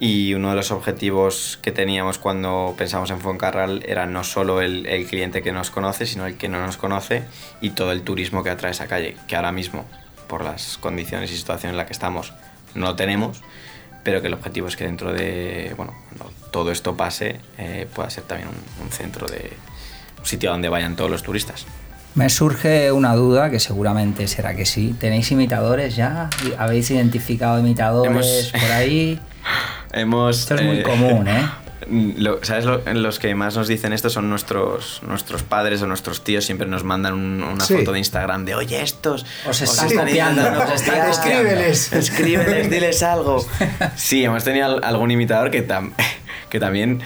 y 0.00 0.34
uno 0.34 0.50
de 0.50 0.56
los 0.56 0.72
objetivos 0.72 1.60
que 1.62 1.70
teníamos 1.70 2.18
cuando 2.18 2.74
pensamos 2.76 3.10
en 3.10 3.20
Fuencarral 3.20 3.84
era 3.86 4.06
no 4.06 4.24
solo 4.24 4.60
el, 4.60 4.84
el 4.86 5.06
cliente 5.06 5.42
que 5.42 5.52
nos 5.52 5.70
conoce, 5.70 6.06
sino 6.06 6.26
el 6.26 6.36
que 6.36 6.48
no 6.48 6.60
nos 6.60 6.76
conoce 6.76 7.22
y 7.60 7.70
todo 7.70 7.92
el 7.92 8.02
turismo 8.02 8.42
que 8.42 8.50
atrae 8.50 8.72
esa 8.72 8.88
calle, 8.88 9.16
que 9.28 9.36
ahora 9.36 9.52
mismo, 9.52 9.86
por 10.26 10.42
las 10.42 10.76
condiciones 10.76 11.30
y 11.30 11.36
situación 11.36 11.70
en 11.70 11.76
la 11.76 11.86
que 11.86 11.92
estamos, 11.92 12.32
no 12.74 12.86
lo 12.86 12.96
tenemos, 12.96 13.40
pero 14.02 14.20
que 14.20 14.26
el 14.26 14.34
objetivo 14.34 14.66
es 14.66 14.76
que 14.76 14.84
dentro 14.84 15.12
de, 15.12 15.72
bueno, 15.76 15.94
cuando 16.08 16.34
todo 16.50 16.72
esto 16.72 16.96
pase, 16.96 17.40
eh, 17.58 17.86
pueda 17.94 18.10
ser 18.10 18.24
también 18.24 18.48
un, 18.48 18.84
un 18.84 18.90
centro 18.90 19.28
de 19.28 19.52
un 20.18 20.26
sitio 20.26 20.50
donde 20.50 20.68
vayan 20.68 20.96
todos 20.96 21.12
los 21.12 21.22
turistas. 21.22 21.64
Me 22.14 22.28
surge 22.28 22.92
una 22.92 23.14
duda 23.14 23.50
que 23.50 23.58
seguramente 23.58 24.28
será 24.28 24.54
que 24.54 24.66
sí. 24.66 24.94
¿Tenéis 24.98 25.30
imitadores 25.32 25.96
ya? 25.96 26.28
¿Habéis 26.58 26.90
identificado 26.90 27.58
imitadores 27.58 28.50
Hemos- 28.52 28.62
por 28.62 28.72
ahí? 28.72 29.18
Hemos, 29.92 30.40
Esto 30.40 30.54
es 30.56 30.62
muy 30.62 30.78
eh, 30.78 30.82
común, 30.82 31.28
¿eh? 31.28 31.48
Lo- 32.16 32.38
¿Sabes? 32.44 32.64
lo- 32.64 32.80
los 32.94 33.18
que 33.18 33.34
más 33.34 33.56
nos 33.56 33.66
dicen 33.66 33.92
esto 33.92 34.08
son 34.08 34.30
nuestros, 34.30 35.02
nuestros 35.06 35.42
padres 35.42 35.82
o 35.82 35.86
nuestros 35.86 36.22
tíos. 36.22 36.44
Siempre 36.44 36.66
nos 36.68 36.84
mandan 36.84 37.12
un- 37.14 37.42
una 37.42 37.64
Sí. 37.64 37.74
foto 37.76 37.92
de 37.92 37.98
Instagram 37.98 38.44
de, 38.44 38.54
oye, 38.54 38.80
estos. 38.82 39.26
Os 39.48 39.60
están 39.60 39.88
están 39.88 40.06
copiando, 40.06 40.42
os 40.62 40.70
Escríbeles. 41.10 41.92
Escríbeles, 41.92 42.70
diles 42.70 43.02
algo. 43.02 43.44
Sí, 43.96 44.22
hemos 44.24 44.44
tenido 44.44 44.66
al- 44.66 44.84
algún 44.84 45.10
imitador 45.10 45.50
que, 45.50 45.66
tam- 45.66 45.92
que 46.50 46.60
también. 46.60 47.00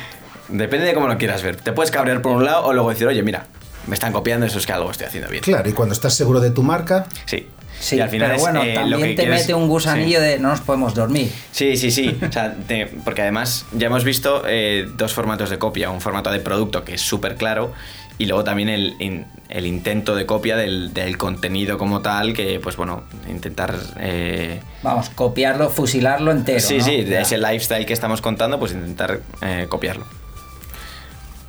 Depende 0.49 0.87
de 0.87 0.95
cómo 0.95 1.09
lo 1.09 1.16
quieras 1.16 1.42
ver. 1.42 1.57
Te 1.57 1.73
puedes 1.73 1.90
cabrear 1.90 2.21
por 2.23 2.33
un 2.33 2.45
lado 2.45 2.66
o 2.66 2.73
luego 2.75 2.90
decir, 2.90 3.07
oye, 3.07 3.23
mira, 3.23 3.47
me 3.87 3.94
están 3.94 4.12
copiando, 4.12 4.46
eso 4.46 4.59
es 4.59 4.66
que 4.66 4.72
algo 4.72 4.90
estoy 4.90 5.07
haciendo 5.07 5.31
bien. 5.31 5.42
Claro, 5.42 5.68
y 5.68 5.72
cuando 5.72 5.92
estás 5.94 6.14
seguro 6.14 6.40
de 6.40 6.51
tu 6.51 6.62
marca, 6.62 7.07
Sí. 7.27 7.49
Sí, 7.79 7.96
y 7.96 8.01
al 8.01 8.09
final 8.09 8.29
pero 8.29 8.37
es, 8.37 8.40
bueno, 8.42 8.62
eh, 8.62 8.72
lo 8.75 8.81
también 8.81 9.01
que 9.01 9.09
te 9.16 9.22
quieres- 9.25 9.40
mete 9.42 9.53
un 9.55 9.68
gusanillo 9.68 10.18
sí. 10.18 10.25
de 10.25 10.38
no 10.38 10.49
nos 10.49 10.62
podemos 10.62 10.94
dormir. 10.94 11.31
Sí, 11.53 11.77
sí, 11.77 11.90
sí. 11.90 12.18
O 12.27 12.33
sea, 12.33 12.55
te- 12.66 12.87
porque 13.05 13.20
además 13.20 13.66
ya 13.72 13.88
hemos 13.88 14.03
visto 14.03 14.44
eh, 14.49 14.88
dos 14.96 15.12
formatos 15.12 15.51
de 15.51 15.59
copia. 15.59 15.90
Un 15.90 16.01
formato 16.01 16.31
de 16.31 16.40
producto 16.40 16.85
que 16.85 16.94
es 16.94 17.03
súper 17.03 17.37
claro 17.37 17.75
y 18.16 18.25
luego 18.25 18.44
también 18.44 18.70
el, 18.70 18.94
in- 18.99 19.27
el 19.51 19.66
intento 19.66 20.14
de 20.14 20.25
copia 20.25 20.57
del, 20.57 20.94
del 20.94 21.18
contenido 21.18 21.77
como 21.77 22.01
tal, 22.01 22.33
que 22.33 22.61
pues 22.61 22.77
bueno, 22.77 23.05
intentar... 23.29 23.75
eh, 24.01 24.59
Vamos, 24.83 25.11
copiarlo, 25.11 25.68
fusilarlo 25.68 26.31
entero. 26.33 26.61
sí, 26.61 26.79
¿no? 26.79 26.85
sí, 26.85 27.03
de 27.03 27.11
Ya. 27.11 27.20
ese 27.20 27.37
lifestyle 27.37 27.85
que 27.85 27.92
estamos 27.92 28.22
contando, 28.22 28.59
pues 28.59 28.72
intentar 28.72 29.20
eh, 29.42 29.66
copiarlo. 29.68 30.07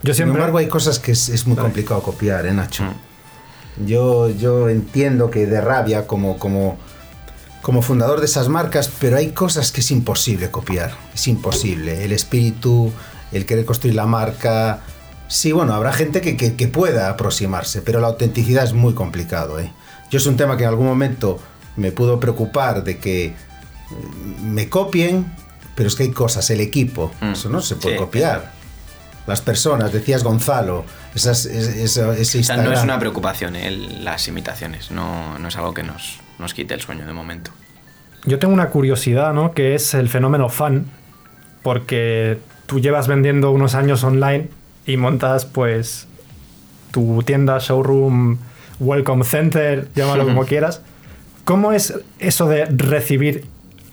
Yo 0.03 0.13
sin 0.13 0.15
siempre... 0.15 0.35
embargo 0.39 0.57
hay 0.59 0.67
cosas 0.67 0.99
que 0.99 1.11
es, 1.13 1.29
es 1.29 1.47
muy 1.47 1.57
complicado 1.57 2.01
copiar, 2.01 2.45
¿eh, 2.45 2.53
Nacho? 2.53 2.83
Yo, 3.85 4.29
yo 4.29 4.69
entiendo 4.69 5.29
que 5.29 5.45
de 5.45 5.61
rabia 5.61 6.07
como, 6.07 6.37
como, 6.39 6.77
como 7.61 7.81
fundador 7.81 8.19
de 8.19 8.25
esas 8.25 8.47
marcas, 8.49 8.89
pero 8.99 9.17
hay 9.17 9.31
cosas 9.31 9.71
que 9.71 9.81
es 9.81 9.91
imposible 9.91 10.49
copiar. 10.49 10.93
Es 11.13 11.27
imposible. 11.27 12.03
El 12.03 12.11
espíritu, 12.11 12.91
el 13.31 13.45
querer 13.45 13.65
construir 13.65 13.95
la 13.95 14.05
marca. 14.05 14.79
Sí, 15.27 15.51
bueno, 15.51 15.73
habrá 15.73 15.93
gente 15.93 16.21
que, 16.21 16.37
que- 16.37 16.55
que 16.55 16.67
pueda 16.67 17.09
aproximarse, 17.09 17.81
pero 17.81 17.99
la 17.99 18.07
autenticidad 18.07 18.63
es 18.63 18.73
muy 18.73 18.93
complicado. 18.93 19.59
¿eh? 19.59 19.71
Yo 20.09 20.17
es 20.17 20.25
un 20.25 20.37
tema 20.37 20.57
que 20.57 20.63
en 20.63 20.69
algún 20.69 20.87
momento 20.87 21.39
me 21.75 21.91
pudo 21.91 22.19
preocupar 22.19 22.83
de 22.83 22.97
que 22.97 23.25
eh, 23.25 23.35
me 24.43 24.69
copien, 24.69 25.31
pero 25.75 25.87
es 25.89 25.95
que 25.95 26.03
hay 26.03 26.11
cosas, 26.11 26.49
el 26.49 26.61
equipo, 26.61 27.11
Mm. 27.21 27.31
eso 27.33 27.49
no 27.49 27.61
se 27.61 27.75
puede 27.75 27.95
Sí. 27.97 28.01
copiar. 28.01 28.56
Las 29.27 29.41
personas, 29.41 29.91
decías 29.91 30.23
Gonzalo, 30.23 30.85
esas, 31.13 31.45
esa- 31.45 32.13
ese 32.13 32.21
O 32.21 32.25
sea, 32.25 32.39
Instagram. 32.39 32.65
no 32.65 32.71
es 32.73 32.81
una 32.83 32.97
preocupación 32.97 33.55
¿eh? 33.57 33.67
el- 33.67 34.05
las 34.05 34.27
imitaciones, 34.27 34.89
no, 34.89 35.37
no 35.37 35.47
es 35.49 35.55
algo 35.57 35.73
que 35.73 35.83
nos, 35.83 36.19
nos 36.39 36.53
quite 36.53 36.73
el 36.73 36.81
sueño 36.81 37.05
de 37.05 37.13
momento. 37.13 37.51
Yo 38.25 38.39
tengo 38.39 38.53
una 38.53 38.69
curiosidad, 38.69 39.33
¿no? 39.33 39.53
Que 39.53 39.75
es 39.75 39.93
el 39.93 40.09
fenómeno 40.09 40.49
fan, 40.49 40.85
porque 41.63 42.39
tú 42.65 42.79
llevas 42.79 43.07
vendiendo 43.07 43.51
unos 43.51 43.75
años 43.75 44.03
online 44.03 44.49
y 44.85 44.97
montas, 44.97 45.45
pues, 45.45 46.07
tu 46.91 47.21
tienda, 47.23 47.57
showroom, 47.59 48.37
welcome 48.79 49.23
center, 49.23 49.89
llámalo 49.95 50.23
como 50.25 50.45
quieras. 50.45 50.81
¿Cómo 51.45 51.71
es 51.71 51.93
eso 52.19 52.47
de 52.47 52.65
recibir 52.65 53.45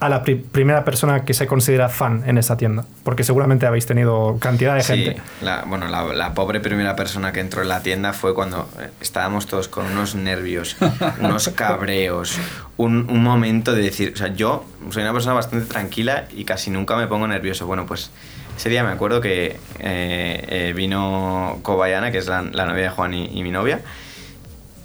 a 0.05 0.09
la 0.09 0.23
pri- 0.23 0.37
primera 0.37 0.85
persona 0.85 1.25
que 1.25 1.35
se 1.35 1.47
considera 1.47 1.89
fan 1.89 2.23
en 2.27 2.39
esa 2.39 2.57
tienda? 2.57 2.85
Porque 3.03 3.25
seguramente 3.25 3.67
habéis 3.67 3.87
tenido 3.87 4.37
cantidad 4.41 4.75
de 4.75 4.83
Sí, 4.83 5.05
gente. 5.05 5.23
la, 5.43 5.65
bueno, 5.67 5.89
la, 5.89 6.05
la 6.15 6.35
pobre 6.35 6.61
primera 6.61 6.97
persona 6.97 7.33
que 7.33 7.41
entró 7.41 7.63
en 7.63 7.69
la 7.69 7.83
tienda 7.83 8.13
fue 8.13 8.35
cuando 8.35 8.69
eh, 8.81 8.89
estábamos 9.01 9.47
todos 9.47 9.69
con 9.69 9.87
unos 9.87 10.15
nervios, 10.15 10.77
unos 11.21 11.49
cabreos, 11.51 12.39
un, 12.77 13.07
un 13.11 13.23
momento 13.23 13.73
de 13.73 13.83
decir, 13.83 14.13
o 14.15 14.17
sea, 14.17 14.29
yo 14.35 14.65
soy 14.91 15.03
una 15.03 15.13
persona 15.13 15.35
bastante 15.35 15.67
tranquila 15.67 16.25
y 16.33 16.45
casi 16.45 16.71
nunca 16.71 16.97
me 16.97 17.07
pongo 17.07 17.27
nervioso. 17.27 17.67
Bueno, 17.67 17.87
pues 17.87 18.11
ese 18.57 18.69
día 18.69 18.85
me 18.85 18.91
acuerdo 18.91 19.21
que 19.21 19.57
eh, 19.81 20.47
eh, 20.49 20.73
vino 20.77 21.59
Kobayana, 21.63 22.11
que 22.13 22.19
es 22.19 22.27
la, 22.27 22.43
la 22.43 22.67
novia 22.67 22.85
de 22.85 22.91
Juan 22.91 23.15
y, 23.15 23.27
y 23.39 23.43
mi 23.43 23.51
novia, 23.51 23.81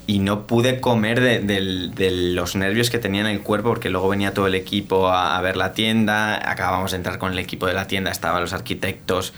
y 0.09 0.17
no 0.17 0.47
pude 0.47 0.81
comer 0.81 1.21
de, 1.21 2.31
los 2.33 2.55
nervios 2.55 2.89
que 2.89 2.97
tenía 2.97 3.21
en 3.21 3.27
el 3.27 3.41
cuerpo 3.41 3.69
porque 3.69 3.91
luego 3.91 4.09
venía 4.09 4.33
todo 4.33 4.47
el 4.47 4.55
equipo 4.55 5.07
a, 5.07 5.39
ver 5.41 5.55
la 5.55 5.73
tienda, 5.73 6.49
acabamos 6.49 6.89
de 6.89 6.97
entrar 6.97 7.19
con 7.19 7.31
el 7.31 7.37
equipo 7.37 7.67
de 7.67 7.75
la 7.75 7.85
tienda, 7.85 8.09
estaban 8.09 8.41
los 8.41 8.51
arquitectos, 8.51 9.33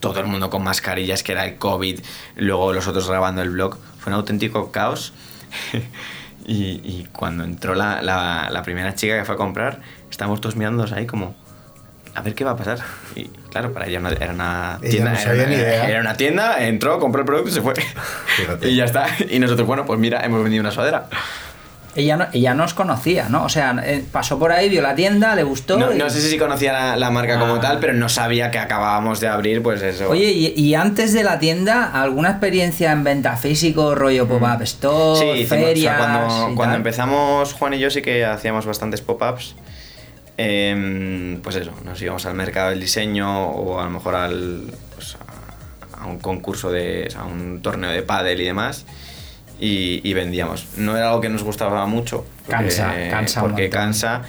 todo 0.00 0.18
el 0.18 0.26
mundo 0.26 0.50
con 0.50 0.64
mascarillas 0.64 1.22
que 1.22 1.30
era 1.30 1.46
el 1.46 1.58
COVID, 1.58 2.00
luego 2.34 2.72
los 2.72 2.88
otros 2.88 3.08
grabando 3.08 3.40
el 3.40 3.50
blog, 3.50 3.78
fue 4.00 4.12
un 4.12 4.18
auténtico 4.18 4.72
caos. 4.72 5.12
y, 6.44 7.06
cuando 7.12 7.44
entró 7.44 7.76
la 7.76 8.62
primera 8.64 8.96
chica 8.96 9.16
que 9.16 9.24
fue 9.24 9.36
a 9.36 9.38
comprar, 9.38 9.80
estábamos 10.10 10.40
todos 10.40 10.56
mirándonos 10.56 10.90
ahí 10.90 11.06
como, 11.06 11.36
a 12.16 12.22
ver 12.22 12.34
qué 12.34 12.44
va 12.44 12.52
a 12.52 12.56
pasar. 12.56 12.78
Y 13.14 13.24
claro, 13.50 13.72
para 13.72 13.86
ella 13.86 14.00
no- 14.00 14.08
era 14.08 14.32
una 14.32 14.78
Ella 14.82 14.90
tienda. 14.90 15.12
no 15.12 15.18
sabía 15.18 15.42
era, 15.42 15.50
ni 15.50 15.54
idea. 15.56 15.88
era 15.88 16.00
una 16.00 16.16
tienda, 16.16 16.66
entró, 16.66 16.98
compró 16.98 17.20
el 17.20 17.26
producto 17.26 17.50
y 17.50 17.52
se 17.52 17.60
fue. 17.62 17.74
Fíjate. 18.36 18.68
y 18.68 18.76
ya 18.76 18.84
está. 18.86 19.06
Y 19.30 19.38
nosotros, 19.38 19.66
bueno, 19.66 19.84
pues 19.86 19.98
mira, 20.00 20.24
hemos 20.24 20.42
vendido 20.42 20.60
una 20.62 20.70
sudadera. 20.70 21.06
Ella 21.94 22.16
no, 22.18 22.26
ella 22.34 22.52
nos 22.52 22.74
conocía, 22.74 23.30
¿no? 23.30 23.44
O 23.44 23.48
sea, 23.48 23.74
eh, 23.82 24.04
pasó 24.12 24.38
por 24.38 24.52
ahí, 24.52 24.68
vio 24.68 24.82
la 24.82 24.94
tienda, 24.94 25.34
le 25.34 25.44
gustó. 25.44 25.78
No, 25.78 25.94
y- 25.94 25.96
no 25.96 26.10
sé 26.10 26.20
si 26.20 26.36
conocía 26.36 26.70
la, 26.74 26.96
la 26.96 27.10
marca 27.10 27.38
como 27.38 27.54
Ah. 27.54 27.60
tal, 27.62 27.78
pero 27.78 27.94
no 27.94 28.10
sabía 28.10 28.50
que 28.50 28.58
acabábamos 28.58 29.18
de 29.20 29.28
abrir, 29.28 29.62
pues 29.62 29.80
eso. 29.80 30.10
Oye, 30.10 30.30
y, 30.30 30.48
y 30.60 30.74
antes 30.74 31.14
de 31.14 31.22
la 31.24 31.38
tienda, 31.38 31.84
¿alguna 32.02 32.32
experiencia 32.32 32.92
en 32.92 33.02
venta 33.02 33.36
físico, 33.38 33.94
rollo 33.94 34.28
pop-up 34.28 34.60
store, 34.64 35.18
Mm. 35.20 35.36
sí, 35.36 35.40
hicimos- 35.40 35.46
o 35.46 35.46
sea, 35.48 35.66
ferias? 35.68 35.96
cuando, 35.96 36.54
cuando 36.54 36.76
empezamos 36.76 37.54
Juan 37.54 37.72
y 37.72 37.78
yo 37.78 37.88
sí 37.90 38.02
que 38.02 38.26
hacíamos 38.26 38.66
bastantes 38.66 39.00
pop-ups. 39.00 39.54
Em, 40.38 41.40
pues 41.42 41.56
eso, 41.56 41.72
nos 41.84 42.00
íbamos 42.02 42.26
al 42.26 42.34
mercado 42.34 42.70
del 42.70 42.80
diseño 42.80 43.46
o 43.48 43.80
a 43.80 43.84
lo 43.84 43.90
mejor 43.90 44.14
al, 44.14 44.64
pues, 44.94 45.16
a, 45.96 46.02
a 46.02 46.06
un 46.06 46.18
concurso 46.18 46.70
de, 46.70 47.08
a 47.16 47.24
un 47.24 47.62
torneo 47.62 47.90
de 47.90 48.02
pádel 48.02 48.40
y 48.40 48.44
demás. 48.44 48.84
Y, 49.58 50.02
y 50.08 50.12
vendíamos. 50.12 50.66
No 50.76 50.96
era 50.96 51.08
algo 51.08 51.22
que 51.22 51.30
nos 51.30 51.42
gustaba 51.42 51.86
mucho. 51.86 52.26
porque- 52.44 52.52
Cansa, 52.64 52.94
cansa 53.10 53.40
Porque 53.40 53.70
cansa. 53.70 54.22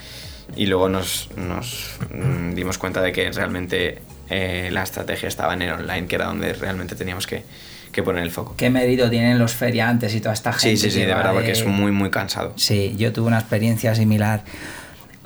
Y 0.56 0.68
luego 0.68 0.88
nos, 0.88 1.30
nos, 1.36 1.98
mm, 2.14 2.54
dimos 2.54 2.78
cuenta 2.78 3.02
de 3.02 3.12
que 3.12 3.30
realmente 3.34 4.02
eh, 4.30 4.70
la 4.72 4.84
estrategia 4.84 5.28
estaba 5.28 5.54
en 5.56 5.64
el 5.64 5.72
online, 5.74 6.08
que 6.08 6.16
era 6.16 6.28
donde 6.28 6.54
realmente 6.54 6.96
teníamos 6.96 7.28
que, 7.28 7.44
que 7.92 8.02
poner 8.02 8.24
el 8.24 8.32
foco. 8.32 8.56
¿Qué 8.56 8.70
mérito 8.70 9.10
tienen 9.10 9.38
los 9.40 9.54
feriantes 9.54 10.16
y 10.16 10.22
toda 10.22 10.34
esta 10.34 10.54
gente? 10.54 10.78
Sí, 10.78 10.90
sí, 10.90 10.92
sí, 10.92 11.00
de 11.02 11.08
verdad, 11.14 11.34
porque 11.34 11.48
de- 11.48 11.52
es 11.52 11.66
muy, 11.66 11.92
muy 11.92 12.10
cansado. 12.10 12.54
Sí, 12.56 12.96
yo 12.98 13.12
tuve 13.12 13.28
una 13.28 13.40
experiencia 13.40 13.94
similar. 13.94 14.44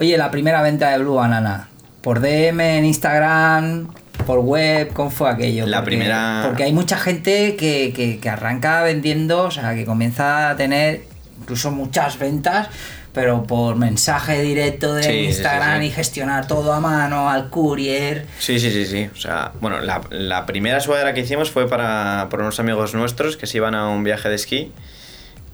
Oye, 0.02 0.18
la 0.18 0.32
primera 0.32 0.64
venta 0.64 0.90
de 0.90 0.98
Blue 0.98 1.14
Banana, 1.14 1.68
por 2.02 2.22
DM 2.22 2.60
en 2.80 2.86
Instagram, 2.86 3.88
por 4.26 4.40
web, 4.40 4.92
¿cómo 4.94 5.12
fue 5.12 5.30
aquello? 5.30 5.68
La 5.68 5.78
Porque- 5.78 5.92
primera- 5.98 6.42
Porque 6.48 6.64
hay 6.64 6.74
mucha 6.74 6.98
gente 6.98 7.56
que, 7.56 7.94
que- 7.96 8.20
que 8.20 8.30
arranca 8.30 8.82
vendiendo, 8.82 9.44
o 9.44 9.52
sea, 9.52 9.76
que 9.76 9.86
comienza 9.86 10.50
a 10.50 10.56
tener 10.56 11.04
incluso 11.40 11.70
muchas 11.70 12.18
ventas, 12.18 12.70
pero 13.14 13.44
por 13.44 13.76
mensaje 13.76 14.42
directo 14.42 14.96
de 14.96 15.04
Sí, 15.04 15.10
sí, 15.10 15.18
sí, 15.20 15.26
Instagram 15.28 15.82
sí. 15.82 15.86
y 15.86 15.92
gestionar 15.92 16.48
todo 16.48 16.74
a 16.74 16.80
mano, 16.80 17.30
al 17.30 17.52
courier. 17.52 18.26
Sí, 18.40 18.60
sí, 18.60 18.72
sí, 18.72 18.88
sí. 18.88 19.08
O 19.14 19.18
sea, 19.18 19.52
bueno, 19.62 19.82
la, 19.82 20.02
la 20.10 20.48
primera 20.48 20.80
sudadera 20.80 21.14
que 21.14 21.20
hicimos 21.20 21.52
fue 21.52 21.68
para, 21.70 22.26
por 22.32 22.42
unos 22.42 22.60
amigos 22.60 22.96
nuestros 22.96 23.38
que 23.38 23.46
se 23.46 23.58
iban 23.58 23.76
a 23.76 23.88
un 23.90 24.04
viaje 24.04 24.30
de 24.30 24.36
esquí 24.36 24.72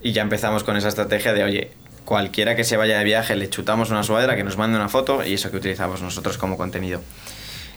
y 0.01 0.13
ya 0.13 0.21
empezamos 0.21 0.63
con 0.63 0.77
esa 0.77 0.87
estrategia 0.87 1.33
de, 1.33 1.43
oye, 1.43 1.71
cualquiera 2.07 2.55
que 2.55 2.63
se 2.63 2.77
vaya 2.77 2.97
de 2.97 3.03
viaje 3.03 3.35
le 3.35 3.49
chutamos 3.49 3.89
una 3.89 4.01
sudadera, 4.01 4.37
que 4.37 4.43
nos 4.45 4.55
mande 4.55 4.77
una 4.77 4.87
foto 4.87 5.25
y 5.25 5.33
eso 5.33 5.51
que 5.51 5.57
utilizamos 5.57 6.01
nosotros 6.01 6.37
como 6.37 6.55
contenido. 6.55 7.01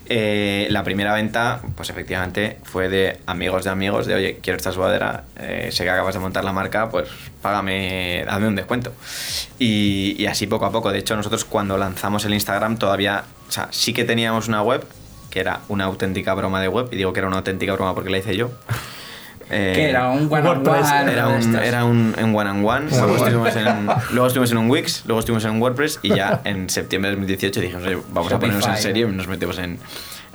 Eh, 0.06 0.68
la 0.70 0.84
primera 0.84 1.12
venta, 1.14 1.60
pues 1.74 1.90
efectivamente, 1.90 2.58
fue 2.62 2.88
de 2.88 3.18
amigos 3.26 3.64
de 3.64 3.70
amigos, 3.70 4.06
de 4.06 4.14
oye, 4.14 4.38
quiero 4.40 4.56
esta 4.56 4.70
sudadera, 4.70 5.24
eh, 5.36 5.70
sé 5.72 5.82
que 5.82 5.90
acabas 5.90 6.14
de 6.14 6.20
montar 6.20 6.44
la 6.44 6.52
marca, 6.52 6.90
pues 6.90 7.08
págame, 7.42 8.22
dame 8.24 8.46
un 8.46 8.54
descuento. 8.54 8.92
Y, 9.58 10.14
y 10.16 10.26
así 10.26 10.46
poco 10.46 10.64
a 10.64 10.70
poco. 10.70 10.92
De 10.92 11.00
hecho, 11.00 11.16
nosotros 11.16 11.44
cuando 11.44 11.76
lanzamos 11.76 12.24
el 12.24 12.32
Instagram 12.32 12.78
todavía, 12.78 13.24
o 13.48 13.50
sea, 13.50 13.66
sí 13.72 13.92
que 13.92 14.04
teníamos 14.04 14.46
una 14.46 14.62
web, 14.62 14.86
que 15.30 15.40
era 15.40 15.62
una 15.66 15.86
auténtica 15.86 16.34
broma 16.34 16.60
de 16.60 16.68
web, 16.68 16.88
y 16.92 16.96
digo 16.96 17.12
que 17.12 17.18
era 17.18 17.26
una 17.26 17.38
auténtica 17.38 17.72
broma 17.72 17.96
porque 17.96 18.10
la 18.10 18.18
hice 18.18 18.36
yo. 18.36 18.52
Eh, 19.50 19.72
que 19.74 19.90
era 19.90 20.08
un 20.10 20.32
one 20.32 20.48
on 20.48 20.64
WordPress, 20.66 20.90
one, 20.90 21.12
era 21.12 21.28
un, 21.28 21.40
estos. 21.40 21.62
era 21.62 21.84
un 21.84 22.14
en 22.16 22.34
one 22.36 22.50
on 22.50 22.64
one, 22.64 22.86
luego 22.90 23.16
estuvimos, 23.16 23.56
en, 23.56 23.86
luego 24.12 24.26
estuvimos 24.28 24.52
en 24.52 24.58
un 24.58 24.70
Wix, 24.70 25.02
luego 25.06 25.20
estuvimos 25.20 25.44
en 25.44 25.50
un 25.50 25.62
WordPress 25.62 25.98
y 26.02 26.14
ya 26.14 26.40
en 26.44 26.70
septiembre 26.70 27.10
de 27.10 27.16
2018 27.16 27.60
dijimos, 27.60 27.84
"Oye, 27.84 27.98
vamos 28.12 28.32
a 28.32 28.38
ponernos 28.38 28.66
en 28.66 28.76
serio 28.76 29.08
y 29.08 29.12
nos 29.12 29.26
metemos 29.26 29.58
en, 29.58 29.78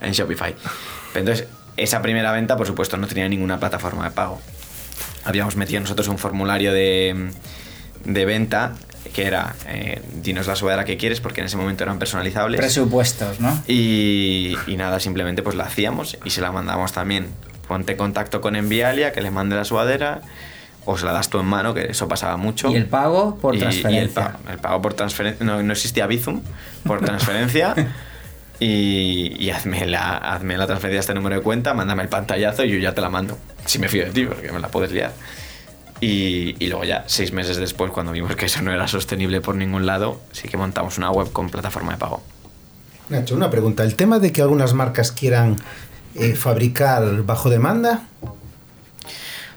en 0.01 0.11
Shopify. 0.11 0.53
Pero 1.13 1.19
entonces, 1.21 1.47
esa 1.77 2.01
primera 2.01 2.31
venta, 2.31 2.57
por 2.57 2.67
supuesto, 2.67 2.97
no 2.97 3.07
tenía 3.07 3.27
ninguna 3.29 3.59
plataforma 3.59 4.03
de 4.05 4.11
pago. 4.11 4.41
Habíamos 5.23 5.55
metido 5.55 5.79
nosotros 5.79 6.07
un 6.07 6.17
formulario 6.17 6.73
de, 6.73 7.29
de 8.03 8.25
venta 8.25 8.73
que 9.13 9.25
era, 9.27 9.55
eh, 9.67 10.01
dinos 10.21 10.45
la 10.45 10.55
sudadera 10.57 10.83
que 10.83 10.97
quieres, 10.97 11.21
porque 11.21 11.39
en 11.39 11.47
ese 11.47 11.55
momento 11.55 11.83
eran 11.83 11.99
personalizables. 11.99 12.59
Presupuestos, 12.59 13.39
¿no? 13.39 13.63
Y, 13.65 14.57
y 14.67 14.75
nada, 14.75 14.99
simplemente 14.99 15.41
pues 15.41 15.55
la 15.55 15.63
hacíamos 15.65 16.17
y 16.25 16.31
se 16.31 16.41
la 16.41 16.51
mandamos 16.51 16.91
también. 16.91 17.27
Ponte 17.67 17.93
en 17.93 17.97
contacto 17.97 18.41
con 18.41 18.55
Envialia, 18.55 19.11
que 19.11 19.21
le 19.21 19.31
mande 19.31 19.55
la 19.55 19.65
sudadera, 19.65 20.21
o 20.85 20.97
se 20.97 21.05
la 21.05 21.11
das 21.13 21.29
tú 21.29 21.39
en 21.39 21.45
mano, 21.47 21.73
que 21.73 21.85
eso 21.91 22.07
pasaba 22.07 22.37
mucho. 22.37 22.69
Y 22.71 22.75
el 22.75 22.85
pago 22.85 23.37
por 23.37 23.55
Y- 23.55 23.57
y 23.57 23.61
transferencia. 23.61 24.01
el, 24.03 24.09
pago, 24.09 24.37
el 24.51 24.57
pago 24.59 24.81
por 24.81 24.93
transferencia, 24.93 25.45
no, 25.45 25.61
no 25.63 25.73
existía 25.73 26.05
Bizum, 26.07 26.41
por 26.85 27.01
transferencia. 27.03 27.73
y 28.59 29.35
y 29.43 29.49
hazme, 29.49 29.85
la, 29.85 30.17
hazme 30.17 30.57
la 30.57 30.65
transferencia 30.67 30.99
a 30.99 31.01
este 31.01 31.13
número 31.13 31.35
de 31.35 31.41
cuenta, 31.41 31.73
mándame 31.73 32.03
el 32.03 32.09
pantallazo 32.09 32.63
y 32.63 32.71
yo 32.71 32.77
ya 32.77 32.93
te 32.93 33.01
la 33.01 33.09
mando. 33.09 33.37
Si 33.65 33.79
me 33.79 33.89
fío 33.89 34.05
de 34.05 34.11
ti, 34.11 34.25
porque 34.25 34.51
me 34.51 34.59
la 34.59 34.69
puedes 34.69 34.91
liar. 34.91 35.11
Y, 36.01 36.55
y 36.63 36.67
luego 36.67 36.83
ya, 36.83 37.03
seis 37.07 37.31
meses 37.31 37.57
después, 37.57 37.89
cuando 37.91 38.11
vimos 38.11 38.35
que 38.35 38.45
eso 38.45 38.61
no 38.61 38.71
era 38.71 38.87
sostenible 38.87 39.41
por 39.41 39.55
ningún 39.55 39.85
lado, 39.85 40.19
sí 40.33 40.47
que 40.47 40.57
montamos 40.57 40.97
una 40.97 41.09
web 41.09 41.31
con 41.31 41.49
plataforma 41.49 41.93
de 41.93 41.97
pago. 41.97 42.21
Nacho, 43.09 43.35
una 43.35 43.49
pregunta. 43.49 43.83
¿El 43.83 43.95
tema 43.95 44.19
de 44.19 44.31
que 44.31 44.41
algunas 44.41 44.73
marcas 44.73 45.11
quieran 45.11 45.55
eh, 46.15 46.33
fabricar 46.35 47.23
bajo 47.23 47.49
demanda? 47.49 48.03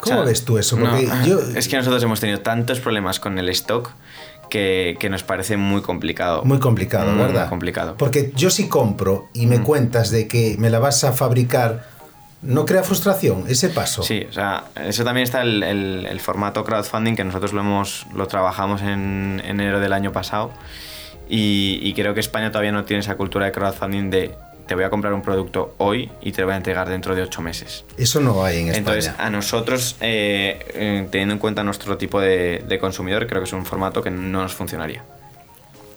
¿Cómo 0.01 0.17
O 0.17 0.19
sea, 0.21 0.25
ves 0.29 0.45
tú 0.45 0.59
eso? 0.59 0.77
no, 0.77 0.91
Porque 0.91 1.09
yo... 1.27 1.41
Es 1.57 1.67
que 1.69 1.77
nosotros 1.77 2.03
hemos 2.03 2.21
tenido 2.21 2.41
tantos 2.41 2.79
problemas 2.81 3.19
con 3.19 3.39
el 3.39 3.49
stock 3.49 3.91
que, 4.49 4.97
que 5.01 5.11
nos 5.11 5.23
parece 5.25 5.57
muy 5.57 5.83
complicado. 5.83 6.45
Muy 6.45 6.59
complicado, 6.61 7.11
Muy, 7.13 7.23
¿verdad? 7.27 7.43
muy 7.43 7.49
complicado. 7.51 7.97
Porque 7.99 8.33
yo 8.37 8.51
si 8.51 8.69
compro 8.69 9.29
y 9.35 9.47
me 9.47 9.59
Mm. 9.59 9.63
cuentas 9.65 10.11
de 10.11 10.29
que 10.29 10.57
me 10.59 10.71
la 10.71 10.79
vas 10.79 11.03
a 11.05 11.13
fabricar, 11.13 11.85
¿no 12.43 12.65
crea 12.65 12.83
frustración 12.85 13.45
ese 13.49 13.69
paso? 13.71 14.03
Sí, 14.05 14.25
o 14.31 14.33
sea, 14.33 14.65
eso 14.77 15.03
también 15.05 15.25
está 15.25 15.43
el, 15.43 15.63
el- 15.65 16.07
el 16.09 16.21
formato 16.21 16.65
crowdfunding 16.65 17.15
que 17.17 17.25
nosotros 17.25 17.53
lo 17.53 17.61
hemos 17.61 18.07
lo 18.15 18.27
trabajamos 18.29 18.81
en 18.83 19.43
enero 19.45 19.81
del 19.81 19.93
año 19.93 20.13
pasado 20.13 20.53
y, 21.29 21.81
y 21.83 21.93
creo 21.95 22.15
que 22.15 22.21
España 22.21 22.51
todavía 22.53 22.73
no 22.73 22.85
tiene 22.85 23.01
esa 23.01 23.17
cultura 23.17 23.47
de 23.47 23.53
crowdfunding 23.53 24.09
de 24.11 24.35
te 24.69 24.75
voy 24.77 24.85
a 24.85 24.91
comprar 24.91 25.13
un 25.15 25.23
producto 25.23 25.75
hoy 25.79 26.09
y 26.23 26.31
te 26.31 26.43
lo 26.43 26.47
voy 26.47 26.55
a 26.55 26.59
entregar 26.59 26.89
dentro 26.89 27.17
de 27.17 27.23
ocho 27.23 27.43
meses. 27.43 27.85
Eso 27.97 28.21
no 28.21 28.45
hay 28.45 28.59
en 28.59 28.69
España. 28.69 28.79
Entonces, 28.79 29.13
a 29.19 29.31
nosotros, 29.31 29.97
eh, 30.01 30.65
eh, 30.75 31.09
teniendo 31.11 31.33
en 31.35 31.41
cuenta 31.41 31.65
nuestro 31.65 31.97
tipo 31.99 32.21
de, 32.21 32.63
de 32.69 32.79
consumidor, 32.79 33.27
creo 33.27 33.41
que 33.41 33.47
es 33.49 33.53
un 33.53 33.65
formato 33.67 34.03
que 34.03 34.11
no 34.13 34.43
nos 34.43 34.55
funcionaría. 34.55 35.03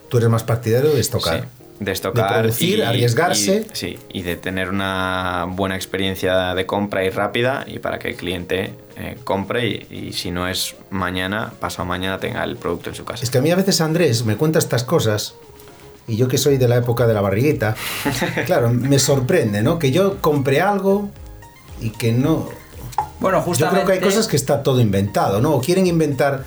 Tú 0.09 0.17
eres 0.17 0.29
más 0.29 0.43
partidario 0.43 0.89
de 0.91 0.99
estocar. 0.99 1.41
Sí, 1.41 1.47
de 1.79 1.91
estocar. 1.91 2.33
De 2.35 2.39
producir, 2.41 2.83
arriesgarse. 2.83 3.65
y- 3.71 3.75
sí, 3.75 3.99
y 4.11 4.21
de 4.23 4.35
tener 4.35 4.69
una 4.69 5.45
buena 5.49 5.75
experiencia 5.75 6.53
de 6.53 6.65
compra 6.65 7.03
y 7.03 7.09
rápida 7.09 7.63
y 7.67 7.79
para 7.79 7.97
que 7.99 8.09
el 8.09 8.15
cliente 8.15 8.73
eh, 8.97 9.17
compre 9.23 9.67
y, 9.67 9.87
y 10.09 10.13
si 10.13 10.31
no 10.31 10.47
es 10.47 10.75
mañana, 10.91 11.51
pasado 11.59 11.85
mañana 11.85 12.19
tenga 12.19 12.43
el 12.43 12.55
producto 12.57 12.89
en 12.89 12.95
su 12.95 13.03
casa. 13.05 13.23
Es 13.23 13.29
que 13.31 13.37
a 13.37 13.41
mí 13.41 13.51
a 13.51 13.55
veces 13.55 13.81
Andrés 13.81 14.25
me 14.25 14.35
cuenta 14.37 14.59
estas 14.59 14.83
cosas 14.83 15.35
y 16.07 16.15
yo 16.17 16.27
que 16.27 16.37
soy 16.37 16.57
de 16.57 16.67
la 16.67 16.77
época 16.77 17.07
de 17.07 17.13
la 17.13 17.21
barriguita, 17.21 17.75
claro, 18.45 18.69
me 18.71 18.99
sorprende, 18.99 19.61
¿no? 19.63 19.79
Que 19.79 19.91
yo 19.91 20.17
compré 20.21 20.61
algo 20.61 21.09
y 21.79 21.89
que 21.91 22.11
no... 22.11 22.49
Bueno, 23.19 23.37
Yo 23.39 23.43
justamente... 23.43 23.75
creo 23.83 23.87
que 23.87 23.93
hay 23.93 23.99
cosas 23.99 24.27
que 24.27 24.35
está 24.35 24.63
todo 24.63 24.81
inventado, 24.81 25.41
¿no? 25.41 25.51
O 25.53 25.61
quieren 25.61 25.87
inventar 25.87 26.43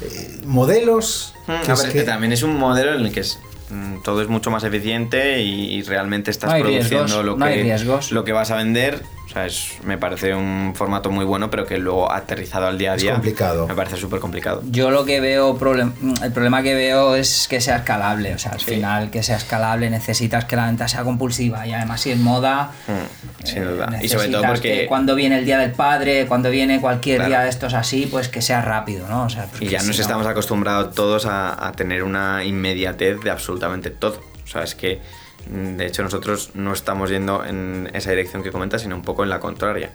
eh, 0.00 0.40
modelos... 0.46 1.34
Mm, 1.46 1.64
que 1.64 1.70
a 1.70 1.74
es 1.74 1.82
ver, 1.82 1.92
que- 1.92 1.98
que 1.98 2.04
también 2.04 2.32
es 2.32 2.42
un 2.42 2.56
modelo 2.56 2.94
en 2.94 3.00
el 3.06 3.12
que 3.12 3.20
es, 3.20 3.38
mm, 3.70 4.02
todo 4.02 4.22
es 4.22 4.28
mucho 4.28 4.50
más 4.50 4.62
eficiente 4.64 5.40
y, 5.42 5.82
realmente 5.82 6.30
estás 6.30 6.50
No 6.52 6.58
produciendo 6.60 7.04
riesgos, 7.04 7.24
lo, 7.24 7.36
no 7.36 7.46
que, 7.46 8.14
lo 8.14 8.24
que 8.24 8.32
vas 8.32 8.50
a 8.52 8.56
vender. 8.56 9.02
O 9.32 9.34
sea, 9.34 9.46
es- 9.46 9.78
me 9.82 9.96
parece 9.96 10.34
un 10.34 10.74
formato 10.76 11.10
muy 11.10 11.24
bueno, 11.24 11.48
pero 11.50 11.64
que 11.64 11.78
luego 11.78 12.12
aterrizado 12.12 12.66
al 12.66 12.76
día 12.76 12.92
a 12.92 12.96
Es 12.96 13.02
día 13.02 13.12
complicado. 13.14 13.66
me 13.66 13.74
parece 13.74 13.96
súper 13.96 14.20
complicado. 14.20 14.62
Yo 14.70 14.90
lo 14.90 15.06
que 15.06 15.20
veo, 15.20 15.58
problem- 15.58 15.94
el 16.22 16.32
problema 16.32 16.62
que 16.62 16.74
veo 16.74 17.14
es 17.16 17.46
que 17.48 17.62
sea 17.62 17.76
escalable. 17.76 18.34
O 18.34 18.38
sea, 18.38 18.52
al 18.52 18.60
Sí. 18.60 18.66
final 18.74 19.10
que 19.10 19.22
sea 19.22 19.38
escalable 19.38 19.88
necesitas 19.88 20.44
que 20.44 20.54
la 20.54 20.66
venta 20.66 20.86
sea 20.86 21.02
compulsiva 21.02 21.66
y 21.66 21.72
además 21.72 22.02
si 22.02 22.10
es 22.10 22.18
moda... 22.18 22.72
Mm, 22.86 23.46
sin 23.46 23.62
eh, 23.62 23.64
duda. 23.64 23.98
Y 24.02 24.08
sobre 24.10 24.28
todo 24.28 24.42
porque... 24.46 24.80
que 24.80 24.86
cuando 24.86 25.14
viene 25.14 25.38
el 25.38 25.46
día 25.46 25.56
del 25.56 25.72
padre, 25.72 26.26
cuando 26.26 26.50
viene 26.50 26.78
cualquier 26.82 27.16
Claro. 27.16 27.28
día 27.30 27.40
de 27.40 27.48
estos 27.48 27.72
así, 27.72 28.04
pues 28.10 28.28
que 28.28 28.42
sea 28.42 28.60
rápido, 28.60 29.08
¿no? 29.08 29.24
O 29.24 29.30
sea, 29.30 29.46
porque 29.46 29.64
Y 29.64 29.68
ya 29.70 29.80
si 29.80 29.86
nos 29.86 29.96
no- 29.96 30.02
estamos 30.02 30.26
acostumbrados 30.26 30.94
todos 30.94 31.24
a, 31.24 31.68
a 31.68 31.72
tener 31.72 32.02
una 32.02 32.44
inmediatez 32.44 33.18
de 33.22 33.30
absolutamente 33.30 33.88
todo. 33.88 34.20
O 34.44 34.46
sea, 34.46 34.62
es 34.62 34.74
que 34.74 35.00
de 35.48 35.86
hecho 35.86 36.02
nosotros 36.02 36.50
no 36.54 36.72
estamos 36.72 37.10
yendo 37.10 37.44
en 37.44 37.90
esa 37.94 38.10
dirección 38.10 38.42
que 38.42 38.50
comentas, 38.50 38.82
sino 38.82 38.96
un 38.96 39.02
poco 39.02 39.22
en 39.22 39.30
la 39.30 39.40
contraria. 39.40 39.90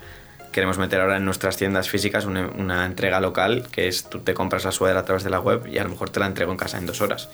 Queremos 0.52 0.78
meter 0.78 1.02
ahora 1.02 1.18
en 1.18 1.26
nuestras 1.26 1.58
tiendas 1.58 1.90
físicas 1.90 2.26
una, 2.26 2.48
una 2.48 2.86
entrega 2.86 3.20
local, 3.20 3.68
que 3.72 3.88
es 3.88 4.10
tú 4.10 4.20
te 4.20 4.34
compras 4.34 4.66
la 4.66 4.72
sudadera 4.72 5.02
a 5.02 5.06
través 5.06 5.24
de 5.24 5.30
la 5.30 5.40
web 5.40 5.68
y 5.68 5.78
a 5.78 5.84
lo 5.84 5.90
mejor 5.90 6.10
te 6.10 6.20
la 6.20 6.26
entrego 6.26 6.52
en 6.52 6.58
casa 6.58 6.78
en 6.78 6.86
dos 6.86 7.02
horas. 7.02 7.30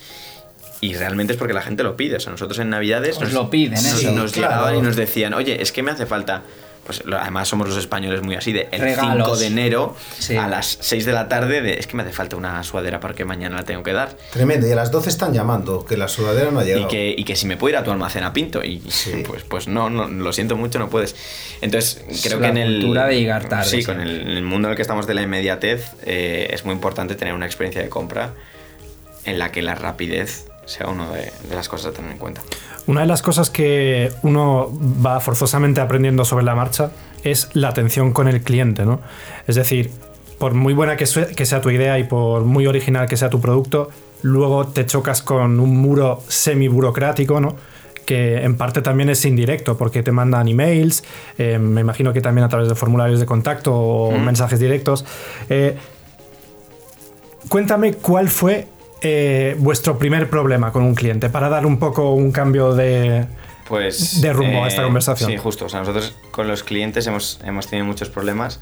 Y 0.82 0.96
realmente 0.96 1.32
es 1.34 1.40
porque 1.40 1.54
la 1.54 1.62
gente 1.62 1.84
lo 1.84 1.96
pide. 1.96 2.18
O 2.18 2.20
sea, 2.20 2.32
nosotros 2.32 2.60
en 2.60 2.70
Navidades 2.70 3.18
Os 3.18 3.32
lo 3.32 3.50
piden, 3.50 3.78
¿eh? 3.80 3.82
nos, 3.90 4.00
Sí, 4.00 4.08
nos 4.12 4.34
claro. 4.34 4.54
llegaban 4.54 4.76
y 4.76 4.82
nos 4.82 4.98
decían, 4.98 5.34
oye, 5.34 5.62
es 5.62 5.72
que 5.72 5.82
me 5.84 5.92
hace 5.92 6.06
falta... 6.06 6.44
Pues 6.86 7.02
además 7.18 7.48
somos 7.48 7.70
los 7.70 7.78
españoles 7.78 8.22
muy 8.22 8.36
así, 8.36 8.52
de 8.52 8.68
el 8.72 8.82
Regalos. 8.82 9.26
5 9.28 9.38
de 9.38 9.48
enero 9.48 9.96
Sí. 10.20 10.36
a 10.36 10.48
las 10.50 10.78
6 10.82 11.06
de 11.06 11.14
la 11.14 11.30
tarde, 11.30 11.62
de, 11.62 11.76
es 11.80 11.88
que 11.88 11.96
me 11.96 12.04
hace 12.04 12.12
falta 12.12 12.36
una 12.36 12.62
sudadera 12.64 13.00
porque 13.00 13.24
mañana 13.24 13.56
la 13.56 13.64
tengo 13.64 13.84
que 13.84 13.94
dar. 13.94 14.18
Tremendo, 14.34 14.68
y 14.68 14.72
a 14.72 14.76
las 14.76 14.92
12 14.92 15.08
están 15.10 15.34
llamando, 15.34 15.86
que 15.86 15.96
la 15.96 16.10
sudadera 16.10 16.52
no 16.52 16.60
ha 16.60 16.64
Y 16.64 16.68
llegado. 16.68 16.88
que, 16.90 17.16
y 17.18 17.24
que 17.24 17.38
si 17.38 17.46
me 17.48 17.56
puedo 17.56 17.70
ir 17.72 17.78
a 17.78 17.84
tu 17.86 17.92
almacén 17.92 18.24
a 18.24 18.34
Pinto. 18.34 18.62
Y 18.64 18.82
Sí. 18.90 19.24
pues, 19.26 19.44
pues 19.44 19.68
no, 19.70 19.90
no, 19.90 20.08
lo 20.10 20.34
siento 20.34 20.58
mucho, 20.58 20.78
no 20.78 20.90
puedes. 20.90 21.16
Entonces, 21.62 22.04
Es 22.10 22.22
creo 22.22 22.40
la 22.42 22.48
que 22.48 22.52
en 22.52 22.58
el. 22.58 22.80
cultura 22.82 23.08
de 23.08 23.16
llegar 23.20 23.48
tarde, 23.48 23.70
Sí, 23.70 23.78
sí. 23.78 23.86
con 23.86 24.02
el, 24.02 24.30
el 24.38 24.44
mundo 24.44 24.68
en 24.68 24.72
el 24.72 24.76
que 24.76 24.82
estamos 24.82 25.08
de 25.08 25.14
la 25.14 25.22
inmediatez, 25.22 25.92
eh, 26.06 26.50
es 26.52 26.66
muy 26.66 26.74
importante 26.76 27.16
tener 27.16 27.34
una 27.34 27.46
experiencia 27.46 27.82
de 27.82 27.88
compra 27.88 28.34
en 29.26 29.40
la 29.40 29.54
que 29.54 29.62
la 29.62 29.76
rapidez 29.76 30.48
sea 30.66 30.88
una 30.88 31.12
de, 31.12 31.32
de 31.50 31.56
las 31.56 31.70
cosas 31.70 31.88
a 31.88 31.96
tener 31.96 32.12
en 32.12 32.18
cuenta. 32.18 32.42
Una 32.86 33.02
de 33.02 33.08
las 33.08 33.22
cosas 33.22 33.50
que 33.50 34.12
uno 34.24 34.70
va 35.06 35.20
forzosamente 35.20 35.82
aprendiendo 35.82 36.26
sobre 36.26 36.44
la 36.44 36.56
marcha 36.56 36.92
es 37.24 37.50
la 37.54 37.70
atención 37.70 38.12
con 38.12 38.28
el 38.28 38.42
cliente, 38.42 38.86
¿no? 38.86 39.00
Es 39.48 39.56
decir, 39.56 39.92
por 40.38 40.54
muy 40.54 40.74
buena 40.74 40.98
que 40.98 41.06
sea 41.06 41.62
tu 41.62 41.70
idea 41.70 41.98
y 42.00 42.04
por 42.04 42.44
muy 42.44 42.68
original 42.68 43.08
que 43.08 43.16
sea 43.16 43.30
tu 43.30 43.40
producto, 43.40 43.90
luego 44.24 44.68
te 44.68 44.86
chocas 44.86 45.22
con 45.22 45.60
un 45.60 45.78
muro 45.78 46.22
semi-burocrático, 46.28 47.40
¿no? 47.40 47.56
Que 48.06 48.44
en 48.44 48.58
parte 48.58 48.82
también 48.82 49.10
es 49.10 49.24
indirecto, 49.24 49.78
porque 49.78 50.04
te 50.04 50.12
mandan 50.12 50.50
emails, 50.50 51.06
eh, 51.38 51.58
me 51.60 51.80
imagino 51.80 52.12
que 52.12 52.20
también 52.20 52.44
a 52.44 52.50
través 52.50 52.68
de 52.68 52.76
formularios 52.76 53.22
de 53.22 53.26
contacto 53.26 53.74
o 53.74 54.12
mensajes 54.18 54.60
directos. 54.60 55.06
Eh, 55.50 55.78
cuéntame 57.48 57.94
cuál 57.94 58.28
fue 58.28 58.68
eh, 59.04 59.56
vuestro 59.60 59.98
primer 59.98 60.30
problema 60.30 60.72
con 60.72 60.82
un 60.84 60.96
cliente 60.96 61.30
para 61.30 61.50
dar 61.50 61.66
un 61.66 61.78
poco 61.78 62.14
un 62.14 62.32
cambio 62.32 62.74
de... 62.74 63.26
Pues. 63.68 64.22
De 64.22 64.34
rumbo 64.34 64.64
a 64.64 64.68
esta 64.68 64.84
conversación. 64.84 65.30
Sí, 65.30 65.38
justo. 65.38 65.66
O 65.66 65.70
sea, 65.70 65.80
nosotros 65.80 66.16
con 66.32 66.48
los 66.48 66.64
clientes 66.64 67.06
hemos, 67.08 67.40
hemos 67.46 67.68
tenido 67.68 67.86
muchos 67.86 68.10
problemas. 68.10 68.60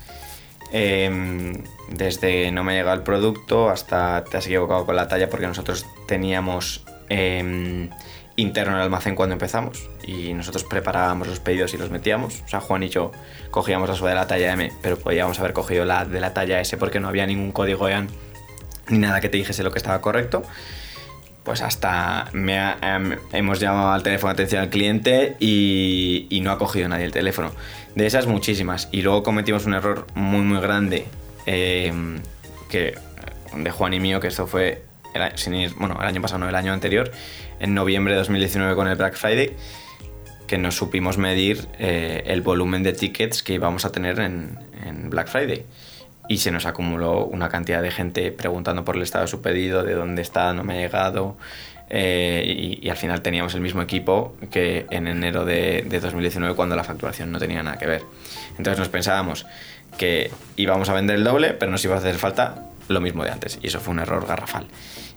eh, 0.71 1.53
desde 1.89 2.51
no 2.51 2.63
me 2.63 2.75
llega 2.75 2.93
el 2.93 3.01
producto 3.01 3.69
hasta 3.69 4.23
te 4.23 4.37
has 4.37 4.45
equivocado 4.45 4.85
con 4.85 4.95
la 4.95 5.07
talla 5.07 5.29
porque 5.29 5.47
nosotros 5.47 5.85
teníamos 6.07 6.85
eh, 7.09 7.89
interno 8.37 8.75
el 8.75 8.81
almacén 8.81 9.15
cuando 9.15 9.33
empezamos 9.33 9.89
y 10.03 10.33
nosotros 10.33 10.63
preparábamos 10.63 11.27
los 11.27 11.39
pedidos 11.39 11.73
y 11.73 11.77
los 11.77 11.91
metíamos. 11.91 12.41
O 12.45 12.47
sea, 12.47 12.61
Juan 12.61 12.83
y 12.83 12.89
yo 12.89 13.11
cogíamos 13.51 13.89
la 13.89 13.95
suela 13.95 14.11
de 14.11 14.21
la 14.21 14.27
talla 14.27 14.53
M, 14.53 14.71
pero 14.81 14.97
podíamos 14.97 15.39
haber 15.39 15.53
cogido 15.53 15.85
la 15.85 16.05
de 16.05 16.19
la 16.19 16.33
talla 16.33 16.61
S 16.61 16.77
porque 16.77 16.99
no 16.99 17.09
había 17.09 17.25
ningún 17.25 17.51
código 17.51 17.87
EAN 17.89 18.07
ni 18.91 18.99
nada 18.99 19.21
que 19.21 19.29
te 19.29 19.37
dijese 19.37 19.63
lo 19.63 19.71
que 19.71 19.77
estaba 19.79 20.01
correcto 20.01 20.43
pues 21.43 21.61
hasta 21.63 22.29
me 22.33 22.59
ha- 22.59 22.77
em, 22.83 23.17
hemos 23.33 23.59
llamado 23.59 23.91
al 23.93 24.03
teléfono 24.03 24.29
de 24.29 24.33
atención 24.35 24.61
al 24.61 24.69
cliente 24.69 25.35
y, 25.39 26.39
no 26.43 26.51
ha 26.51 26.59
cogido 26.59 26.87
nadie 26.87 27.05
el 27.05 27.11
teléfono. 27.11 27.51
De 27.95 28.05
esas 28.05 28.27
muchísimas. 28.27 28.89
Y 28.91 29.01
luego 29.01 29.23
cometimos 29.23 29.65
un 29.65 29.73
error 29.73 30.05
muy 30.13 30.41
muy 30.41 30.61
grande 30.61 31.07
em, 31.47 32.19
que 32.69 32.93
de 33.55 33.71
Juan 33.71 33.93
y 33.95 33.99
mío, 33.99 34.19
que 34.19 34.27
esto 34.27 34.45
fue 34.45 34.83
el, 35.15 35.35
sin 35.35 35.53
ir- 35.55 35.73
bueno, 35.77 35.97
el 35.99 36.07
año 36.07 36.21
pasado, 36.21 36.37
no, 36.41 36.47
el 36.47 36.53
año 36.55 36.73
anterior, 36.73 37.11
en 37.59 37.73
noviembre 37.73 38.13
de 38.13 38.19
2019 38.19 38.75
con 38.75 38.87
el 38.87 38.95
Black 38.95 39.15
Friday, 39.15 39.55
que 40.45 40.59
no 40.59 40.69
supimos 40.71 41.17
medir 41.17 41.67
eh, 41.79 42.21
el 42.27 42.41
volumen 42.41 42.83
de 42.83 42.93
tickets 42.93 43.41
que 43.41 43.53
íbamos 43.53 43.83
a 43.85 43.91
tener 43.91 44.19
en, 44.19 44.59
en 44.85 45.09
Black 45.09 45.27
Friday. 45.27 45.65
Y 46.31 46.37
se 46.37 46.49
nos 46.49 46.65
acumuló 46.65 47.25
una 47.25 47.49
cantidad 47.49 47.81
de 47.81 47.91
gente 47.91 48.31
preguntando 48.31 48.85
por 48.85 48.95
el 48.95 49.01
estado 49.01 49.25
de 49.25 49.27
su 49.27 49.41
pedido, 49.41 49.83
de 49.83 49.95
dónde 49.95 50.21
está, 50.21 50.53
no 50.53 50.63
me 50.63 50.75
ha 50.75 50.77
llegado. 50.77 51.35
eh, 51.89 52.79
y, 52.81 52.89
al 52.89 52.95
final 52.95 53.21
teníamos 53.21 53.53
el 53.53 53.59
mismo 53.59 53.81
equipo 53.81 54.33
que 54.49 54.85
en 54.91 55.09
enero 55.09 55.43
de, 55.43 55.85
de 55.89 55.99
2019 55.99 56.55
cuando 56.55 56.77
la 56.77 56.85
facturación 56.85 57.33
no 57.33 57.37
tenía 57.37 57.61
nada 57.63 57.77
que 57.77 57.85
ver. 57.85 58.03
Entonces 58.51 58.79
nos 58.79 58.87
pensábamos 58.87 59.45
que 59.97 60.31
íbamos 60.55 60.87
a 60.87 60.93
vender 60.93 61.17
el 61.17 61.25
doble, 61.25 61.53
pero 61.53 61.69
nos 61.69 61.83
iba 61.83 61.95
a 61.95 61.97
hacer 61.97 62.15
falta 62.15 62.63
lo 62.87 63.01
mismo 63.01 63.25
de 63.25 63.31
antes. 63.31 63.59
Y 63.61 63.67
eso 63.67 63.81
fue 63.81 63.93
un 63.93 63.99
error 63.99 64.25
garrafal. 64.25 64.67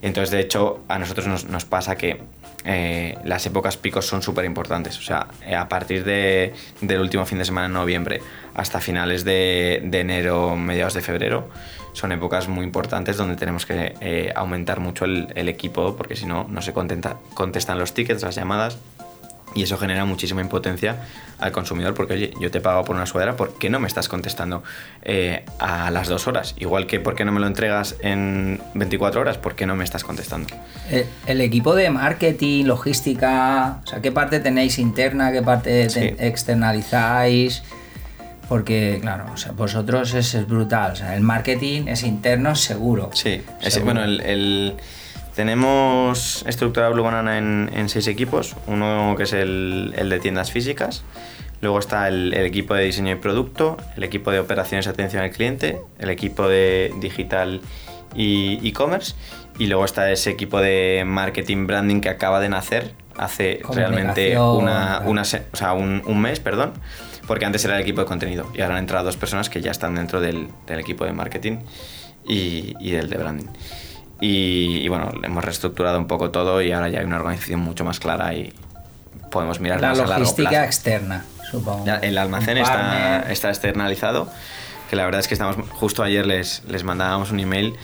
Entonces, 0.03 0.33
de 0.33 0.41
hecho, 0.41 0.83
a 0.89 0.99
nosotros 0.99 1.29
nos, 1.29 1.45
nos 1.45 1.65
pasa 1.65 1.95
que 1.95 2.23
eh, 2.65 3.17
las 3.25 3.45
épocas 3.47 3.77
picos 3.77 4.07
son 4.07 4.23
súper 4.23 4.45
importantes. 4.45 4.99
O 4.99 5.03
sea, 5.03 5.29
eh, 5.47 5.55
a 5.55 5.69
partir 5.69 6.05
de, 6.05 6.55
del 6.81 7.01
último 7.01 7.27
fin 7.27 7.39
de 7.39 7.45
semana 7.45 7.67
en 7.67 7.73
noviembre 7.73 8.21
hasta 8.55 8.81
finales 8.81 9.25
de, 9.25 9.83
de 9.85 10.01
enero, 10.01 10.57
mediados 10.57 10.95
de 10.95 11.03
febrero, 11.03 11.49
son 11.93 12.13
épocas 12.13 12.49
muy 12.49 12.65
importantes 12.65 13.17
donde 13.17 13.37
tenemos 13.37 13.67
que 13.67 13.95
eh, 14.01 14.33
aumentar 14.35 14.81
mucho 14.81 15.05
el, 15.05 15.29
el 15.35 15.49
equipo 15.49 15.97
porque 15.97 16.17
si 16.17 16.27
no, 16.27 16.47
no 16.49 16.61
se 16.63 16.73
contenta- 16.73 17.19
contestan 17.35 17.79
los 17.79 17.95
tickets, 17.95 18.23
las 18.23 18.35
llamadas 18.35 18.79
y 19.55 19.63
eso 19.63 19.77
genera 19.79 20.05
muchísima 20.05 20.41
impotencia 20.41 20.97
al 21.39 21.53
consumidor 21.53 21.95
porque, 21.95 22.15
oye, 22.15 22.35
yo 22.41 22.51
te 22.51 22.59
he 22.59 22.61
pagado 22.61 22.85
por 22.85 22.97
una 22.97 23.07
sudadera, 23.07 23.37
¿por 23.37 23.55
qué 23.59 23.71
no 23.71 23.79
me 23.81 23.87
estás 23.89 24.09
contestando 24.09 24.63
eh, 25.03 25.45
a 25.59 25.91
las 25.91 26.09
dos 26.09 26.27
horas? 26.27 26.55
Igual 26.59 26.87
que, 26.87 27.01
¿por 27.01 27.15
qué 27.15 27.25
no 27.25 27.33
me 27.33 27.41
lo 27.41 27.47
entregas 27.47 27.97
en 28.01 28.61
24 28.75 29.21
horas? 29.21 29.39
¿Por 29.39 29.55
qué 29.55 29.67
no 29.67 29.77
me 29.77 29.85
estás 29.85 30.05
contestando? 30.05 30.49
El, 30.91 31.07
el 31.27 31.41
equipo 31.41 31.75
de 31.75 31.91
marketing, 31.91 32.65
logística, 32.65 33.81
o 33.85 33.87
sea, 33.87 34.01
¿qué 34.01 34.13
parte 34.13 34.41
tenéis 34.41 34.79
interna, 34.79 35.33
qué 35.33 35.43
parte 35.43 35.89
Sí. 35.91 36.15
externalizáis? 36.19 37.63
Porque, 38.49 38.99
claro, 39.01 39.25
o 39.33 39.37
sea, 39.39 39.53
vosotros 39.53 40.13
es, 40.15 40.35
es 40.35 40.47
brutal. 40.47 40.93
O 40.93 40.97
sea, 40.97 41.17
el 41.17 41.23
marketing 41.23 41.87
es 41.89 42.03
interno 42.03 42.55
seguro. 42.55 43.11
Sí, 43.15 43.43
es- 43.63 43.83
bueno, 43.83 44.05
el, 44.05 44.21
el- 44.21 44.75
tenemos 45.35 46.45
estructurado 46.47 46.93
Blue 46.95 47.03
Banana 47.05 47.39
en, 47.39 47.71
en 47.75 47.89
seis 47.89 48.07
equipos. 48.07 48.57
Uno 48.67 49.15
que 49.17 49.25
es 49.25 49.33
el, 49.33 49.95
el 49.97 50.09
de 50.09 50.21
tiendas 50.21 50.51
físicas. 50.51 51.05
Luego 51.61 51.79
está 51.79 52.09
el, 52.09 52.35
el 52.35 52.45
equipo 52.47 52.75
de 52.75 52.85
diseño 52.85 53.13
y 53.13 53.15
producto, 53.17 53.77
el 53.97 54.05
equipo 54.05 54.31
de 54.31 54.39
operaciones 54.41 54.87
y 54.87 54.91
atención 54.91 55.23
al 55.23 55.31
cliente, 55.31 55.81
el 55.99 56.11
equipo 56.11 56.47
de 56.49 56.93
digital 57.01 57.61
y 58.15 58.67
e-commerce. 58.69 59.15
Y 59.59 59.67
luego 59.69 59.85
está 59.85 60.11
ese 60.11 60.31
equipo 60.31 60.61
de 60.61 61.05
marketing 61.07 61.67
branding 61.67 62.01
que 62.01 62.09
acaba 62.09 62.41
de 62.41 62.49
nacer 62.49 62.93
hace 63.17 63.61
realmente 63.73 64.33
una, 64.59 65.03
una 65.07 65.25
se- 65.25 65.45
o 65.53 65.57
sea, 65.57 65.73
un, 65.73 66.03
un 66.05 66.21
mes, 66.21 66.41
perdón, 66.41 66.73
porque 67.29 67.45
antes 67.45 67.65
era 67.65 67.77
el 67.77 67.83
equipo 67.83 68.01
de 68.01 68.07
contenido 68.09 68.51
y 68.53 68.61
ahora 68.61 68.75
han 68.75 68.81
entrado 68.81 69.05
dos 69.05 69.17
personas 69.17 69.49
que 69.49 69.61
ya 69.61 69.71
están 69.71 69.95
dentro 69.95 70.21
del, 70.21 70.49
del 70.67 70.81
equipo 70.81 71.05
de 71.05 71.13
marketing 71.13 71.59
y, 72.27 72.75
y 72.81 72.91
del 72.91 73.09
de 73.09 73.17
branding. 73.17 73.47
Y, 74.21 74.79
y 74.83 74.89
bueno, 74.89 75.13
hemos 75.23 75.45
reestructurado 75.45 75.99
un 75.99 76.07
poco 76.07 76.31
todo 76.31 76.63
y 76.63 76.73
ahora 76.73 76.89
ya 76.89 77.01
hay 77.01 77.05
una 77.05 77.17
organización 77.17 77.61
mucho 77.61 77.85
más 77.85 77.99
clara 78.01 78.33
y 78.35 78.53
podemos 79.31 79.61
mirar 79.61 79.81
La 79.81 79.89
más 79.91 79.99
a 79.99 80.03
largo 80.07 80.21
logística 80.21 80.49
plazo. 80.51 80.65
externa, 80.65 81.25
supongo. 81.51 81.85
Ya, 81.85 81.97
el 81.97 82.17
almacén 82.19 82.57
está, 82.59 83.31
está 83.31 83.49
externalizado, 83.51 84.31
que 84.89 84.97
la 84.97 85.05
verdad 85.05 85.21
es 85.21 85.29
que 85.29 85.35
estamos 85.35 85.57
justo 85.71 86.03
ayer 86.03 86.25
les, 86.27 86.63
les 86.69 86.85
mandábamos 86.85 87.33
un 87.33 87.41
email 87.41 87.75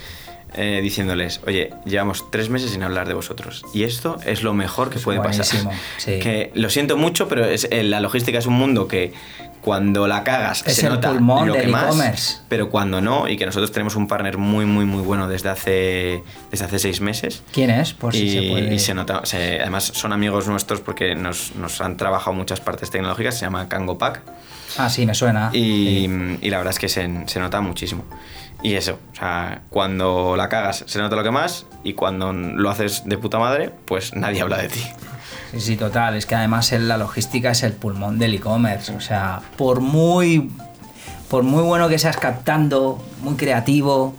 eh, 0.54 0.80
diciéndoles, 0.82 1.40
oye, 1.46 1.70
llevamos 1.84 2.30
tres 2.30 2.48
meses 2.48 2.70
sin 2.70 2.82
hablar 2.82 3.06
de 3.08 3.14
vosotros 3.14 3.64
y 3.74 3.82
esto 3.84 4.16
es 4.24 4.42
lo 4.42 4.54
mejor 4.54 4.90
que 4.90 4.98
Es 4.98 5.04
puede 5.04 5.18
pasar. 5.18 5.44
buenísimo, 5.46 5.72
sí. 5.98 6.18
Que 6.20 6.50
lo 6.54 6.70
siento 6.70 6.96
mucho, 6.96 7.28
pero 7.28 7.44
es, 7.44 7.68
eh, 7.70 7.82
la 7.82 8.00
logística 8.00 8.38
es 8.38 8.46
un 8.46 8.54
mundo 8.54 8.86
que, 8.88 9.12
cuando 9.60 10.06
la 10.08 10.24
cagas 10.24 10.62
Es 10.66 10.76
se 10.76 10.86
el 10.86 10.92
nota 10.94 11.10
pulmón 11.10 11.48
lo 11.48 11.52
que 11.54 11.60
del 11.60 11.70
más, 11.70 12.42
pero 12.48 12.70
cuando 12.70 13.00
no, 13.00 13.28
y 13.28 13.36
que 13.36 13.46
nosotros 13.46 13.70
tenemos 13.72 13.94
un 13.96 14.06
partner 14.08 14.38
muy, 14.38 14.64
muy, 14.64 14.84
muy 14.84 15.02
bueno 15.02 15.28
desde 15.28 15.48
hace, 15.50 16.22
desde 16.50 16.64
hace 16.64 16.78
seis 16.78 17.00
meses. 17.00 17.42
¿Quién 17.52 17.70
es? 17.70 17.92
Por 17.92 18.12
si 18.14 18.22
y, 18.24 18.30
se 18.32 18.50
puede. 18.50 18.74
y 18.74 18.78
se 18.78 18.94
nota, 18.94 19.20
se- 19.24 19.60
además 19.60 19.84
son 19.94 20.12
amigos 20.12 20.48
nuestros 20.48 20.80
porque 20.80 21.14
nos, 21.14 21.54
nos 21.56 21.80
han 21.80 21.96
trabajado 21.96 22.32
muchas 22.34 22.60
partes 22.60 22.90
tecnológicas, 22.90 23.34
se 23.38 23.44
llama 23.44 23.68
Kango 23.68 23.98
Pack. 23.98 24.22
Ah, 24.78 24.88
sí, 24.88 25.04
me 25.04 25.14
suena. 25.14 25.50
Y, 25.52 26.08
y 26.40 26.50
la 26.50 26.58
verdad 26.58 26.72
es 26.72 26.78
que 26.78 26.88
se, 26.88 27.08
se 27.26 27.40
nota 27.40 27.60
muchísimo. 27.60 28.04
Y 28.62 28.74
eso, 28.74 28.98
o 29.12 29.14
sea, 29.16 29.62
cuando 29.70 30.34
la 30.36 30.48
cagas 30.50 30.84
se 30.86 30.98
nota 31.00 31.16
lo 31.16 31.22
que 31.22 31.30
más 31.30 31.66
y 31.82 31.94
cuando 31.94 32.32
lo 32.32 32.68
haces 32.70 33.02
de 33.06 33.16
puta 33.18 33.38
madre, 33.38 33.70
pues 33.86 34.14
nadie 34.14 34.42
habla 34.42 34.58
de 34.58 34.68
ti. 34.68 34.82
Sí, 35.50 35.60
sí, 35.60 35.76
total. 35.76 36.16
Es 36.16 36.26
que 36.26 36.34
además 36.34 36.70
la 36.72 36.96
logística 36.96 37.50
es 37.50 37.62
el 37.62 37.72
pulmón 37.72 38.18
del 38.18 38.34
e-commerce. 38.34 38.94
O 38.94 39.00
sea, 39.00 39.40
por 39.56 39.80
muy, 39.80 40.50
por 41.28 41.42
muy 41.42 41.62
bueno 41.62 41.88
que 41.88 41.98
seas 41.98 42.16
captando, 42.16 43.02
muy 43.22 43.34
creativo, 43.34 44.14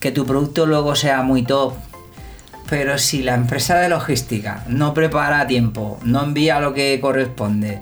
que 0.00 0.10
tu 0.12 0.26
producto 0.26 0.66
luego 0.66 0.94
sea 0.94 1.22
muy 1.22 1.42
top, 1.44 1.74
pero 2.68 2.98
si 2.98 3.22
la 3.22 3.34
empresa 3.34 3.76
de 3.76 3.88
logística 3.88 4.64
no 4.68 4.94
prepara 4.94 5.40
a 5.40 5.46
tiempo, 5.46 5.98
no 6.02 6.22
envía 6.22 6.60
lo 6.60 6.72
que 6.74 6.98
corresponde, 7.00 7.80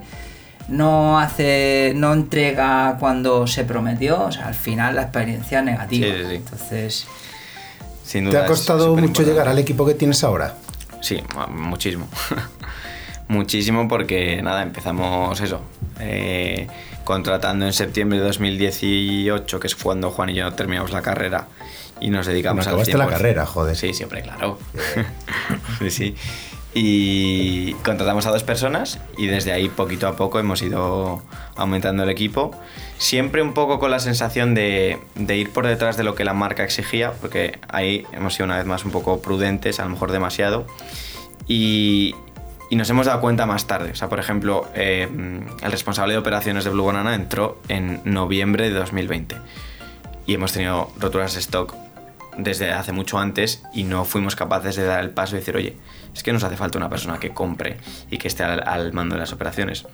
no 0.67 1.19
hace, 1.19 1.93
no 1.95 2.13
entrega 2.13 2.97
cuando 2.99 3.45
se 3.47 3.63
prometió, 3.65 4.23
o 4.25 4.31
sea, 4.31 4.47
al 4.47 4.55
final 4.55 4.95
la 4.95 5.03
experiencia 5.03 5.59
es 5.59 5.65
negativa. 5.65 6.07
Sí, 6.07 6.13
sí, 6.13 6.23
sí. 6.29 6.35
Entonces, 6.35 7.07
Sin 8.03 8.23
¿Te 8.25 8.29
duda 8.31 8.39
ha 8.41 8.43
es 8.45 8.49
costado 8.51 8.95
mucho 8.95 9.23
llegar 9.23 9.47
al 9.47 9.59
equipo 9.59 9.85
que 9.85 9.93
tienes 9.93 10.23
ahora? 10.23 10.55
Sí, 11.01 11.21
mu- 11.35 11.53
muchísimo. 11.69 12.07
muchísimo 13.29 13.87
porque 13.87 14.41
nada, 14.41 14.61
empezamos 14.63 15.39
eso. 15.39 15.61
eh, 16.01 16.67
contratando 17.05 17.65
en 17.65 17.73
septiembre 17.73 18.19
de 18.19 18.25
2018, 18.25 19.59
que 19.59 19.67
es 19.67 19.75
cuando 19.75 20.11
Juan 20.11 20.29
y 20.29 20.35
yo 20.35 20.51
terminamos 20.53 20.91
la 20.91 21.01
carrera 21.01 21.47
y 22.01 22.09
nos 22.09 22.27
dedicamos 22.27 22.67
acabaste 22.67 22.97
la 22.97 23.05
100%. 23.05 23.09
carrera, 23.09 23.45
joder. 23.45 23.75
Sí, 23.75 23.93
siempre, 23.93 24.21
claro. 24.21 24.59
sí, 25.79 25.89
sí. 25.89 26.15
Y 26.73 27.73
contratamos 27.83 28.27
a 28.27 28.29
dos 28.31 28.43
personas 28.43 28.99
y 29.17 29.25
desde 29.25 29.51
ahí 29.51 29.69
poquito 29.69 30.07
a 30.07 30.15
poco 30.15 30.39
hemos 30.39 30.61
ido 30.61 31.23
aumentando 31.55 32.03
el 32.03 32.09
equipo. 32.09 32.51
Siempre 32.99 33.41
un 33.41 33.53
poco 33.53 33.79
con 33.79 33.89
la 33.89 33.99
sensación 33.99 34.53
de, 34.53 34.99
de 35.15 35.35
ir 35.37 35.49
por 35.49 35.65
detrás 35.65 35.97
de 35.97 36.03
lo 36.03 36.13
que 36.13 36.23
la 36.23 36.33
marca 36.35 36.63
exigía, 36.63 37.13
porque 37.13 37.57
ahí 37.69 38.05
hemos 38.13 38.35
sido 38.35 38.45
una 38.45 38.57
vez 38.57 38.67
más 38.67 38.85
un 38.85 38.91
poco 38.91 39.19
prudentes, 39.19 39.79
a 39.79 39.83
lo 39.85 39.89
mejor 39.89 40.11
demasiado. 40.11 40.67
Y, 41.47 42.13
y 42.69 42.75
nos 42.75 42.89
hemos 42.89 43.07
dado 43.07 43.19
cuenta 43.21 43.45
más 43.45 43.67
tarde. 43.67 43.91
O 43.91 43.95
sea, 43.95 44.09
por 44.09 44.19
ejemplo, 44.19 44.67
eh, 44.75 45.07
el 45.61 45.71
responsable 45.71 46.13
de 46.13 46.19
operaciones 46.19 46.63
de 46.63 46.69
Blue 46.69 46.85
Banana 46.85 47.15
entró 47.15 47.61
en 47.67 48.01
noviembre 48.05 48.69
de 48.69 48.75
2020 48.77 49.35
y 50.25 50.33
hemos 50.35 50.53
tenido 50.53 50.91
roturas 50.99 51.33
de 51.33 51.39
stock 51.39 51.73
desde 52.37 52.71
hace 52.71 52.91
mucho 52.91 53.17
antes 53.17 53.63
y 53.73 53.83
no 53.83 54.05
fuimos 54.05 54.35
capaces 54.35 54.75
de 54.75 54.85
dar 54.85 55.03
el 55.03 55.09
paso 55.09 55.35
y 55.35 55.39
decir, 55.39 55.55
oye, 55.55 55.75
es 56.13 56.23
que 56.23 56.31
nos 56.31 56.43
hace 56.43 56.55
falta 56.55 56.77
una 56.77 56.89
persona 56.89 57.19
que 57.19 57.31
compre 57.31 57.77
y 58.09 58.17
que 58.17 58.27
esté 58.27 58.43
al, 58.43 58.65
al 58.65 58.93
mando 58.93 59.15
de 59.15 59.19
las 59.19 59.33
operaciones. 59.33 59.85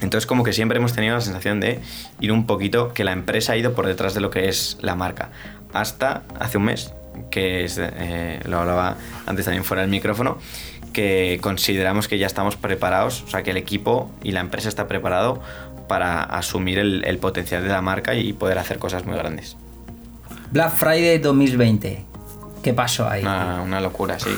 Entonces 0.00 0.26
como 0.26 0.44
que 0.44 0.52
siempre 0.52 0.78
hemos 0.78 0.92
tenido 0.92 1.14
la 1.14 1.20
sensación 1.20 1.60
de 1.60 1.80
ir 2.20 2.32
un 2.32 2.46
poquito, 2.46 2.92
que 2.92 3.02
la 3.02 3.12
empresa 3.12 3.52
ha 3.52 3.56
ido 3.56 3.74
por 3.74 3.86
detrás 3.86 4.14
de 4.14 4.20
lo 4.20 4.30
que 4.30 4.48
es 4.48 4.78
la 4.80 4.94
marca. 4.94 5.30
Hasta 5.72 6.22
hace 6.38 6.58
un 6.58 6.64
mes, 6.64 6.92
que 7.30 7.64
es, 7.64 7.78
eh, 7.80 8.40
lo 8.44 8.58
hablaba 8.58 8.96
antes 9.26 9.44
también 9.44 9.64
fuera 9.64 9.82
del 9.82 9.90
micrófono, 9.90 10.38
que 10.96 11.38
consideramos 11.42 12.08
que 12.08 12.16
ya 12.16 12.26
estamos 12.26 12.56
preparados, 12.56 13.22
o 13.26 13.28
sea 13.28 13.42
que 13.42 13.50
el 13.50 13.58
equipo 13.58 14.10
y 14.22 14.32
la 14.32 14.40
empresa 14.40 14.70
está 14.70 14.88
preparado 14.88 15.42
para 15.88 16.22
asumir 16.22 16.78
el, 16.78 17.04
el 17.04 17.18
potencial 17.18 17.62
de 17.62 17.68
la 17.68 17.82
marca 17.82 18.14
y 18.14 18.32
poder 18.32 18.56
hacer 18.56 18.78
cosas 18.78 19.04
muy 19.04 19.14
grandes. 19.14 19.58
Black 20.52 20.72
Friday 20.72 21.18
2020. 21.18 22.02
¿Qué 22.62 22.72
pasó 22.72 23.06
ahí? 23.06 23.20
Una, 23.20 23.60
una 23.60 23.82
locura, 23.82 24.18
sí. 24.18 24.30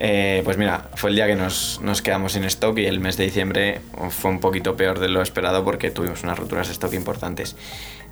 Eh, 0.00 0.42
pues 0.44 0.58
mira, 0.58 0.88
fue 0.96 1.10
el 1.10 1.16
día 1.16 1.28
que 1.28 1.36
nos, 1.36 1.80
nos 1.80 2.02
quedamos 2.02 2.32
sin 2.32 2.42
stock 2.42 2.76
y 2.76 2.86
el 2.86 2.98
mes 2.98 3.16
de 3.16 3.24
diciembre 3.24 3.80
fue 4.10 4.32
un 4.32 4.40
poquito 4.40 4.76
peor 4.76 4.98
de 4.98 5.08
lo 5.08 5.22
esperado 5.22 5.62
porque 5.62 5.92
tuvimos 5.92 6.24
unas 6.24 6.40
roturas 6.40 6.66
de 6.66 6.72
stock 6.72 6.92
importantes. 6.92 7.54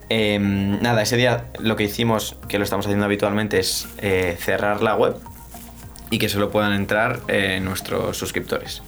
Eh, 0.09 0.39
nada, 0.39 1.03
ese 1.03 1.17
día 1.17 1.47
lo 1.59 1.75
que 1.75 1.83
hicimos, 1.83 2.37
que 2.49 2.59
lo 2.59 2.65
estamos 2.65 2.87
haciendo 2.87 3.07
habitualmente, 3.07 3.59
es 3.59 3.89
eh, 3.99 4.37
cerrar 4.39 4.83
la 4.83 4.95
web 4.95 5.17
y 6.11 6.19
que 6.19 6.29
solo 6.29 6.51
puedan 6.51 6.73
entrar 6.73 7.21
eh, 7.29 7.61
nuestros 7.63 8.17
suscriptores. 8.17 8.83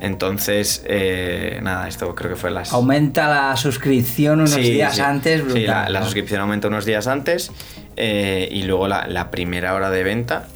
Entonces, 0.00 0.82
eh, 0.86 1.60
nada, 1.62 1.86
esto 1.86 2.14
creo 2.14 2.30
que 2.30 2.36
fue 2.36 2.50
las... 2.50 2.72
Aumenta 2.72 3.28
la 3.28 3.56
suscripción 3.56 4.38
unos 4.40 4.52
Sí, 4.52 4.62
días 4.62 4.94
sí. 4.96 5.02
antes. 5.02 5.40
Sí, 5.42 5.46
brutal, 5.46 5.66
la, 5.66 5.88
la 5.90 5.98
¿no? 6.00 6.04
suscripción 6.06 6.40
aumenta 6.40 6.68
unos 6.68 6.86
días 6.86 7.06
antes 7.06 7.52
eh, 7.96 8.48
y 8.50 8.62
luego 8.62 8.88
la, 8.88 9.06
la 9.06 9.30
primera 9.30 9.74
hora 9.74 9.90
de 9.90 10.02
venta 10.02 10.46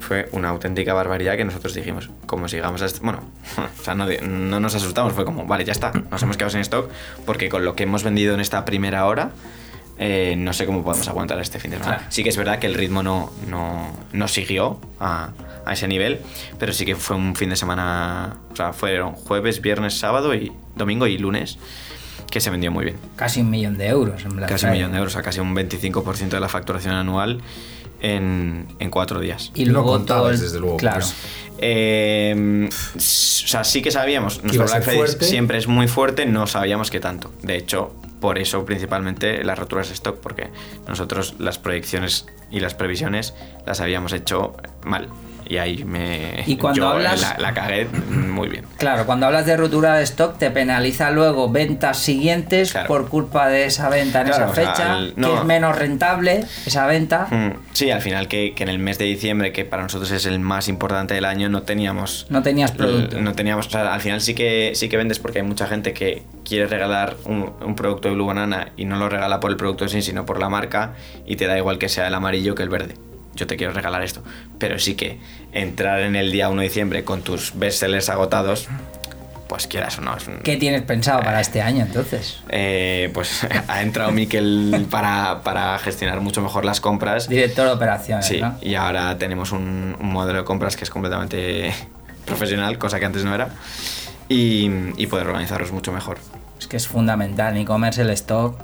fue 0.00 0.28
una 0.32 0.48
auténtica 0.48 0.94
barbaridad 0.94 1.36
que 1.36 1.44
nosotros 1.44 1.74
dijimos, 1.74 2.10
como 2.26 2.48
sigamos 2.48 2.82
a 2.82 2.86
este- 2.86 3.00
Bueno, 3.04 3.20
o 3.80 3.84
sea, 3.84 3.94
no, 3.94 4.06
no 4.22 4.58
nos 4.60 4.74
asustamos, 4.74 5.12
fue 5.12 5.24
como, 5.24 5.46
vale, 5.46 5.64
ya 5.64 5.72
está, 5.72 5.92
nos 6.10 6.20
hemos 6.22 6.36
quedado 6.36 6.50
sin 6.50 6.60
stock 6.60 6.90
porque 7.24 7.48
con 7.48 7.64
lo 7.64 7.76
que 7.76 7.84
hemos 7.84 8.02
vendido 8.02 8.34
en 8.34 8.40
esta 8.40 8.64
primera 8.64 9.06
hora... 9.06 9.30
eh, 9.98 10.34
no 10.36 10.52
sé 10.52 10.66
cómo 10.66 10.82
podemos 10.84 11.06
aguantar 11.08 11.38
este 11.40 11.58
fin 11.58 11.70
de 11.70 11.78
semana. 11.78 11.96
Claro. 11.98 12.10
Sí 12.12 12.22
que 12.22 12.28
es 12.28 12.36
verdad 12.36 12.58
que 12.58 12.66
el 12.66 12.74
ritmo 12.74 13.02
no, 13.02 13.32
no, 13.48 13.90
no 14.12 14.28
siguió 14.28 14.80
a, 15.00 15.30
a 15.64 15.72
ese 15.72 15.88
nivel, 15.88 16.20
pero 16.58 16.72
sí 16.72 16.84
que 16.84 16.96
fue 16.96 17.16
un 17.16 17.34
fin 17.34 17.50
de 17.50 17.56
semana, 17.56 18.36
o 18.52 18.56
sea, 18.56 18.72
fueron 18.72 19.12
jueves, 19.12 19.60
viernes, 19.62 19.98
sábado 19.98 20.34
y 20.34 20.52
domingo 20.74 21.06
y 21.06 21.16
lunes 21.18 21.58
que 22.30 22.40
se 22.40 22.50
vendió 22.50 22.70
muy 22.70 22.84
bien. 22.84 22.96
Casi 23.16 23.40
un 23.40 23.50
millón 23.50 23.78
de 23.78 23.86
euros 23.88 24.24
en 24.24 24.36
Black 24.36 24.48
Casi 24.50 24.66
un 24.66 24.72
millón 24.72 24.92
de 24.92 24.98
euros, 24.98 25.12
o 25.12 25.14
sea, 25.14 25.22
casi 25.22 25.40
un 25.40 25.54
25% 25.54 26.28
de 26.28 26.40
la 26.40 26.48
facturación 26.48 26.94
anual 26.94 27.40
en, 28.00 28.66
en 28.78 28.90
cuatro 28.90 29.20
días. 29.20 29.50
Y 29.54 29.64
No 29.64 29.72
luego 29.74 29.92
contabas, 29.92 30.22
todo 30.22 30.30
el- 30.32 30.40
desde 30.40 30.60
luego, 30.60 30.76
Claro. 30.76 30.96
pues. 31.00 31.14
Eh, 31.58 32.68
o 32.68 33.00
sea, 33.00 33.64
sí 33.64 33.82
que 33.82 33.90
sabíamos, 33.90 34.42
nuestro 34.42 34.66
Black 34.66 34.82
Friday 34.82 35.06
siempre 35.20 35.58
es 35.58 35.66
muy 35.66 35.88
fuerte, 35.88 36.26
no 36.26 36.46
sabíamos 36.46 36.90
que 36.90 37.00
tanto. 37.00 37.32
De 37.42 37.56
hecho, 37.56 37.94
por 38.20 38.38
eso 38.38 38.64
principalmente 38.64 39.44
las 39.44 39.58
roturas 39.58 39.88
de 39.88 39.94
stock, 39.94 40.18
porque 40.20 40.48
nosotros 40.88 41.34
las 41.38 41.58
proyecciones 41.58 42.26
y 42.50 42.60
las 42.60 42.74
previsiones 42.74 43.34
las 43.66 43.80
habíamos 43.80 44.12
hecho 44.12 44.56
mal. 44.84 45.08
Y 45.48 45.58
ahí 45.58 45.84
me. 45.84 46.42
Y 46.46 46.56
cuando 46.56 46.78
yo 46.80 46.88
hablas- 46.88 47.20
La, 47.20 47.36
la 47.38 47.54
cagué 47.54 47.86
muy 48.10 48.48
bien. 48.48 48.64
Claro, 48.78 49.06
cuando 49.06 49.26
hablas 49.26 49.46
de 49.46 49.56
rotura 49.56 49.94
de 49.96 50.02
stock 50.04 50.38
te 50.38 50.50
penaliza 50.50 51.10
luego 51.10 51.50
ventas 51.50 51.98
siguientes 51.98 52.72
Claro. 52.72 52.88
por 52.88 53.08
culpa 53.08 53.48
de 53.48 53.64
esa 53.66 53.88
venta 53.88 54.22
en 54.22 54.26
Claro, 54.28 54.44
esa 54.44 54.52
o 54.52 54.54
sea, 54.54 54.74
fecha, 54.74 54.98
que 55.16 55.34
es 55.34 55.44
menos 55.44 55.76
rentable 55.78 56.44
esa 56.66 56.86
venta. 56.86 57.28
Mm, 57.30 57.50
Sí, 57.72 57.90
al 57.90 58.00
final 58.02 58.26
que, 58.28 58.54
que 58.54 58.62
en 58.64 58.68
el 58.70 58.78
mes 58.78 58.98
de 58.98 59.04
diciembre, 59.04 59.52
que 59.52 59.64
para 59.64 59.82
nosotros 59.82 60.10
es 60.10 60.26
el 60.26 60.38
más 60.40 60.68
importante 60.68 61.14
del 61.14 61.24
año, 61.24 61.48
no 61.48 61.62
teníamos 61.62 62.26
No 62.30 62.42
tenías 62.42 62.72
producto. 62.72 63.20
No 63.20 63.34
teníamos, 63.34 63.66
o 63.66 63.70
sea, 63.70 63.92
al 63.94 64.00
final 64.00 64.20
sí 64.20 64.34
que, 64.34 64.72
sí 64.74 64.88
que 64.88 64.96
vendes 64.96 65.18
porque 65.18 65.38
hay 65.40 65.44
mucha 65.46 65.66
gente 65.66 65.92
que 65.92 66.22
quiere 66.44 66.66
regalar 66.66 67.16
un, 67.24 67.52
un 67.64 67.74
producto 67.76 68.08
de 68.08 68.14
Blue 68.14 68.26
Banana 68.26 68.72
y 68.76 68.84
no 68.84 68.96
lo 68.96 69.08
regala 69.08 69.40
por 69.40 69.50
el 69.50 69.56
producto 69.56 69.84
en 69.84 69.90
sí, 69.90 70.02
sino 70.02 70.26
por 70.26 70.40
la 70.40 70.48
marca 70.48 70.94
y 71.26 71.36
te 71.36 71.46
da 71.46 71.56
igual 71.56 71.78
que 71.78 71.88
sea 71.88 72.06
el 72.08 72.14
amarillo 72.14 72.54
que 72.54 72.62
el 72.62 72.68
verde. 72.68 72.94
Yo 73.36 73.46
te 73.46 73.56
quiero 73.56 73.72
regalar 73.72 74.02
esto. 74.02 74.22
Pero 74.58 74.78
sí 74.78 74.94
que 74.94 75.18
entrar 75.52 76.00
en 76.00 76.16
el 76.16 76.32
día 76.32 76.48
1 76.48 76.60
de 76.60 76.68
diciembre 76.68 77.04
con 77.04 77.22
tus 77.22 77.52
bestsellers 77.56 78.08
agotados, 78.08 78.68
pues 79.48 79.66
quieras 79.68 79.96
o 79.98 80.00
no. 80.00 80.12
Un- 80.26 80.38
¿Qué 80.42 80.56
tienes 80.56 80.82
pensado 80.82 81.20
para 81.20 81.40
este 81.40 81.62
año 81.62 81.84
entonces? 81.84 82.40
Eh, 82.48 83.10
pues 83.14 83.46
ha 83.68 83.82
entrado 83.82 84.10
Miquel 84.10 84.86
para, 84.90 85.42
para 85.44 85.78
gestionar 85.78 86.20
mucho 86.20 86.40
mejor 86.42 86.64
las 86.64 86.80
compras. 86.80 87.28
Director 87.28 87.66
de 87.66 87.72
operaciones, 87.72 88.26
Sí, 88.26 88.40
¿no? 88.40 88.56
y 88.60 88.74
ahora 88.74 89.16
tenemos 89.18 89.52
un, 89.52 89.96
un 90.00 90.12
modelo 90.12 90.40
de 90.40 90.44
compras 90.44 90.76
que 90.76 90.82
es 90.84 90.90
completamente 90.90 91.72
profesional, 92.24 92.76
cosa 92.78 92.98
que 92.98 93.04
antes 93.04 93.24
no 93.24 93.34
era, 93.34 93.50
y, 94.28 94.68
y 94.96 95.06
poder 95.06 95.28
organizarlos 95.28 95.70
mucho 95.70 95.92
mejor. 95.92 96.18
Es 96.58 96.66
que 96.66 96.76
es 96.76 96.88
fundamental. 96.88 97.54
En 97.54 97.62
e-commerce 97.62 98.02
el 98.02 98.10
stock 98.10 98.58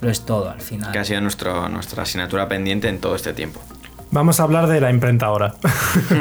lo 0.00 0.08
es 0.10 0.24
todo 0.24 0.48
al 0.50 0.60
final. 0.62 0.92
Que 0.92 0.98
ha 0.98 1.04
sido 1.04 1.20
nuestro, 1.20 1.68
nuestra 1.68 2.04
asignatura 2.04 2.48
pendiente 2.48 2.88
en 2.88 2.98
todo 3.00 3.14
este 3.16 3.32
tiempo. 3.34 3.60
Vamos 4.12 4.38
a 4.40 4.42
hablar 4.44 4.66
de 4.68 4.80
la 4.80 4.90
imprenta 4.90 5.26
ahora. 5.26 5.54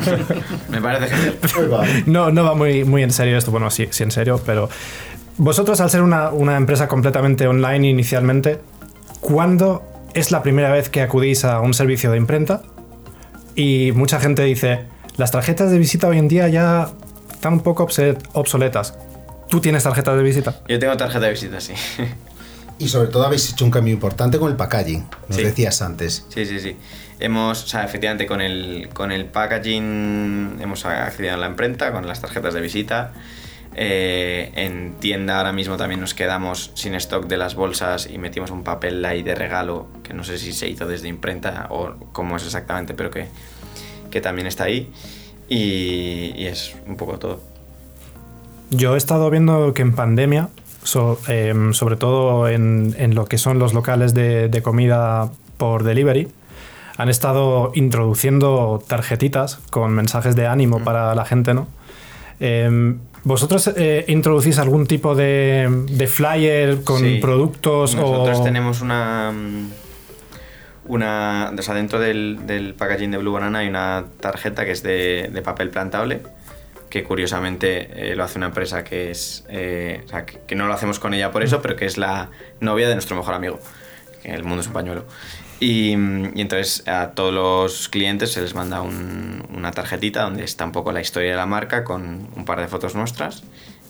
Me 0.70 0.82
parece 0.82 1.14
genial. 1.16 2.04
No, 2.08 2.32
no 2.32 2.44
va 2.44 2.56
muy, 2.56 2.84
muy 2.86 3.04
en 3.04 3.12
serio 3.12 3.38
esto, 3.38 3.52
bueno, 3.52 3.70
sí, 3.70 3.88
sí 3.92 4.04
en 4.04 4.12
serio, 4.12 4.42
pero 4.46 4.70
vosotros 5.38 5.80
al 5.82 5.90
ser 5.90 6.02
una, 6.02 6.30
una 6.30 6.56
empresa 6.58 6.88
completamente 6.88 7.48
online 7.48 7.90
inicialmente, 7.90 8.60
¿cuándo 9.20 9.84
es 10.14 10.32
la 10.32 10.42
primera 10.42 10.72
vez 10.72 10.90
que 10.90 11.02
acudís 11.02 11.44
a 11.46 11.60
un 11.60 11.74
servicio 11.74 12.12
de 12.12 12.18
imprenta? 12.18 12.64
Y 13.56 13.92
mucha 13.94 14.20
gente 14.22 14.44
dice, 14.44 14.86
las 15.18 15.32
tarjetas 15.32 15.70
de 15.72 15.78
visita 15.78 16.08
hoy 16.08 16.18
en 16.18 16.30
día 16.30 16.48
ya 16.48 16.90
están 17.32 17.54
un 17.54 17.60
poco 17.60 17.88
obsoletas. 18.34 18.98
¿Tú 19.50 19.60
tienes 19.60 19.84
tarjetas 19.84 20.16
de 20.16 20.24
visita? 20.24 20.62
Yo 20.70 20.80
tengo 20.80 20.96
tarjeta 20.96 21.26
de 21.26 21.32
visita, 21.32 21.60
sí. 21.60 21.74
Y 22.80 22.88
sobre 22.88 23.10
todo 23.10 23.26
habéis 23.26 23.52
hecho 23.52 23.66
un 23.66 23.72
cambio 23.72 23.94
importante 23.94 24.40
con 24.40 24.50
el 24.50 24.56
packaging, 24.58 25.06
nos 25.28 25.36
Sí. 25.38 25.44
decías 25.44 25.82
antes. 25.82 26.26
Sí, 26.30 26.46
sí, 26.46 26.60
sí. 26.60 26.78
Hemos, 27.22 27.64
o 27.64 27.68
sea, 27.68 27.84
efectivamente, 27.86 28.26
con 28.26 28.42
el, 28.42 28.90
con 28.94 29.12
el 29.12 29.26
packaging 29.26 30.58
hemos 30.60 30.86
accedido 30.86 31.36
a 31.36 31.38
la 31.38 31.48
imprenta, 31.48 31.92
con 31.92 32.08
las 32.08 32.20
tarjetas 32.20 32.54
de 32.54 32.62
visita. 32.62 33.14
Eh, 33.74 34.52
en 34.56 34.96
tienda 34.96 35.38
ahora 35.38 35.54
mismo 35.54 35.78
también 35.78 36.02
nos 36.02 36.14
quedamos 36.14 36.72
sin 36.74 36.94
stock 36.96 37.28
de 37.28 37.38
las 37.38 37.56
bolsas 37.56 38.10
y 38.12 38.18
metimos 38.18 38.52
un 38.52 38.64
papel 38.64 39.06
ahí 39.06 39.24
de 39.24 39.34
regalo, 39.34 39.88
que 40.04 40.14
no 40.14 40.26
sé 40.26 40.38
si 40.38 40.52
se 40.52 40.68
hizo 40.68 40.88
desde 40.88 41.08
imprenta 41.08 41.68
o 41.70 41.96
cómo 42.12 42.36
es 42.36 42.44
exactamente, 42.44 42.94
pero 42.94 43.12
que, 43.12 43.28
que 44.10 44.20
también 44.20 44.48
está 44.48 44.66
ahí. 44.66 44.92
Y, 45.48 46.46
es 46.46 46.76
un 46.88 46.98
poco 46.98 47.20
todo. 47.20 47.42
Yo 48.72 48.96
he 48.96 48.98
estado 48.98 49.30
viendo 49.30 49.74
que 49.74 49.84
en 49.84 49.94
pandemia, 49.94 50.50
em, 51.28 51.74
sobre 51.74 51.98
todo 51.98 52.48
en, 52.48 52.96
en 52.98 53.16
lo 53.16 53.26
que 53.26 53.38
son 53.38 53.60
los 53.60 53.74
locales 53.74 54.14
de, 54.14 54.50
de 54.50 54.62
comida 54.62 55.30
por 55.58 55.84
delivery, 55.84 56.30
han 57.02 57.10
estado 57.10 57.72
introduciendo 57.76 58.82
tarjetitas 58.88 59.60
con 59.70 59.94
mensajes 59.94 60.36
de 60.36 60.48
ánimo 60.48 60.84
para 60.84 61.14
la 61.16 61.26
gente, 61.26 61.54
¿no? 61.54 61.68
Em, 62.40 63.00
¿Vosotros 63.24 63.70
eh, 63.76 64.06
introducís 64.08 64.58
algún 64.58 64.88
tipo 64.88 65.14
de, 65.14 65.68
de 65.92 66.08
flyer 66.08 66.84
con 66.84 67.00
Sí. 67.00 67.20
productos 67.22 67.94
Nosotros 67.96 68.40
o...? 68.40 68.44
tenemos 68.44 68.82
una. 68.82 69.32
mm, 69.32 69.70
una 70.86 71.54
o 71.58 71.62
sea, 71.62 71.76
dentro 71.76 72.00
del, 72.00 72.40
del 72.48 72.74
packaging 72.74 73.12
de 73.12 73.18
Blue 73.18 73.32
Banana 73.32 73.60
hay 73.60 73.68
una 73.68 74.06
tarjeta 74.20 74.66
que 74.66 74.72
es 74.72 74.82
de, 74.84 75.30
de 75.32 75.42
papel 75.44 75.70
plantable, 75.70 76.22
que 76.90 77.04
curiosamente 77.04 78.12
eh, 78.12 78.16
lo 78.16 78.24
hace 78.24 78.38
una 78.40 78.48
empresa 78.48 78.84
que 78.84 79.12
es. 79.12 79.46
eh, 79.50 80.02
o 80.06 80.10
sea, 80.10 80.26
que, 80.26 80.40
que 80.48 80.56
no 80.56 80.68
lo 80.68 80.74
hacemos 80.74 81.00
con 81.00 81.14
ella 81.14 81.32
por 81.32 81.44
eso, 81.44 81.62
pero 81.62 81.76
que 81.76 81.86
es 81.86 81.98
la 81.98 82.30
novia 82.60 82.88
de 82.90 82.96
nuestro 82.96 83.16
mejor 83.16 83.36
amigo. 83.36 83.60
que 84.24 84.32
el 84.34 84.44
mundo 84.44 84.62
es 84.62 84.68
un 84.68 84.74
pañuelo. 84.74 85.06
Y, 85.62 85.92
y 85.92 86.42
entonces 86.42 86.86
a 86.88 87.12
todos 87.12 87.32
los 87.34 87.88
clientes 87.88 88.32
se 88.34 88.42
les 88.42 88.54
manda 88.56 88.82
un- 88.82 89.46
una 89.56 89.72
tarjetita 89.72 90.24
donde 90.24 90.44
está 90.44 90.66
un 90.66 90.72
poco 90.74 90.92
la 90.92 91.00
historia 91.02 91.30
de 91.32 91.38
la 91.38 91.46
marca 91.46 91.84
con 91.84 92.28
un 92.36 92.46
par 92.46 92.60
de 92.60 92.68
fotos 92.68 92.96
nuestras 92.96 93.44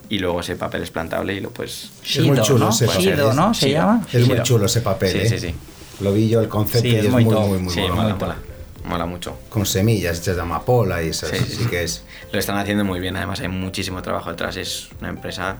y 0.09 0.19
luego 0.19 0.41
ese 0.41 0.57
papel 0.57 0.83
es 0.83 0.91
plantable 0.91 1.33
y 1.33 1.39
lo 1.39 1.49
puedes 1.51 1.89
Es 2.05 2.19
muy 2.19 2.31
Shido, 2.31 2.43
chulo 2.43 2.65
¿no? 2.65 2.69
ese 2.71 2.85
papel. 2.87 3.01
Shido, 3.01 3.33
¿no? 3.33 3.53
¿Se 3.53 3.65
Sí. 3.67 3.71
llama? 3.71 4.05
Es 4.11 4.19
muy 4.27 4.33
Shido. 4.33 4.43
chulo 4.43 4.65
ese 4.65 4.81
papel, 4.81 5.11
Sí, 5.11 5.17
¿eh? 5.19 5.29
sí, 5.29 5.39
sí. 5.39 5.55
Lo 6.01 6.11
vi 6.11 6.27
yo 6.27 6.41
el 6.41 6.49
concepto 6.49 6.81
Sí, 6.89 6.93
y 6.93 6.97
es 6.97 7.05
es 7.05 7.11
muy 7.11 7.23
muy, 7.23 7.35
muy, 7.35 7.59
muy 7.59 7.73
sí, 7.73 7.79
bueno. 7.79 7.95
mola, 7.95 8.15
mola. 8.15 8.35
Mola 8.83 9.05
mucho. 9.05 9.37
Con 9.49 9.65
semillas 9.65 10.19
hechas 10.19 10.35
de 10.35 10.41
amapola 10.41 11.01
y 11.03 11.09
eso. 11.09 11.27
Sí 11.27 11.37
sí. 11.37 11.65
que 11.69 11.83
es. 11.83 12.03
Lo 12.33 12.39
están 12.39 12.57
haciendo 12.57 12.83
muy 12.83 12.99
bien, 12.99 13.15
además 13.15 13.39
hay 13.39 13.47
muchísimo 13.47 14.01
trabajo 14.01 14.29
detrás, 14.31 14.57
es 14.57 14.89
una 14.99 15.09
empresa 15.09 15.57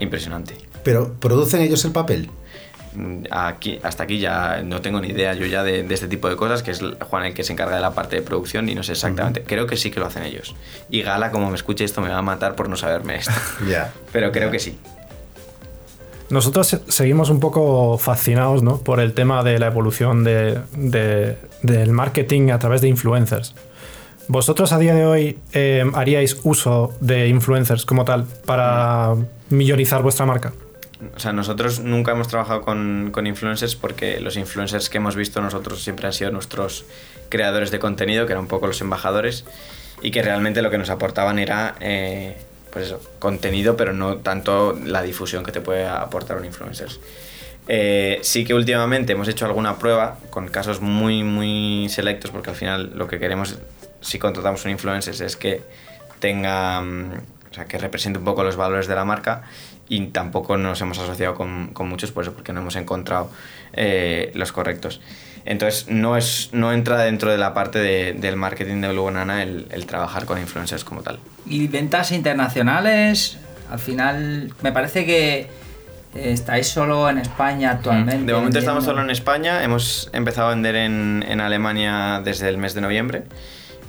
impresionante. 0.00 0.56
Pero, 0.82 1.14
¿producen 1.20 1.60
ellos 1.60 1.84
el 1.84 1.92
papel? 1.92 2.30
Mm, 2.94 3.24
Aquí, 3.30 3.78
hasta 3.82 4.04
aquí 4.04 4.18
ya 4.18 4.62
no 4.62 4.80
tengo 4.80 5.00
ni 5.00 5.08
idea 5.08 5.34
yo 5.34 5.46
ya 5.46 5.62
de, 5.62 5.82
de 5.82 5.94
este 5.94 6.08
tipo 6.08 6.28
de 6.28 6.36
cosas, 6.36 6.62
que 6.62 6.70
es 6.70 6.80
Juan 7.10 7.24
el 7.26 7.34
que 7.34 7.44
se 7.44 7.52
encarga 7.52 7.76
de 7.76 7.82
la 7.82 7.92
parte 7.92 8.16
de 8.16 8.22
producción 8.22 8.68
y 8.68 8.74
no 8.74 8.82
sé 8.82 8.92
exactamente. 8.92 9.42
Creo 9.42 9.66
que 9.66 9.76
sí 9.76 9.90
que 9.90 10.00
lo 10.00 10.06
hacen 10.06 10.22
ellos. 10.22 10.54
Y 10.90 11.02
Gala, 11.02 11.30
como 11.30 11.48
me 11.50 11.56
escuche 11.56 11.84
esto, 11.84 12.00
me 12.00 12.08
va 12.08 12.18
a 12.18 12.22
matar 12.22 12.54
por 12.54 12.68
no 12.68 12.76
saberme 12.76 13.16
esto. 13.16 13.32
Ya. 13.68 13.92
Pero 14.12 14.32
creo 14.32 14.50
que 14.50 14.58
sí. 14.58 14.78
Nosotros 16.30 16.66
se- 16.66 16.80
seguimos 16.88 17.30
un 17.30 17.40
poco 17.40 17.96
fascinados 17.96 18.62
¿no? 18.62 18.78
por 18.78 19.00
el 19.00 19.14
tema 19.14 19.42
de 19.42 19.58
la 19.58 19.66
evolución 19.68 20.24
de- 20.24 20.58
de- 20.76 21.38
del 21.62 21.92
marketing 21.92 22.50
a 22.50 22.58
través 22.58 22.80
de 22.82 22.88
influencers. 22.88 23.54
¿Vosotros 24.30 24.72
a 24.72 24.78
día 24.78 24.94
de 24.94 25.06
hoy 25.06 25.38
eh, 25.54 25.90
haríais 25.94 26.38
uso 26.42 26.92
de 27.00 27.28
influencers 27.28 27.86
como 27.86 28.04
tal 28.04 28.24
para 28.44 29.14
millorizar 29.48 30.02
vuestra 30.02 30.26
marca? 30.26 30.52
O 31.14 31.20
sea, 31.20 31.32
nosotros 31.32 31.80
nunca 31.80 32.12
hemos 32.12 32.28
trabajado 32.28 32.62
con, 32.62 33.10
con 33.12 33.26
influencers 33.26 33.76
porque 33.76 34.20
los 34.20 34.36
influencers 34.36 34.88
que 34.88 34.98
hemos 34.98 35.14
visto 35.14 35.40
nosotros 35.40 35.82
siempre 35.82 36.06
han 36.06 36.12
sido 36.12 36.30
nuestros 36.32 36.84
creadores 37.28 37.70
de 37.70 37.78
contenido, 37.78 38.26
que 38.26 38.32
eran 38.32 38.44
un 38.44 38.48
poco 38.48 38.66
los 38.66 38.80
embajadores, 38.80 39.44
y 40.02 40.10
que 40.10 40.22
realmente 40.22 40.62
lo 40.62 40.70
que 40.70 40.78
nos 40.78 40.90
aportaban 40.90 41.38
era 41.38 41.76
eh, 41.80 42.36
pues 42.72 42.86
eso, 42.86 43.00
contenido, 43.18 43.76
pero 43.76 43.92
no 43.92 44.16
tanto 44.18 44.78
la 44.84 45.02
difusión 45.02 45.44
que 45.44 45.52
te 45.52 45.60
puede 45.60 45.86
aportar 45.86 46.36
un 46.36 46.44
influencer. 46.44 46.88
Eh, 47.68 48.18
sí 48.22 48.44
que 48.44 48.54
últimamente 48.54 49.12
hemos 49.12 49.28
hecho 49.28 49.44
alguna 49.44 49.78
prueba 49.78 50.18
con 50.30 50.48
casos 50.48 50.80
muy, 50.80 51.22
muy 51.22 51.88
selectos, 51.90 52.30
porque 52.30 52.50
al 52.50 52.56
final 52.56 52.92
lo 52.94 53.06
que 53.08 53.18
queremos, 53.18 53.58
si 54.00 54.18
contratamos 54.18 54.64
un 54.64 54.70
influencer, 54.70 55.14
es 55.22 55.36
que 55.36 55.62
tenga, 56.18 56.80
mm, 56.80 57.12
o 57.50 57.54
sea, 57.54 57.64
que 57.66 57.78
represente 57.78 58.18
un 58.18 58.24
poco 58.24 58.42
los 58.42 58.56
valores 58.56 58.86
de 58.86 58.94
la 58.94 59.04
marca 59.04 59.42
y 59.88 60.06
tampoco 60.08 60.56
nos 60.56 60.80
hemos 60.80 60.98
asociado 60.98 61.34
con, 61.34 61.68
con 61.68 61.88
muchos 61.88 62.12
por 62.12 62.24
eso, 62.24 62.34
porque 62.34 62.52
no 62.52 62.60
hemos 62.60 62.76
encontrado 62.76 63.30
eh, 63.72 64.30
los 64.34 64.52
correctos. 64.52 65.00
Entonces, 65.44 65.86
no, 65.88 66.16
es, 66.16 66.50
no 66.52 66.72
entra 66.72 66.98
dentro 67.02 67.30
de 67.30 67.38
la 67.38 67.54
parte 67.54 67.78
de- 67.78 68.12
del 68.12 68.36
marketing 68.36 68.82
de 68.82 68.88
Blue 68.90 69.04
Banana 69.04 69.42
el, 69.42 69.66
el 69.70 69.86
trabajar 69.86 70.26
con 70.26 70.38
influencers 70.38 70.84
como 70.84 71.00
tal. 71.02 71.18
Y 71.46 71.66
ventas 71.68 72.12
internacionales, 72.12 73.38
al 73.70 73.78
final 73.78 74.52
me 74.62 74.72
parece 74.72 75.06
que 75.06 75.38
eh, 75.40 75.48
estáis 76.14 76.68
solo 76.68 77.08
en 77.08 77.16
España 77.18 77.70
actualmente. 77.70 78.26
De 78.26 78.34
momento 78.34 78.58
estamos 78.58 78.84
solo 78.84 79.00
en 79.00 79.08
España, 79.10 79.64
hemos 79.64 80.10
empezado 80.12 80.48
a 80.48 80.50
vender 80.50 80.76
en, 80.76 81.24
en 81.26 81.40
Alemania 81.40 82.20
desde 82.22 82.48
el 82.50 82.58
mes 82.58 82.74
de 82.74 82.82
noviembre. 82.82 83.22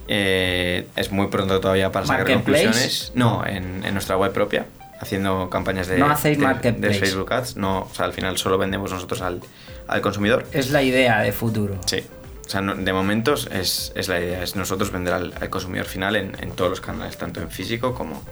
Eh, 0.07 0.87
es 0.95 1.11
muy 1.11 1.27
pronto 1.27 1.59
todavía 1.59 1.91
para 1.91 2.05
sacar 2.05 2.25
conclusiones. 2.31 3.11
No, 3.15 3.45
en, 3.45 3.83
en 3.83 3.93
nuestra 3.93 4.17
web 4.17 4.31
propia, 4.33 4.65
haciendo 4.99 5.49
campañas 5.49 5.87
de, 5.87 5.97
No 5.97 6.09
hacéis 6.09 6.37
de- 6.39 6.71
de. 6.73 6.93
Facebook 6.93 7.31
Ads. 7.33 7.55
No, 7.57 7.87
o 7.89 7.93
sea, 7.93 8.05
al 8.05 8.13
final 8.13 8.37
solo 8.37 8.57
vendemos 8.57 8.91
nosotros 8.91 9.21
al, 9.21 9.39
al 9.87 10.01
consumidor. 10.01 10.45
Es 10.51 10.71
la 10.71 10.81
idea 10.83 11.19
de 11.21 11.31
futuro. 11.31 11.79
Sí. 11.85 12.03
O 12.45 12.49
sea, 12.49 12.61
no- 12.61 12.75
de 12.75 12.93
momentos 12.93 13.47
es, 13.51 13.91
es 13.95 14.07
la 14.07 14.19
idea, 14.19 14.41
es 14.43 14.55
nosotros 14.55 14.91
vender 14.91 15.13
al, 15.13 15.33
al 15.39 15.49
consumidor 15.49 15.85
final 15.85 16.15
en, 16.15 16.35
en 16.41 16.51
todos 16.51 16.69
los 16.69 16.81
canales, 16.81 17.17
tanto 17.17 17.41
en 17.41 17.49
físico 17.51 17.93
como, 17.93 18.23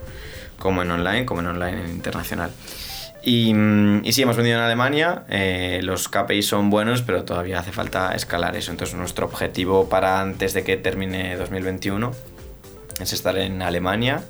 como 0.58 0.82
en 0.82 0.92
online, 0.92 1.26
como 1.26 1.42
en 1.42 1.48
online 1.48 1.82
en 1.86 1.90
internacional. 1.92 2.52
Y, 3.24 3.54
y 4.04 4.14
sí, 4.14 4.22
hemos 4.22 4.38
vendido 4.38 4.58
en 4.58 4.64
Alemania, 4.64 5.24
eh, 5.30 5.82
los 5.84 6.08
KPIs 6.08 6.48
son 6.48 6.70
buenos, 6.70 7.02
pero 7.02 7.26
todavía 7.26 7.60
hace 7.60 7.72
falta 7.74 8.14
escalar 8.16 8.56
eso. 8.56 8.72
Entonces 8.72 8.96
nuestro 8.96 9.26
objetivo 9.26 9.90
para 9.90 10.22
antes 10.22 10.54
de 10.54 10.64
que 10.64 10.78
termine 10.78 11.36
2021 11.36 12.12
es 13.02 13.14
estar 13.14 13.38
en 13.38 13.62
Alemania, 13.62 14.24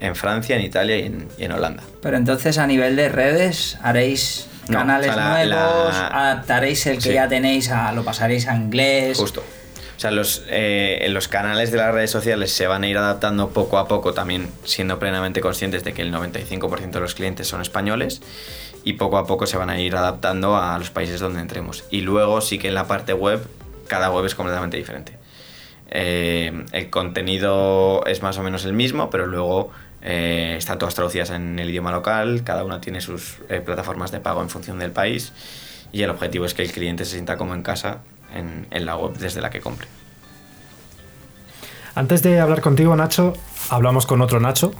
en 0.00 0.14
Francia, 0.16 0.56
en 0.56 0.62
Italia 0.62 0.96
y 0.98 1.02
en, 1.06 1.28
y 1.38 1.44
en 1.44 1.52
Holanda. 1.52 1.82
Pero 2.02 2.16
entonces 2.16 2.58
a 2.58 2.66
nivel 2.66 2.96
de 2.96 3.08
redes 3.08 3.78
haréis 3.82 4.48
No, 4.68 4.78
canales 4.78 5.10
o 5.10 5.14
sea, 5.14 5.44
la- 5.44 5.44
nuevos, 5.64 5.94
la- 5.94 6.06
adaptaréis 6.30 6.86
el 6.86 6.96
que 6.96 7.00
Sí. 7.02 7.12
ya 7.14 7.28
tenéis 7.28 7.70
a 7.70 7.92
lo 7.92 8.04
pasaréis 8.04 8.46
a 8.48 8.56
inglés. 8.56 9.16
Justo. 9.18 9.42
O 9.96 10.00
sea, 10.00 10.10
los, 10.10 10.42
eh, 10.48 11.06
los 11.10 11.28
canales 11.28 11.70
de 11.70 11.78
las 11.78 11.94
redes 11.94 12.10
sociales 12.10 12.52
se 12.52 12.66
van 12.66 12.82
a 12.82 12.88
ir 12.88 12.98
adaptando 12.98 13.50
poco 13.50 13.78
a 13.78 13.86
poco, 13.88 14.12
también 14.12 14.48
siendo 14.64 14.98
plenamente 14.98 15.40
conscientes 15.40 15.84
de 15.84 15.92
que 15.94 16.02
el 16.02 16.10
95% 16.12 16.98
de 16.98 17.00
los 17.00 17.14
clientes 17.14 17.46
son 17.46 17.62
españoles 17.62 18.20
y 18.82 18.94
poco 18.94 19.16
a 19.18 19.26
poco 19.26 19.46
se 19.46 19.56
van 19.56 19.70
a 19.70 19.78
ir 19.80 19.94
adaptando 19.96 20.56
a 20.56 20.76
los 20.78 20.90
países 20.90 21.20
donde 21.20 21.40
entremos. 21.40 21.84
Y 21.90 22.00
luego 22.00 22.40
sí 22.40 22.58
que 22.58 22.68
en 22.68 22.74
la 22.74 22.86
parte 22.88 23.12
web, 23.14 23.46
cada 23.86 24.10
web 24.10 24.26
es 24.26 24.34
completamente 24.34 24.76
diferente. 24.76 25.12
Eh, 25.90 26.64
el 26.72 26.90
contenido 26.90 28.04
es 28.06 28.20
más 28.22 28.36
o 28.38 28.42
menos 28.42 28.64
el 28.64 28.72
mismo, 28.72 29.10
pero 29.10 29.26
luego 29.26 29.70
eh, 30.04 30.54
están 30.58 30.78
todas 30.78 30.94
traducidas 30.94 31.30
en 31.30 31.58
el 31.58 31.70
idioma 31.70 31.90
local, 31.90 32.42
cada 32.44 32.62
una 32.64 32.80
tiene 32.80 33.00
sus 33.00 33.38
eh, 33.48 33.60
plataformas 33.60 34.12
de 34.12 34.20
pago 34.20 34.42
en 34.42 34.50
función 34.50 34.78
del 34.78 34.92
país 34.92 35.32
y 35.92 36.02
el 36.02 36.10
objetivo 36.10 36.44
es 36.44 36.54
que 36.54 36.62
el 36.62 36.70
cliente 36.70 37.04
se 37.04 37.12
sienta 37.12 37.36
como 37.36 37.54
en 37.54 37.62
casa 37.62 37.98
en, 38.34 38.66
en 38.70 38.84
la 38.84 38.96
web 38.96 39.16
desde 39.16 39.40
la 39.40 39.50
que 39.50 39.60
compre. 39.60 39.88
Antes 41.94 42.22
de 42.22 42.40
hablar 42.40 42.60
contigo, 42.60 42.94
Nacho, 42.96 43.34
hablamos 43.70 44.04
con 44.04 44.20
otro 44.20 44.40
Nacho 44.40 44.72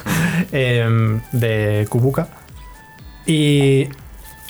em, 0.52 1.20
de 1.32 1.86
Kubuka. 1.90 2.28
Y 3.26 3.88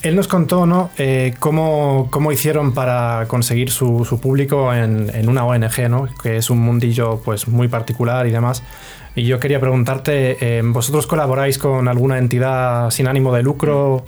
él 0.03 0.17
nos 0.17 0.29
contó 0.29 0.67
¿no? 0.67 0.91
Eh, 0.99 1.35
cómo, 1.39 2.09
cómo 2.11 2.33
hicieron 2.33 2.73
para 2.73 3.27
conseguir 3.29 3.71
su, 3.71 4.05
su 4.05 4.21
público 4.21 4.73
en, 4.75 5.11
en 5.15 5.29
una 5.29 5.45
ONG, 5.45 5.89
¿no? 5.89 6.09
que 6.23 6.37
es 6.37 6.51
un 6.51 6.59
mundillo 6.61 7.21
pues, 7.25 7.49
muy 7.49 7.69
particular 7.69 8.27
y 8.27 8.31
demás. 8.31 8.63
Y 9.15 9.25
yo 9.25 9.41
quería 9.41 9.61
preguntarte, 9.61 10.59
em, 10.59 10.73
¿vosotros 10.73 11.07
colaboráis 11.07 11.59
con 11.59 11.89
alguna 11.89 12.19
entidad 12.19 12.91
sin 12.91 13.09
ánimo 13.09 13.33
de 13.35 13.43
lucro? 13.43 13.95
O 13.97 14.05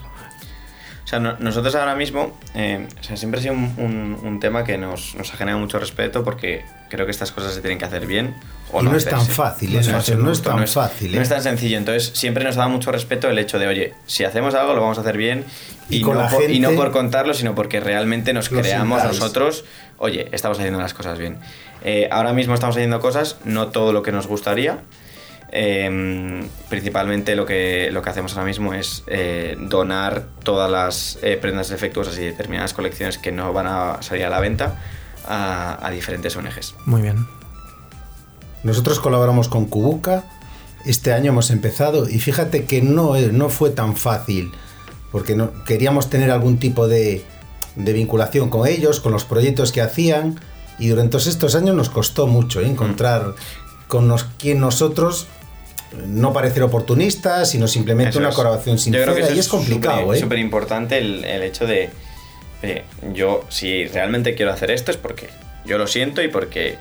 sea, 1.05 1.19
no- 1.19 1.35
nosotros 1.39 1.75
ahora 1.75 1.95
mismo, 1.95 2.31
eh, 2.55 2.87
o 2.99 3.03
sea, 3.03 3.17
siempre 3.17 3.39
ha 3.39 3.43
sido 3.43 3.53
un, 3.53 3.73
un- 3.77 4.17
un 4.23 4.39
tema 4.39 4.63
que 4.63 4.77
nos, 4.77 5.15
nos 5.15 5.33
ha 5.33 5.37
generado 5.37 5.59
mucho 5.59 5.77
respeto 5.77 6.23
porque 6.23 6.63
creo 6.93 7.05
que 7.05 7.11
estas 7.11 7.31
cosas 7.31 7.53
se 7.53 7.61
tienen 7.61 7.77
que 7.79 7.85
hacer 7.85 8.05
bien. 8.05 8.35
O 8.71 8.81
Y 8.81 8.85
no 8.85 8.95
es 8.95 9.05
tan 9.05 9.25
fácil, 9.25 9.71
No 9.73 9.77
¿eh, 9.77 9.81
es 9.81 9.89
fácil, 9.91 10.23
No 10.23 10.31
es 10.31 10.41
tan 10.41 10.67
fácil, 10.67 11.11
No 11.11 11.19
¿eh? 11.19 11.23
es 11.23 11.29
tan 11.29 11.41
sencillo. 11.43 11.77
Entonces, 11.77 12.11
siempre 12.13 12.43
nos 12.43 12.55
da 12.55 12.67
mucho 12.67 12.91
respeto 12.91 13.29
el 13.29 13.37
hecho 13.39 13.59
de, 13.59 13.67
oye, 13.67 13.93
si 14.05 14.23
hacemos 14.23 14.53
algo, 14.55 14.73
lo 14.73 14.81
vamos 14.81 14.97
a 14.97 15.01
hacer 15.01 15.17
bien. 15.17 15.43
Y 15.89 15.97
Y, 15.97 16.01
con 16.01 16.13
no, 16.15 16.21
la 16.21 16.29
por, 16.29 16.49
y 16.49 16.59
no 16.59 16.69
gente- 16.69 16.81
por 16.83 16.91
contarlo, 16.91 17.33
sino 17.33 17.55
porque 17.55 17.79
realmente 17.79 18.31
nos 18.33 18.49
creamos 18.49 19.03
nosotros, 19.03 19.65
oye, 19.97 20.27
estamos 20.31 20.57
haciendo 20.59 20.79
las 20.79 20.93
cosas 20.93 21.17
bien. 21.19 21.37
Eh, 21.83 22.07
ahora 22.11 22.31
mismo 22.33 22.53
estamos 22.53 22.75
haciendo 22.77 22.99
cosas, 22.99 23.37
no 23.43 23.67
todo 23.67 23.91
lo 23.93 24.01
que 24.03 24.11
nos 24.11 24.27
gustaría. 24.27 24.79
Eh, 25.55 26.47
principalmente 26.69 27.35
lo 27.35 27.45
que, 27.45 27.89
lo 27.91 28.01
que 28.01 28.09
hacemos 28.09 28.33
ahora 28.33 28.45
mismo 28.47 28.73
es 28.73 29.03
eh, 29.07 29.55
donar 29.59 30.23
todas 30.43 30.69
las 30.71 31.19
eh, 31.21 31.37
prendas 31.39 31.69
defectuosas 31.69 32.17
y 32.17 32.21
determinadas 32.25 32.73
colecciones 32.73 33.19
que 33.19 33.31
no 33.31 33.53
van 33.53 33.67
a 33.67 34.01
salir 34.01 34.25
a 34.25 34.29
la 34.29 34.39
venta 34.39 34.79
a, 35.27 35.85
a 35.85 35.91
diferentes 35.91 36.35
ONGs. 36.35 36.75
Muy 36.85 37.01
bien. 37.01 37.25
Nosotros 38.63 38.99
colaboramos 38.99 39.47
con 39.49 39.65
Kubuka 39.65 40.23
este 40.85 41.13
año 41.13 41.29
hemos 41.31 41.49
empezado 41.51 42.09
y 42.09 42.19
fíjate 42.19 42.65
que 42.65 42.81
no, 42.81 43.15
eh, 43.15 43.29
no 43.31 43.49
fue 43.49 43.69
tan 43.69 43.95
fácil, 43.95 44.51
porque 45.11 45.35
no, 45.35 45.51
queríamos 45.65 46.09
tener 46.09 46.29
algún 46.31 46.57
tipo 46.59 46.87
de, 46.87 47.23
de 47.75 47.93
vinculación 47.93 48.49
con 48.49 48.67
ellos, 48.67 48.99
con 48.99 49.11
los 49.13 49.23
proyectos 49.25 49.71
que 49.71 49.81
hacían, 49.81 50.39
y 50.79 50.87
durante 50.89 51.11
todos 51.11 51.27
estos 51.27 51.55
años 51.55 51.75
nos 51.75 51.89
costó 51.89 52.27
mucho 52.27 52.59
¿eh? 52.61 52.67
encontrar 52.67 53.33
con 53.87 54.07
los, 54.07 54.23
quien 54.25 54.59
nosotros 54.59 55.27
no 56.07 56.33
parecer 56.33 56.63
oportunistas, 56.63 57.51
sino 57.51 57.67
simplemente 57.67 58.09
Eso 58.11 58.19
una 58.19 58.29
es. 58.29 58.35
colaboración 58.35 58.77
Yo 58.77 58.83
creo 58.91 59.03
sincera, 59.05 59.13
que 59.15 59.21
eso 59.21 59.33
y 59.35 59.39
es 59.39 59.47
complicado, 59.47 60.01
súper- 60.01 60.17
¿eh? 60.17 60.19
súper 60.19 60.39
importante 60.39 60.97
el, 60.97 61.23
el 61.23 61.43
hecho 61.43 61.65
de, 61.67 61.91
oye, 62.63 62.83
yo 63.13 63.45
si 63.49 63.85
realmente 63.87 64.35
quiero 64.35 64.51
hacer 64.51 64.71
esto 64.71 64.91
es 64.91 64.97
porque 64.97 65.29
yo 65.65 65.77
lo 65.77 65.87
siento 65.87 66.21
y 66.21 66.27
porque 66.29 66.77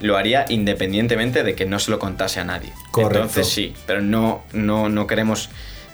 lo 0.00 0.16
haría 0.16 0.44
independientemente 0.48 1.44
de 1.44 1.54
que 1.54 1.64
no 1.64 1.78
se 1.78 1.90
lo 1.90 1.98
contase 1.98 2.40
a 2.40 2.44
nadie. 2.44 2.72
Correcto. 2.90 3.18
Entonces 3.18 3.48
sí, 3.48 3.74
pero 3.86 4.00
no, 4.00 4.42
no, 4.52 4.88
no 4.88 5.06
queremos 5.06 5.48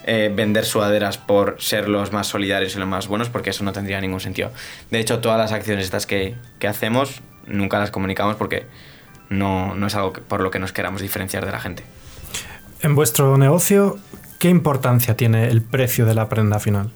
eh, 0.05 0.33
vender 0.35 0.65
sudaderas 0.65 1.19
por 1.19 1.57
ser 1.61 1.89
los 1.89 2.13
más 2.13 2.27
solidarios 2.27 2.75
y 2.75 2.79
los 2.79 2.89
más 2.89 3.07
buenos 3.09 3.29
porque 3.29 3.51
eso 3.51 3.65
no 3.65 3.73
tendría 3.73 4.01
ningún 4.01 4.21
sentido. 4.21 4.51
De 4.91 4.99
hecho, 4.99 5.19
todas 5.19 5.39
las 5.39 5.53
acciones 5.53 5.85
estas 5.85 6.07
que, 6.07 6.35
que 6.59 6.67
hacemos 6.69 7.21
nunca 7.47 7.79
las 7.79 7.91
comunicamos 7.91 8.37
porque 8.37 8.65
no, 9.29 9.75
no 9.75 9.87
es 9.87 9.95
algo 9.95 10.15
que- 10.15 10.23
por 10.23 10.41
lo 10.41 10.51
que 10.51 10.59
nos 10.59 10.73
queramos 10.73 11.03
diferenciar 11.03 11.45
de 11.45 11.53
la 11.53 11.61
gente. 11.61 11.83
En 12.81 12.95
vuestro 12.95 13.37
negocio, 13.37 13.99
¿qué 14.39 14.49
importancia 14.49 15.17
tiene 15.17 15.49
el 15.49 15.61
precio 15.61 16.07
de 16.07 16.15
la 16.15 16.29
prenda 16.31 16.59
final? 16.61 16.91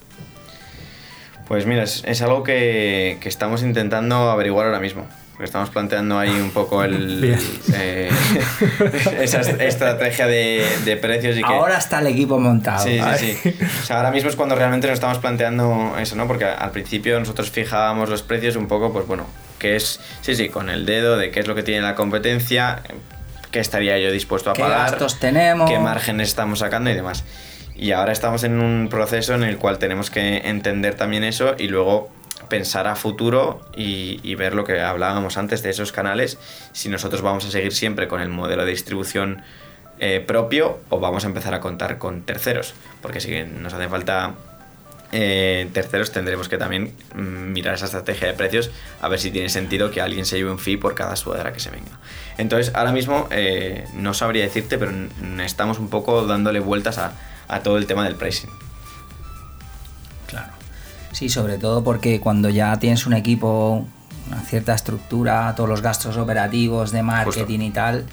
Pues 1.53 1.66
mira, 1.66 1.82
es, 1.82 2.03
es 2.07 2.22
algo 2.22 2.42
que, 2.44 3.18
que 3.20 3.28
estamos 3.28 3.62
intentando 3.62 4.30
averiguar 4.30 4.64
ahora 4.64 4.80
mismo. 4.80 5.07
Porque 5.32 5.44
estamos 5.44 5.68
planteando 5.68 6.18
ahí 6.18 6.30
un 6.30 6.50
poco 6.50 6.82
el, 6.82 7.36
eh, 7.74 8.09
esa 9.20 9.40
est- 9.42 9.61
estrategia 9.61 10.26
de, 10.26 10.64
de 10.86 10.96
precios 10.96 11.36
y 11.36 11.42
que... 11.42 11.53
Ahora 11.53 11.76
está 11.76 11.98
el 11.98 12.07
equipo 12.07 12.38
montado. 12.38 12.82
Sí, 12.82 12.98
sí, 13.18 13.34
sí. 13.42 13.55
O 13.82 13.84
sea, 13.84 13.98
ahora 13.98 14.11
mismo 14.11 14.30
es 14.30 14.36
cuando 14.36 14.55
realmente 14.55 14.86
nos 14.86 14.94
estamos 14.94 15.18
planteando 15.18 15.94
eso, 16.00 16.16
¿no? 16.16 16.26
Porque 16.26 16.46
al 16.46 16.70
principio 16.70 17.20
nosotros 17.20 17.50
fijábamos 17.50 18.09
los 18.09 18.22
precios 18.22 18.57
un 18.57 18.66
poco, 18.66 18.90
pues 18.90 19.07
bueno, 19.07 19.26
que 19.59 19.76
es, 19.76 20.00
sí, 20.22 20.34
sí, 20.34 20.48
con 20.48 20.70
el 20.70 20.86
dedo 20.86 21.18
de 21.18 21.30
qué 21.30 21.40
es 21.40 21.46
lo 21.46 21.55
que 21.55 21.62
tiene 21.62 21.82
la 21.82 21.94
competencia, 21.94 22.80
qué 23.50 23.61
estaría 23.61 23.98
yo 23.98 24.11
dispuesto 24.11 24.48
a 24.50 24.55
¿Qué 24.55 24.62
pagar, 24.62 24.92
gastos 24.92 25.18
tenemos? 25.20 25.68
qué 25.70 25.78
márgenes 25.78 26.28
estamos 26.28 26.61
sacando 26.61 26.88
y 26.88 26.94
demás. 26.94 27.24
Y 27.74 27.92
ahora 27.92 28.12
estamos 28.12 28.44
en 28.44 28.60
un 28.60 28.88
proceso 28.88 29.34
en 29.34 29.42
el 29.42 29.58
cual 29.58 29.78
tenemos 29.78 30.10
que 30.10 30.38
entender 30.48 30.94
también 30.94 31.24
eso 31.24 31.54
y 31.58 31.68
luego 31.68 32.10
pensar 32.48 32.86
a 32.86 32.96
futuro 32.96 33.60
y, 33.74 34.34
ver 34.34 34.54
lo 34.54 34.64
que 34.64 34.80
hablábamos 34.80 35.38
antes 35.38 35.62
de 35.62 35.70
esos 35.70 35.92
canales, 35.92 36.38
si 36.72 36.88
nosotros 36.88 37.22
vamos 37.22 37.46
a 37.46 37.50
seguir 37.50 37.72
siempre 37.72 38.08
con 38.08 38.20
el 38.20 38.28
modelo 38.28 38.64
de 38.64 38.72
distribución 38.72 39.42
eh, 39.98 40.20
propio 40.20 40.80
o 40.90 41.00
vamos 41.00 41.24
a 41.24 41.28
empezar 41.28 41.54
a 41.54 41.60
contar 41.60 41.98
con 41.98 42.22
terceros, 42.22 42.74
porque 43.00 43.20
si 43.20 43.42
nos 43.42 43.72
hace 43.72 43.88
falta 43.88 44.34
eh, 45.12 45.68
terceros 45.72 46.10
tendremos 46.10 46.48
que 46.48 46.58
también 46.58 46.94
mm, 47.14 47.52
mirar 47.52 47.74
esa 47.74 47.84
estrategia 47.84 48.28
de 48.28 48.34
precios 48.34 48.70
a 49.00 49.08
ver 49.08 49.18
si 49.18 49.30
tiene 49.30 49.48
sentido 49.48 49.90
que 49.90 50.00
alguien 50.00 50.26
se 50.26 50.36
lleve 50.36 50.50
un 50.50 50.58
fee 50.58 50.78
por 50.78 50.94
cada 50.94 51.16
sudadera 51.16 51.52
que 51.52 51.60
se 51.60 51.70
venga. 51.70 51.92
Entonces 52.38 52.74
ahora 52.74 52.92
mismo 52.92 53.28
eh, 53.30 53.86
no 53.94 54.12
sabría 54.14 54.42
decirte, 54.42 54.78
pero 54.78 54.92
estamos 55.42 55.78
un 55.78 55.88
poco 55.88 56.26
dándole 56.26 56.60
vueltas 56.60 56.98
a, 56.98 57.12
a 57.53 57.61
todo 57.62 57.76
el 57.76 57.86
tema 57.86 58.05
del 58.05 58.14
pricing. 58.16 58.50
Claro. 60.26 60.53
Sí, 61.12 61.28
sobre 61.28 61.59
todo 61.59 61.84
porque 61.84 62.18
cuando 62.20 62.48
ya 62.48 62.78
tienes 62.78 63.07
un 63.07 63.12
equipo, 63.12 63.86
una 64.28 64.40
cierta 64.40 64.74
estructura, 64.74 65.53
todos 65.55 65.68
los 65.68 65.82
gastos 65.82 66.16
operativos 66.16 66.90
de 66.92 67.03
marketing 67.03 67.61
y 67.61 67.70
tal, 67.70 68.07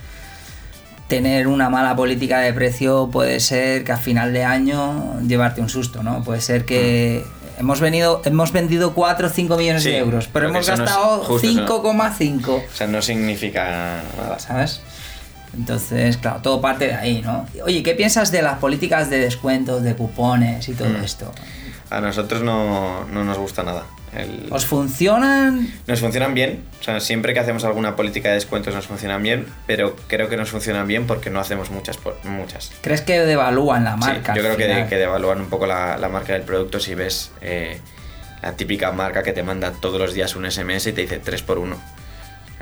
tener 1.08 1.48
una 1.48 1.70
mala 1.70 1.96
política 1.96 2.40
de 2.40 2.54
precio 2.54 3.10
puede 3.12 3.40
ser 3.40 3.84
que 3.84 3.94
a 3.94 3.98
final 3.98 4.34
de 4.34 4.44
año 4.44 5.20
llevarte 5.22 5.62
un 5.62 5.70
susto, 5.70 6.04
¿no? 6.04 6.22
Puede 6.24 6.42
ser 6.42 6.66
que 6.66 7.24
hemos 7.58 7.80
venido, 7.80 8.22
hemos 8.26 8.52
vendido 8.52 8.94
4 8.94 9.28
o 9.28 9.30
5 9.30 9.58
millones 9.58 9.84
Mm. 9.84 9.86
Sí, 9.86 9.92
de 9.92 9.98
euros, 10.00 10.30
pero 10.32 10.50
hemos 10.50 10.68
gastado 10.68 11.20
justo, 11.24 11.48
eso 11.48 11.62
no. 11.62 11.68
5,5. 11.84 12.48
O 12.50 12.62
sea, 12.76 12.88
no 12.88 13.02
significa 13.02 14.04
nada. 14.18 14.38
¿sabes? 14.40 14.82
Entonces, 15.58 16.18
claro, 16.18 16.40
todo 16.42 16.62
parte 16.62 16.88
de 16.88 16.94
ahí, 16.94 17.22
¿no? 17.24 17.46
Oye, 17.64 17.82
¿qué 17.84 17.96
piensas 17.96 18.32
de 18.32 18.42
las 18.42 18.60
políticas 18.60 19.10
de 19.10 19.20
descuentos, 19.20 19.84
de 19.84 19.96
cupones 19.96 20.68
y 20.70 20.74
todo 20.74 20.90
Mm. 20.90 21.04
esto? 21.04 21.32
A 21.90 22.02
nosotros 22.02 22.44
no, 22.44 23.06
no 23.06 23.24
nos 23.24 23.38
gusta 23.38 23.64
nada. 23.64 23.84
El- 24.16 24.48
¿Os 24.52 24.66
funcionan? 24.66 25.72
Nos 25.88 26.00
funcionan 26.00 26.34
bien, 26.34 26.64
o 26.80 26.84
sea, 26.84 27.00
siempre 27.00 27.34
que 27.34 27.40
hacemos 27.40 27.64
alguna 27.64 27.96
política 27.96 28.30
de 28.30 28.36
descuentos 28.36 28.74
nos 28.74 28.88
funcionan 28.88 29.22
bien, 29.24 29.48
pero 29.68 29.96
creo 30.08 30.30
que 30.30 30.38
nos 30.38 30.50
funcionan 30.50 30.88
bien 30.88 31.06
porque 31.08 31.30
no 31.30 31.40
hacemos 31.40 31.70
muchas. 31.72 31.98
por- 31.98 32.18
muchas. 32.26 32.72
¿Crees 32.82 33.02
que 33.02 33.20
devalúan 33.20 33.84
la 33.84 33.94
Sí, 33.94 34.00
marca? 34.00 34.34
yo 34.36 34.42
al 34.48 34.56
creo 34.56 34.58
que, 34.84 34.88
que 34.90 34.96
devalúan 34.98 35.42
un 35.42 35.50
poco 35.50 35.66
la, 35.68 35.98
la 35.98 36.10
marca 36.10 36.34
del 36.34 36.42
producto 36.44 36.80
si 36.80 36.94
ves 36.96 37.32
eh, 37.42 37.80
la 38.42 38.54
típica 38.54 38.92
marca 38.92 39.22
que 39.24 39.32
te 39.34 39.44
manda 39.44 39.72
todos 39.74 40.00
los 40.00 40.14
días 40.14 40.36
un 40.36 40.46
SMS 40.50 40.88
y 40.90 40.94
te 40.94 41.02
dice 41.02 41.20
3 41.20 41.42
por 41.44 41.58
1 41.60 41.76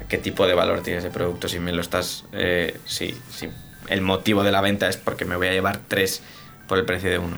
¿Qué 0.08 0.18
tipo 0.18 0.48
de 0.48 0.54
valor 0.54 0.82
tiene 0.82 1.00
ese 1.00 1.10
producto? 1.10 1.48
Si 1.48 1.60
me 1.60 1.72
lo 1.72 1.82
estás. 1.82 2.26
Eh, 2.32 2.78
si, 2.86 3.18
si 3.32 3.50
el 3.90 4.02
motivo 4.02 4.44
de 4.44 4.52
la 4.52 4.62
venta 4.62 4.88
es 4.88 4.98
porque 4.98 5.26
me 5.26 5.36
voy 5.36 5.48
a 5.48 5.52
llevar 5.52 5.80
3 5.88 6.22
por 6.68 6.78
el 6.78 6.86
precio 6.86 7.10
de 7.10 7.18
uno. 7.18 7.38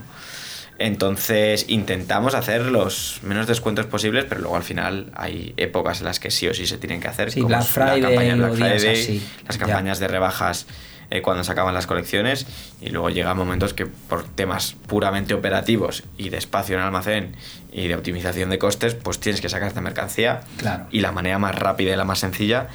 Entonces 0.79 1.65
intentamos 1.67 2.35
hacer 2.35 2.61
los 2.61 3.19
menos 3.23 3.47
descuentos 3.47 3.85
posibles, 3.85 4.25
pero 4.29 4.39
luego 4.41 4.55
al 4.55 4.63
final 4.63 5.11
hay 5.13 5.53
épocas 5.57 5.99
en 5.99 6.05
las 6.05 6.21
que 6.21 6.31
sí 6.31 6.47
o 6.47 6.53
sí 6.53 6.65
se 6.67 6.77
tienen 6.77 7.01
que 7.01 7.09
hacer. 7.09 7.31
Sí, 7.31 7.41
como 7.41 7.49
Black 7.49 7.75
la 7.75 7.99
campaña 7.99 8.35
Black 8.35 8.53
Friday, 8.53 8.93
así, 8.93 9.27
las 9.45 9.57
ya. 9.57 9.65
campañas 9.65 9.99
de 9.99 10.07
rebajas 10.07 10.67
eh, 11.11 11.21
cuando 11.21 11.43
se 11.43 11.51
acaban 11.51 11.73
las 11.73 11.87
colecciones 11.87 12.45
y 12.81 12.89
luego 12.89 13.09
llegan 13.09 13.35
momentos 13.37 13.73
que 13.73 13.85
por 13.87 14.23
temas 14.23 14.75
puramente 14.87 15.33
operativos 15.33 16.03
y 16.17 16.29
de 16.29 16.37
espacio 16.37 16.75
en 16.75 16.81
almacén 16.83 17.35
y 17.71 17.87
de 17.87 17.95
optimización 17.95 18.49
de 18.49 18.59
costes, 18.59 18.95
pues 18.95 19.19
tienes 19.19 19.41
que 19.41 19.49
sacar 19.49 19.67
esta 19.69 19.81
mercancía 19.81 20.41
Claro. 20.57 20.85
y 20.91 21.01
la 21.01 21.11
manera 21.11 21.39
más 21.39 21.55
rápida 21.55 21.93
y 21.93 21.97
la 21.97 22.05
más 22.05 22.19
sencilla 22.19 22.67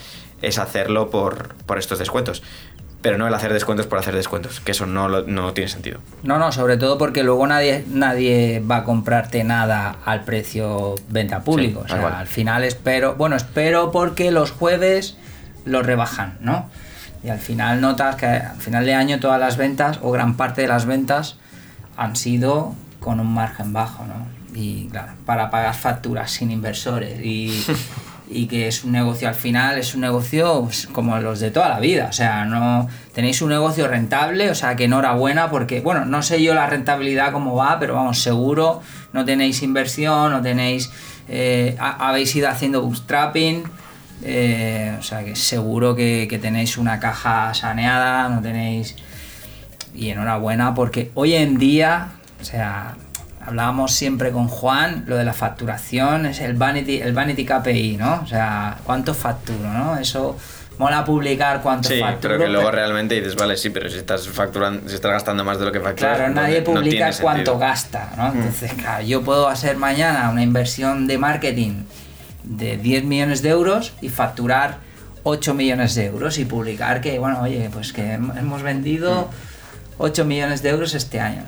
es 0.43 0.59
hacerlo 0.59 1.11
por, 1.11 1.55
por 1.67 1.79
estos 1.79 1.99
descuentos. 1.99 2.43
Pero 3.03 3.19
no 3.19 3.29
el 3.29 3.35
hacer 3.35 3.53
descuentos 3.53 3.87
por 3.87 3.99
hacer 3.99 4.15
descuentos, 4.15 4.61
que 4.61 4.71
eso 4.73 4.87
no, 4.87 5.09
no 5.09 5.53
tiene 5.53 5.69
sentido. 5.69 6.01
No, 6.23 6.39
no, 6.39 6.53
sobre 6.53 6.79
todo 6.79 6.97
porque 6.97 7.23
luego 7.23 7.47
nadie, 7.47 7.85
nadie 7.87 8.61
va 8.61 8.79
a 8.79 8.85
comprarte 8.85 9.45
nada 9.45 9.97
al 10.07 10.25
precio 10.25 10.95
venta 11.11 11.41
público. 11.45 11.81
Sí, 11.81 11.85
o 11.85 11.89
sea, 11.89 11.97
tal 11.97 12.01
cual. 12.01 12.15
al 12.21 12.27
final 12.27 12.65
espero, 12.65 13.15
bueno, 13.17 13.37
espero 13.37 13.91
porque 13.93 14.31
los 14.31 14.53
jueves 14.53 15.19
lo 15.67 15.83
rebajan, 15.83 16.39
¿no? 16.41 16.71
Y 17.25 17.31
al 17.31 17.39
final 17.39 17.81
notas 17.81 18.17
que 18.17 18.27
al 18.27 18.57
final 18.61 18.85
de 18.85 18.95
año 18.95 19.19
todas 19.19 19.41
las 19.41 19.57
ventas 19.57 19.99
o 20.03 20.11
gran 20.11 20.37
parte 20.37 20.63
de 20.63 20.69
las 20.69 20.85
ventas 20.87 21.37
han 21.97 22.17
sido 22.17 22.75
con 23.01 23.19
un 23.21 23.33
margen 23.33 23.73
bajo, 23.73 24.05
¿no? 24.05 24.27
Y 24.59 24.89
claro, 24.89 25.13
para 25.27 25.51
pagar 25.51 25.75
facturas 25.75 26.31
sin 26.31 26.51
inversores 26.51 27.19
y, 27.25 27.65
y 28.29 28.47
que 28.47 28.69
es 28.69 28.85
un 28.85 28.93
negocio 28.93 29.27
al 29.29 29.35
final, 29.35 29.79
es 29.79 29.95
un 29.95 30.03
negocio 30.03 30.63
pues, 30.65 30.87
como 30.87 31.19
los 31.19 31.41
de 31.41 31.51
toda 31.51 31.69
la 31.71 31.81
vida, 31.81 32.07
o 32.09 32.13
sea, 32.13 32.45
no 32.45 32.89
tenéis 33.15 33.43
un 33.43 33.49
negocio 33.49 33.89
rentable, 33.89 34.51
o 34.51 34.55
sea, 34.55 34.77
que 34.77 34.85
enhorabuena 34.85 35.51
porque, 35.51 35.81
bueno, 35.81 36.05
no 36.05 36.23
sé 36.23 36.43
yo 36.43 36.55
la 36.55 36.67
rentabilidad 36.67 37.33
cómo 37.33 37.55
va, 37.57 37.79
pero 37.81 37.95
vamos, 37.95 38.21
seguro, 38.23 38.81
no 39.13 39.25
tenéis 39.25 39.63
inversión, 39.63 40.31
no 40.31 40.41
tenéis, 40.43 40.91
eh, 41.29 41.77
ha- 41.81 42.09
habéis 42.09 42.35
ido 42.37 42.49
haciendo 42.49 42.83
bootstrapping, 42.83 43.65
eh, 44.23 44.97
o 44.99 45.03
sea, 45.03 45.25
que 45.25 45.35
seguro 45.37 45.95
que, 45.95 46.27
que 46.29 46.39
tenéis 46.39 46.79
una 46.79 47.01
caja 47.01 47.53
saneada, 47.55 48.29
no 48.29 48.41
tenéis... 48.43 48.95
Y 49.97 50.11
enhorabuena 50.11 50.75
porque 50.75 51.13
hoy 51.15 51.35
en 51.35 51.57
día, 51.57 52.09
o 52.41 52.45
sea, 52.45 52.97
hablábamos 53.47 53.93
siempre 53.93 54.33
con 54.33 54.49
Juan, 54.49 55.05
lo 55.07 55.17
de 55.17 55.25
la 55.25 55.33
facturación 55.33 56.27
es 56.27 56.41
el 56.41 56.55
vanity, 56.55 57.01
el 57.01 57.13
vanity 57.13 57.45
KPI, 57.45 57.97
¿no? 57.99 58.21
O 58.23 58.27
sea, 58.27 58.77
cuánto 58.83 59.15
facturo, 59.15 59.73
¿no? 59.73 59.97
Eso 59.97 60.37
mola 60.79 61.05
publicar 61.05 61.63
cuánto 61.63 61.89
Sí, 61.89 62.01
facturo. 62.01 62.21
pero 62.35 62.39
que 62.39 62.49
luego 62.51 62.71
pero- 62.71 62.77
realmente 62.77 63.15
dices, 63.15 63.37
vale, 63.37 63.57
sí, 63.57 63.71
pero 63.71 63.89
si 63.89 63.99
estás 63.99 64.27
facturando, 64.27 64.89
si 64.89 64.97
estás 64.97 65.13
gastando 65.13 65.45
más 65.45 65.61
de 65.61 65.67
lo 65.67 65.71
que 65.71 65.79
facturas, 65.79 66.17
Claro, 66.17 66.35
no- 66.35 66.41
nadie 66.41 66.59
no 66.59 66.65
publica 66.65 66.91
tiene 67.11 67.23
cuánto 67.23 67.53
sentido. 67.53 67.55
Mm. 67.55 67.61
gasta, 67.61 68.11
¿no? 68.17 68.27
Entonces, 68.33 68.73
claro, 68.73 69.05
yo 69.05 69.23
puedo 69.23 69.49
hacer 69.49 69.77
mañana 69.77 70.29
una 70.31 70.43
inversión 70.43 71.07
de 71.07 71.19
marketing 71.19 71.85
de 72.45 72.77
10 72.77 73.05
millones 73.05 73.43
de 73.43 73.49
euros 73.51 73.93
y 74.01 74.09
facturar 74.09 74.79
8 75.23 75.55
millones 75.55 75.95
de 75.95 76.07
euros 76.07 76.39
y 76.39 76.45
publicar 76.45 77.01
que, 77.01 77.19
bueno, 77.19 77.41
oye, 77.43 77.69
pues 77.73 77.93
que 77.93 78.03
hem- 78.03 78.39
hemos 78.39 78.63
vendido 78.63 79.23
Mm. 79.23 79.95
8 79.99 80.25
millones 80.25 80.63
de 80.63 80.69
euros 80.71 80.95
este 80.95 81.21
año. 81.21 81.45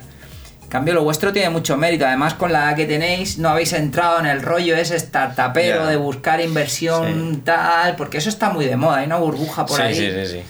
En 0.62 0.68
cambio, 0.68 0.94
lo 0.94 1.04
vuestro 1.04 1.32
tiene 1.32 1.50
mucho 1.50 1.76
mérito. 1.76 2.06
Además, 2.06 2.34
con 2.34 2.52
la 2.52 2.64
edad 2.70 2.76
que 2.76 2.86
tenéis, 2.86 3.38
no 3.38 3.50
habéis 3.50 3.72
entrado 3.72 4.18
en 4.18 4.26
el 4.26 4.42
rollo 4.42 4.74
ese 4.76 4.98
startupero 4.98 5.84
Ya. 5.84 5.90
de 5.90 5.96
buscar 5.96 6.40
inversión 6.40 7.34
Sí. 7.36 7.40
tal, 7.44 7.94
porque 7.96 8.18
eso 8.18 8.28
está 8.30 8.50
muy 8.50 8.64
de 8.66 8.76
moda. 8.76 8.96
Hay 8.98 9.06
una 9.06 9.16
burbuja 9.18 9.64
por 9.66 9.76
sí, 9.76 9.82
ahí. 9.82 9.94
Sí, 9.94 10.10
sí, 10.10 10.26
sí. 10.32 10.40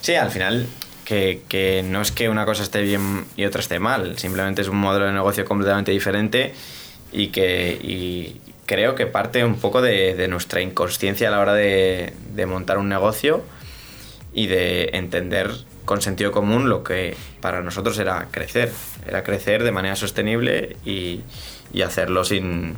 Sí, 0.00 0.14
al 0.14 0.30
final, 0.30 0.66
que, 1.04 1.42
que 1.48 1.82
no 1.86 2.00
es 2.00 2.10
que 2.10 2.28
una 2.30 2.46
cosa 2.46 2.62
esté 2.62 2.80
bien 2.80 3.24
y 3.36 3.44
otra 3.44 3.60
esté 3.60 3.78
mal, 3.80 4.16
simplemente 4.18 4.62
es 4.62 4.68
un 4.68 4.76
modelo 4.78 5.04
de 5.06 5.12
negocio 5.12 5.44
completamente 5.44 5.90
diferente 5.92 6.54
y 7.12 7.26
que 7.28 7.72
y 7.82 8.40
creo 8.70 8.94
que 8.94 9.06
parte 9.08 9.44
un 9.44 9.56
poco 9.56 9.82
de, 9.82 10.14
de 10.14 10.28
nuestra 10.28 10.60
inconsciencia 10.60 11.26
a 11.26 11.32
la 11.32 11.40
hora 11.40 11.54
de, 11.54 12.14
de 12.36 12.46
montar 12.46 12.78
un 12.78 12.88
negocio 12.88 13.42
y 14.32 14.46
de 14.46 14.90
entender 14.92 15.50
con 15.84 16.00
sentido 16.00 16.30
común 16.30 16.68
lo 16.68 16.84
que 16.84 17.16
para 17.40 17.62
nosotros 17.62 17.98
era 17.98 18.28
crecer, 18.30 18.70
era 19.08 19.24
crecer 19.24 19.64
de 19.64 19.72
manera 19.72 19.96
sostenible 19.96 20.76
y, 20.84 21.22
y 21.72 21.82
hacerlo 21.82 22.22
sin, 22.22 22.76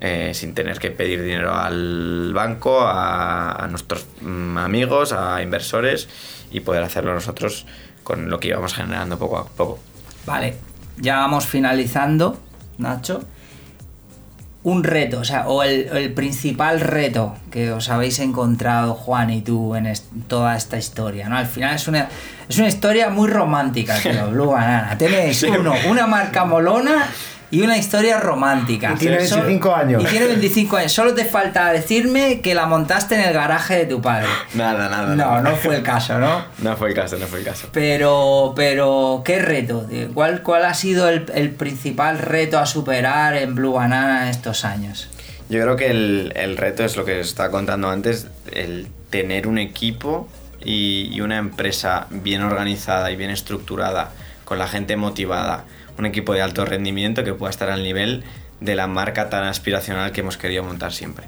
eh, 0.00 0.30
sin 0.32 0.54
tener 0.54 0.78
que 0.78 0.90
pedir 0.90 1.22
dinero 1.22 1.54
al 1.54 2.32
banco, 2.32 2.80
a, 2.80 3.62
a 3.62 3.68
nuestros 3.68 4.06
mm, 4.22 4.56
amigos, 4.56 5.12
a 5.12 5.42
inversores 5.42 6.08
y 6.50 6.60
poder 6.60 6.84
hacerlo 6.84 7.12
nosotros 7.12 7.66
con 8.02 8.30
lo 8.30 8.40
que 8.40 8.48
íbamos 8.48 8.72
generando 8.72 9.18
poco 9.18 9.36
a 9.36 9.44
poco. 9.44 9.78
Vale, 10.24 10.56
ya 10.96 11.16
vamos 11.16 11.44
finalizando, 11.44 12.38
Nacho. 12.78 13.26
Un 14.64 14.84
reto, 14.84 15.18
o 15.18 15.24
sea, 15.24 15.48
o 15.48 15.64
el, 15.64 15.88
el 15.92 16.12
principal 16.12 16.78
reto 16.80 17.34
que 17.50 17.72
os 17.72 17.88
habéis 17.88 18.20
encontrado, 18.20 18.94
Juan 18.94 19.30
y 19.30 19.40
tú, 19.42 19.74
en 19.74 19.86
est- 19.86 20.06
toda 20.28 20.56
esta 20.56 20.78
historia, 20.78 21.28
¿no? 21.28 21.36
Al 21.36 21.46
final 21.46 21.74
es 21.74 21.88
una, 21.88 22.08
es 22.48 22.58
una 22.58 22.68
historia 22.68 23.10
muy 23.10 23.28
romántica, 23.28 23.96
tío, 24.02 24.30
Blue 24.30 24.52
Banana. 24.52 24.96
Tenéis 24.96 25.42
uno, 25.42 25.74
una 25.88 26.06
marca 26.06 26.44
molona 26.44 27.06
y 27.52 27.60
una 27.60 27.76
historia 27.76 28.18
romántica. 28.18 28.94
Y 28.96 28.98
tiene 28.98 29.24
Solo- 29.26 29.42
25 29.44 29.74
años. 29.76 30.02
Y 30.02 30.06
tiene 30.06 30.26
25 30.26 30.76
años. 30.78 30.90
Solo 30.92 31.14
te 31.14 31.24
falta 31.26 31.70
decirme 31.70 32.40
que 32.40 32.54
la 32.54 32.66
montaste 32.66 33.14
en 33.14 33.20
el 33.20 33.32
garaje 33.34 33.76
de 33.76 33.84
tu 33.86 34.00
padre. 34.02 34.26
Nada, 34.54 34.88
nada. 34.88 35.08
No, 35.14 35.16
nada. 35.16 35.40
no 35.42 35.54
fue 35.56 35.76
el 35.76 35.82
caso, 35.82 36.18
¿no? 36.18 36.44
No 36.62 36.76
fue 36.76 36.88
el 36.88 36.94
caso, 36.94 37.18
no 37.18 37.26
fue 37.26 37.40
el 37.40 37.44
caso. 37.44 37.68
Pero, 37.72 38.54
pero, 38.56 39.22
¿qué 39.24 39.38
reto? 39.38 39.86
¿Cuál, 40.14 40.42
cuál 40.42 40.64
ha 40.64 40.72
sido 40.74 41.08
el, 41.08 41.26
el 41.34 41.50
principal 41.50 42.18
reto 42.18 42.58
a 42.58 42.64
superar 42.66 43.36
en 43.36 43.54
Blue 43.54 43.74
Banana 43.74 44.30
estos 44.30 44.64
años? 44.64 45.08
Yo 45.50 45.60
creo 45.60 45.76
que 45.76 45.90
el, 45.90 46.32
el 46.34 46.56
reto 46.56 46.82
es 46.84 46.96
lo 46.96 47.04
que 47.04 47.20
os 47.20 47.26
estaba 47.28 47.50
contando 47.50 47.90
antes, 47.90 48.28
el 48.52 48.88
tener 49.10 49.46
un 49.46 49.58
equipo 49.58 50.26
y, 50.64 51.10
y 51.12 51.20
una 51.20 51.36
empresa 51.36 52.06
bien 52.08 52.40
organizada 52.42 53.10
y 53.10 53.16
bien 53.16 53.28
estructurada, 53.30 54.10
con 54.46 54.58
la 54.58 54.66
gente 54.68 54.96
motivada, 54.96 55.64
un 55.98 56.06
equipo 56.06 56.32
de 56.32 56.42
alto 56.42 56.64
rendimiento 56.64 57.24
que 57.24 57.34
pueda 57.34 57.50
estar 57.50 57.70
al 57.70 57.82
nivel 57.82 58.24
de 58.60 58.74
la 58.74 58.86
marca 58.86 59.28
tan 59.28 59.44
aspiracional 59.44 60.12
que 60.12 60.20
hemos 60.20 60.36
querido 60.36 60.62
montar 60.62 60.92
siempre. 60.92 61.26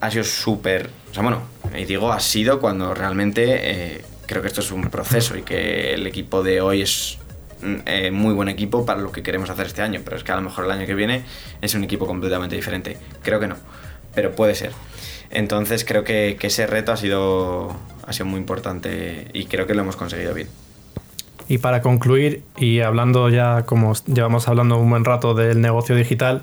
Ha 0.00 0.10
sido 0.10 0.24
súper, 0.24 0.90
o 1.10 1.14
sea, 1.14 1.22
bueno, 1.22 1.42
y 1.76 1.84
digo 1.84 2.12
ha 2.12 2.20
sido 2.20 2.60
cuando 2.60 2.94
realmente 2.94 3.96
eh, 3.96 4.04
creo 4.26 4.42
que 4.42 4.48
esto 4.48 4.60
es 4.60 4.70
un 4.70 4.82
proceso 4.90 5.36
y 5.36 5.42
que 5.42 5.94
el 5.94 6.06
equipo 6.06 6.42
de 6.42 6.60
hoy 6.60 6.82
es 6.82 7.18
mm, 7.62 7.74
eh, 7.86 8.10
muy 8.10 8.34
buen 8.34 8.48
equipo 8.48 8.86
para 8.86 9.00
lo 9.00 9.10
que 9.10 9.22
queremos 9.22 9.50
hacer 9.50 9.66
este 9.66 9.82
año, 9.82 10.00
pero 10.04 10.16
es 10.16 10.22
que 10.22 10.30
a 10.30 10.36
lo 10.36 10.42
mejor 10.42 10.66
el 10.66 10.70
año 10.70 10.86
que 10.86 10.94
viene 10.94 11.24
es 11.60 11.74
un 11.74 11.82
equipo 11.82 12.06
completamente 12.06 12.54
diferente. 12.54 12.96
Creo 13.22 13.40
que 13.40 13.48
no, 13.48 13.56
pero 14.14 14.36
puede 14.36 14.54
ser. 14.54 14.72
Entonces 15.30 15.84
creo 15.84 16.04
que, 16.04 16.36
ese 16.40 16.66
reto 16.66 16.92
ha 16.92 16.96
sido, 16.96 17.74
ha 18.06 18.12
sido 18.12 18.26
muy 18.26 18.38
importante 18.38 19.28
y 19.32 19.46
creo 19.46 19.66
que 19.66 19.74
lo 19.74 19.82
hemos 19.82 19.96
conseguido 19.96 20.34
bien. 20.34 20.48
Y 21.48 21.58
para 21.58 21.80
concluir, 21.80 22.42
y 22.56 22.80
hablando 22.80 23.28
ya 23.30 23.62
como 23.64 23.94
llevamos 24.06 24.48
hablando 24.48 24.76
un 24.78 24.90
buen 24.90 25.04
rato 25.04 25.32
del 25.34 25.60
negocio 25.60 25.96
digital, 25.96 26.42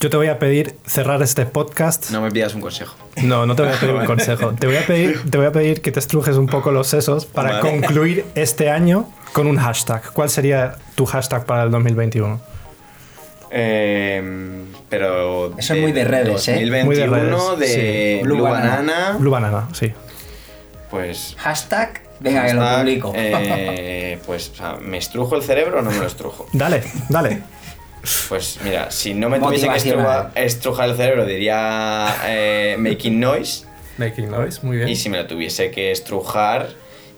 yo 0.00 0.10
te 0.10 0.16
voy 0.16 0.26
a 0.28 0.38
pedir 0.38 0.74
cerrar 0.86 1.22
este 1.22 1.46
podcast. 1.46 2.10
No 2.10 2.20
me 2.22 2.30
pidas 2.30 2.54
un 2.54 2.60
consejo. 2.60 2.96
No, 3.22 3.46
no 3.46 3.54
te 3.54 3.62
voy 3.62 3.72
a 3.72 3.78
pedir 3.78 3.94
un 3.94 4.06
consejo. 4.06 4.52
Te 4.58 4.66
voy 4.66 4.76
a 4.76 4.86
pedir, 4.86 5.30
te 5.30 5.36
voy 5.38 5.46
a 5.46 5.52
pedir 5.52 5.80
que 5.82 5.92
te 5.92 6.00
estrujes 6.00 6.36
un 6.36 6.46
poco 6.46 6.72
los 6.72 6.86
sesos 6.88 7.26
para 7.26 7.60
Vale. 7.60 7.60
concluir 7.70 8.24
este 8.34 8.70
año 8.70 9.08
con 9.32 9.46
un 9.46 9.58
hashtag. 9.58 10.02
¿Cuál 10.12 10.28
sería 10.30 10.76
tu 10.96 11.06
hashtag 11.06 11.44
para 11.44 11.62
el 11.64 11.70
2021? 11.70 12.40
Eh, 13.52 14.64
pero 14.88 15.56
Eso 15.58 15.74
es 15.74 15.80
muy 15.80 15.92
de 15.92 16.04
redes, 16.04 16.48
¿eh? 16.48 16.52
2021 16.52 16.86
Muy 16.86 16.96
de 16.96 17.06
redes, 17.06 17.58
de 17.58 17.66
sí. 18.18 18.22
Blue, 18.24 18.36
Blue 18.36 18.44
Banana, 18.44 18.70
Banana. 18.76 19.16
Blue 19.18 19.30
Banana, 19.30 19.68
sí. 19.72 19.92
pues 20.90 21.34
Hashtag, 21.38 22.00
venga, 22.20 22.46
que 22.46 22.54
lo 22.54 22.76
publico. 22.78 23.12
eh, 23.16 24.18
pues 24.26 24.50
o 24.50 24.54
sea, 24.54 24.76
¿me 24.80 24.98
estrujo 24.98 25.36
el 25.36 25.42
cerebro 25.42 25.78
o 25.80 25.82
no 25.82 25.90
me 25.90 25.98
lo 25.98 26.06
estrujo? 26.06 26.46
Dale, 26.52 26.82
dale. 27.08 27.42
Pues 28.28 28.58
mira, 28.64 28.90
si 28.90 29.12
no 29.12 29.28
me 29.28 29.38
tuviese 29.40 29.68
que 29.68 29.74
estruja- 29.76 30.30
estrujar 30.34 30.88
el 30.88 30.96
cerebro 30.96 31.26
diría 31.26 32.16
eh, 32.26 32.76
making 32.78 33.20
noise 33.20 33.66
Making 33.98 34.30
noise, 34.30 34.60
muy 34.62 34.78
bien. 34.78 34.88
y 34.88 34.96
si 34.96 35.10
me 35.10 35.18
lo 35.18 35.26
tuviese 35.26 35.70
que 35.70 35.90
estrujar 35.90 36.70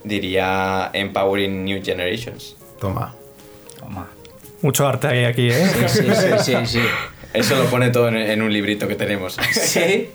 diría 0.02 0.90
empowering 0.92 1.64
new 1.64 1.80
generations. 1.84 2.56
Toma. 2.80 3.14
Toma. 3.78 4.08
Mucho 4.62 4.86
arte 4.88 5.06
hay 5.06 5.24
aquí, 5.24 5.48
¿eh? 5.50 5.68
Sí, 5.86 6.02
sí, 6.02 6.26
sí, 6.40 6.54
sí. 6.66 6.82
Eso 7.32 7.54
lo 7.56 7.64
pone 7.66 7.90
todo 7.90 8.08
en, 8.08 8.16
en 8.16 8.42
un 8.42 8.52
librito 8.52 8.88
que 8.88 8.96
tenemos. 8.96 9.36
Sí. 9.52 10.10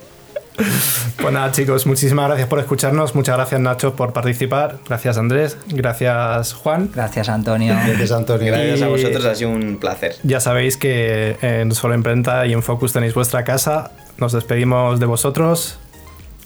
Pues 1.17 1.33
nada, 1.33 1.51
chicos, 1.51 1.87
muchísimas 1.87 2.27
gracias 2.27 2.47
por 2.47 2.59
escucharnos. 2.59 3.15
Muchas 3.15 3.35
gracias, 3.35 3.59
Nacho, 3.59 3.95
por 3.95 4.13
participar. 4.13 4.77
Gracias, 4.87 5.17
Andrés. 5.17 5.57
Gracias, 5.67 6.53
Juan. 6.53 6.91
Gracias, 6.93 7.27
Antonio. 7.27 7.73
Gracias, 7.73 8.11
Antonio. 8.11 8.53
Gracias 8.53 8.81
a 8.83 8.87
vosotros, 8.87 9.25
ha 9.25 9.35
sido 9.35 9.49
un 9.49 9.77
placer. 9.77 10.15
Ya 10.23 10.39
sabéis 10.39 10.77
que 10.77 11.37
en 11.41 11.71
Solo 11.73 11.95
Imprenta 11.95 12.45
y 12.45 12.53
en 12.53 12.61
Focus 12.61 12.93
tenéis 12.93 13.13
vuestra 13.13 13.43
casa. 13.43 13.91
Nos 14.17 14.31
despedimos 14.31 14.99
de 14.99 15.05
vosotros. 15.05 15.79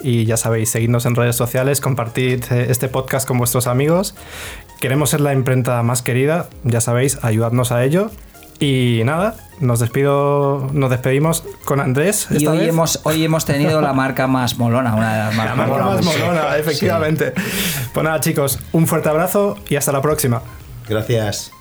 Y 0.03 0.25
ya 0.25 0.37
sabéis, 0.37 0.69
seguidnos 0.69 1.05
en 1.05 1.15
redes 1.15 1.35
sociales, 1.35 1.79
compartid 1.79 2.43
eh, 2.51 2.67
este 2.69 2.87
podcast 2.87 3.27
con 3.27 3.37
vuestros 3.37 3.67
amigos. 3.67 4.15
Queremos 4.79 5.11
ser 5.11 5.21
la 5.21 5.33
imprenta 5.33 5.83
más 5.83 6.01
querida, 6.01 6.49
ya 6.63 6.81
sabéis, 6.81 7.19
ayudadnos 7.23 7.71
a 7.71 7.83
ello. 7.83 8.09
Y 8.61 9.01
nada, 9.05 9.35
nos 9.59 9.79
despido, 9.79 10.69
nos 10.71 10.91
despedimos 10.91 11.43
con 11.65 11.79
Andrés. 11.79 12.27
Y 12.29 12.45
hoy 12.45 12.59
vez. 12.59 12.69
hemos, 12.69 12.99
hoy 13.03 13.23
hemos 13.25 13.43
tenido 13.43 13.81
la 13.81 13.91
marca 13.91 14.27
más 14.27 14.59
molona, 14.59 14.93
una 14.93 15.13
de 15.13 15.17
las 15.17 15.35
la 15.35 15.43
marcas 15.43 15.57
marca 15.57 15.85
más 15.85 16.05
molona, 16.05 16.57
efectivamente. 16.57 17.33
Pues 17.91 18.03
nada, 18.03 18.19
chicos, 18.19 18.59
un 18.71 18.85
fuerte 18.85 19.09
abrazo 19.09 19.57
y 19.67 19.77
hasta 19.77 19.91
la 19.91 20.03
próxima. 20.03 20.43
Gracias. 20.87 21.51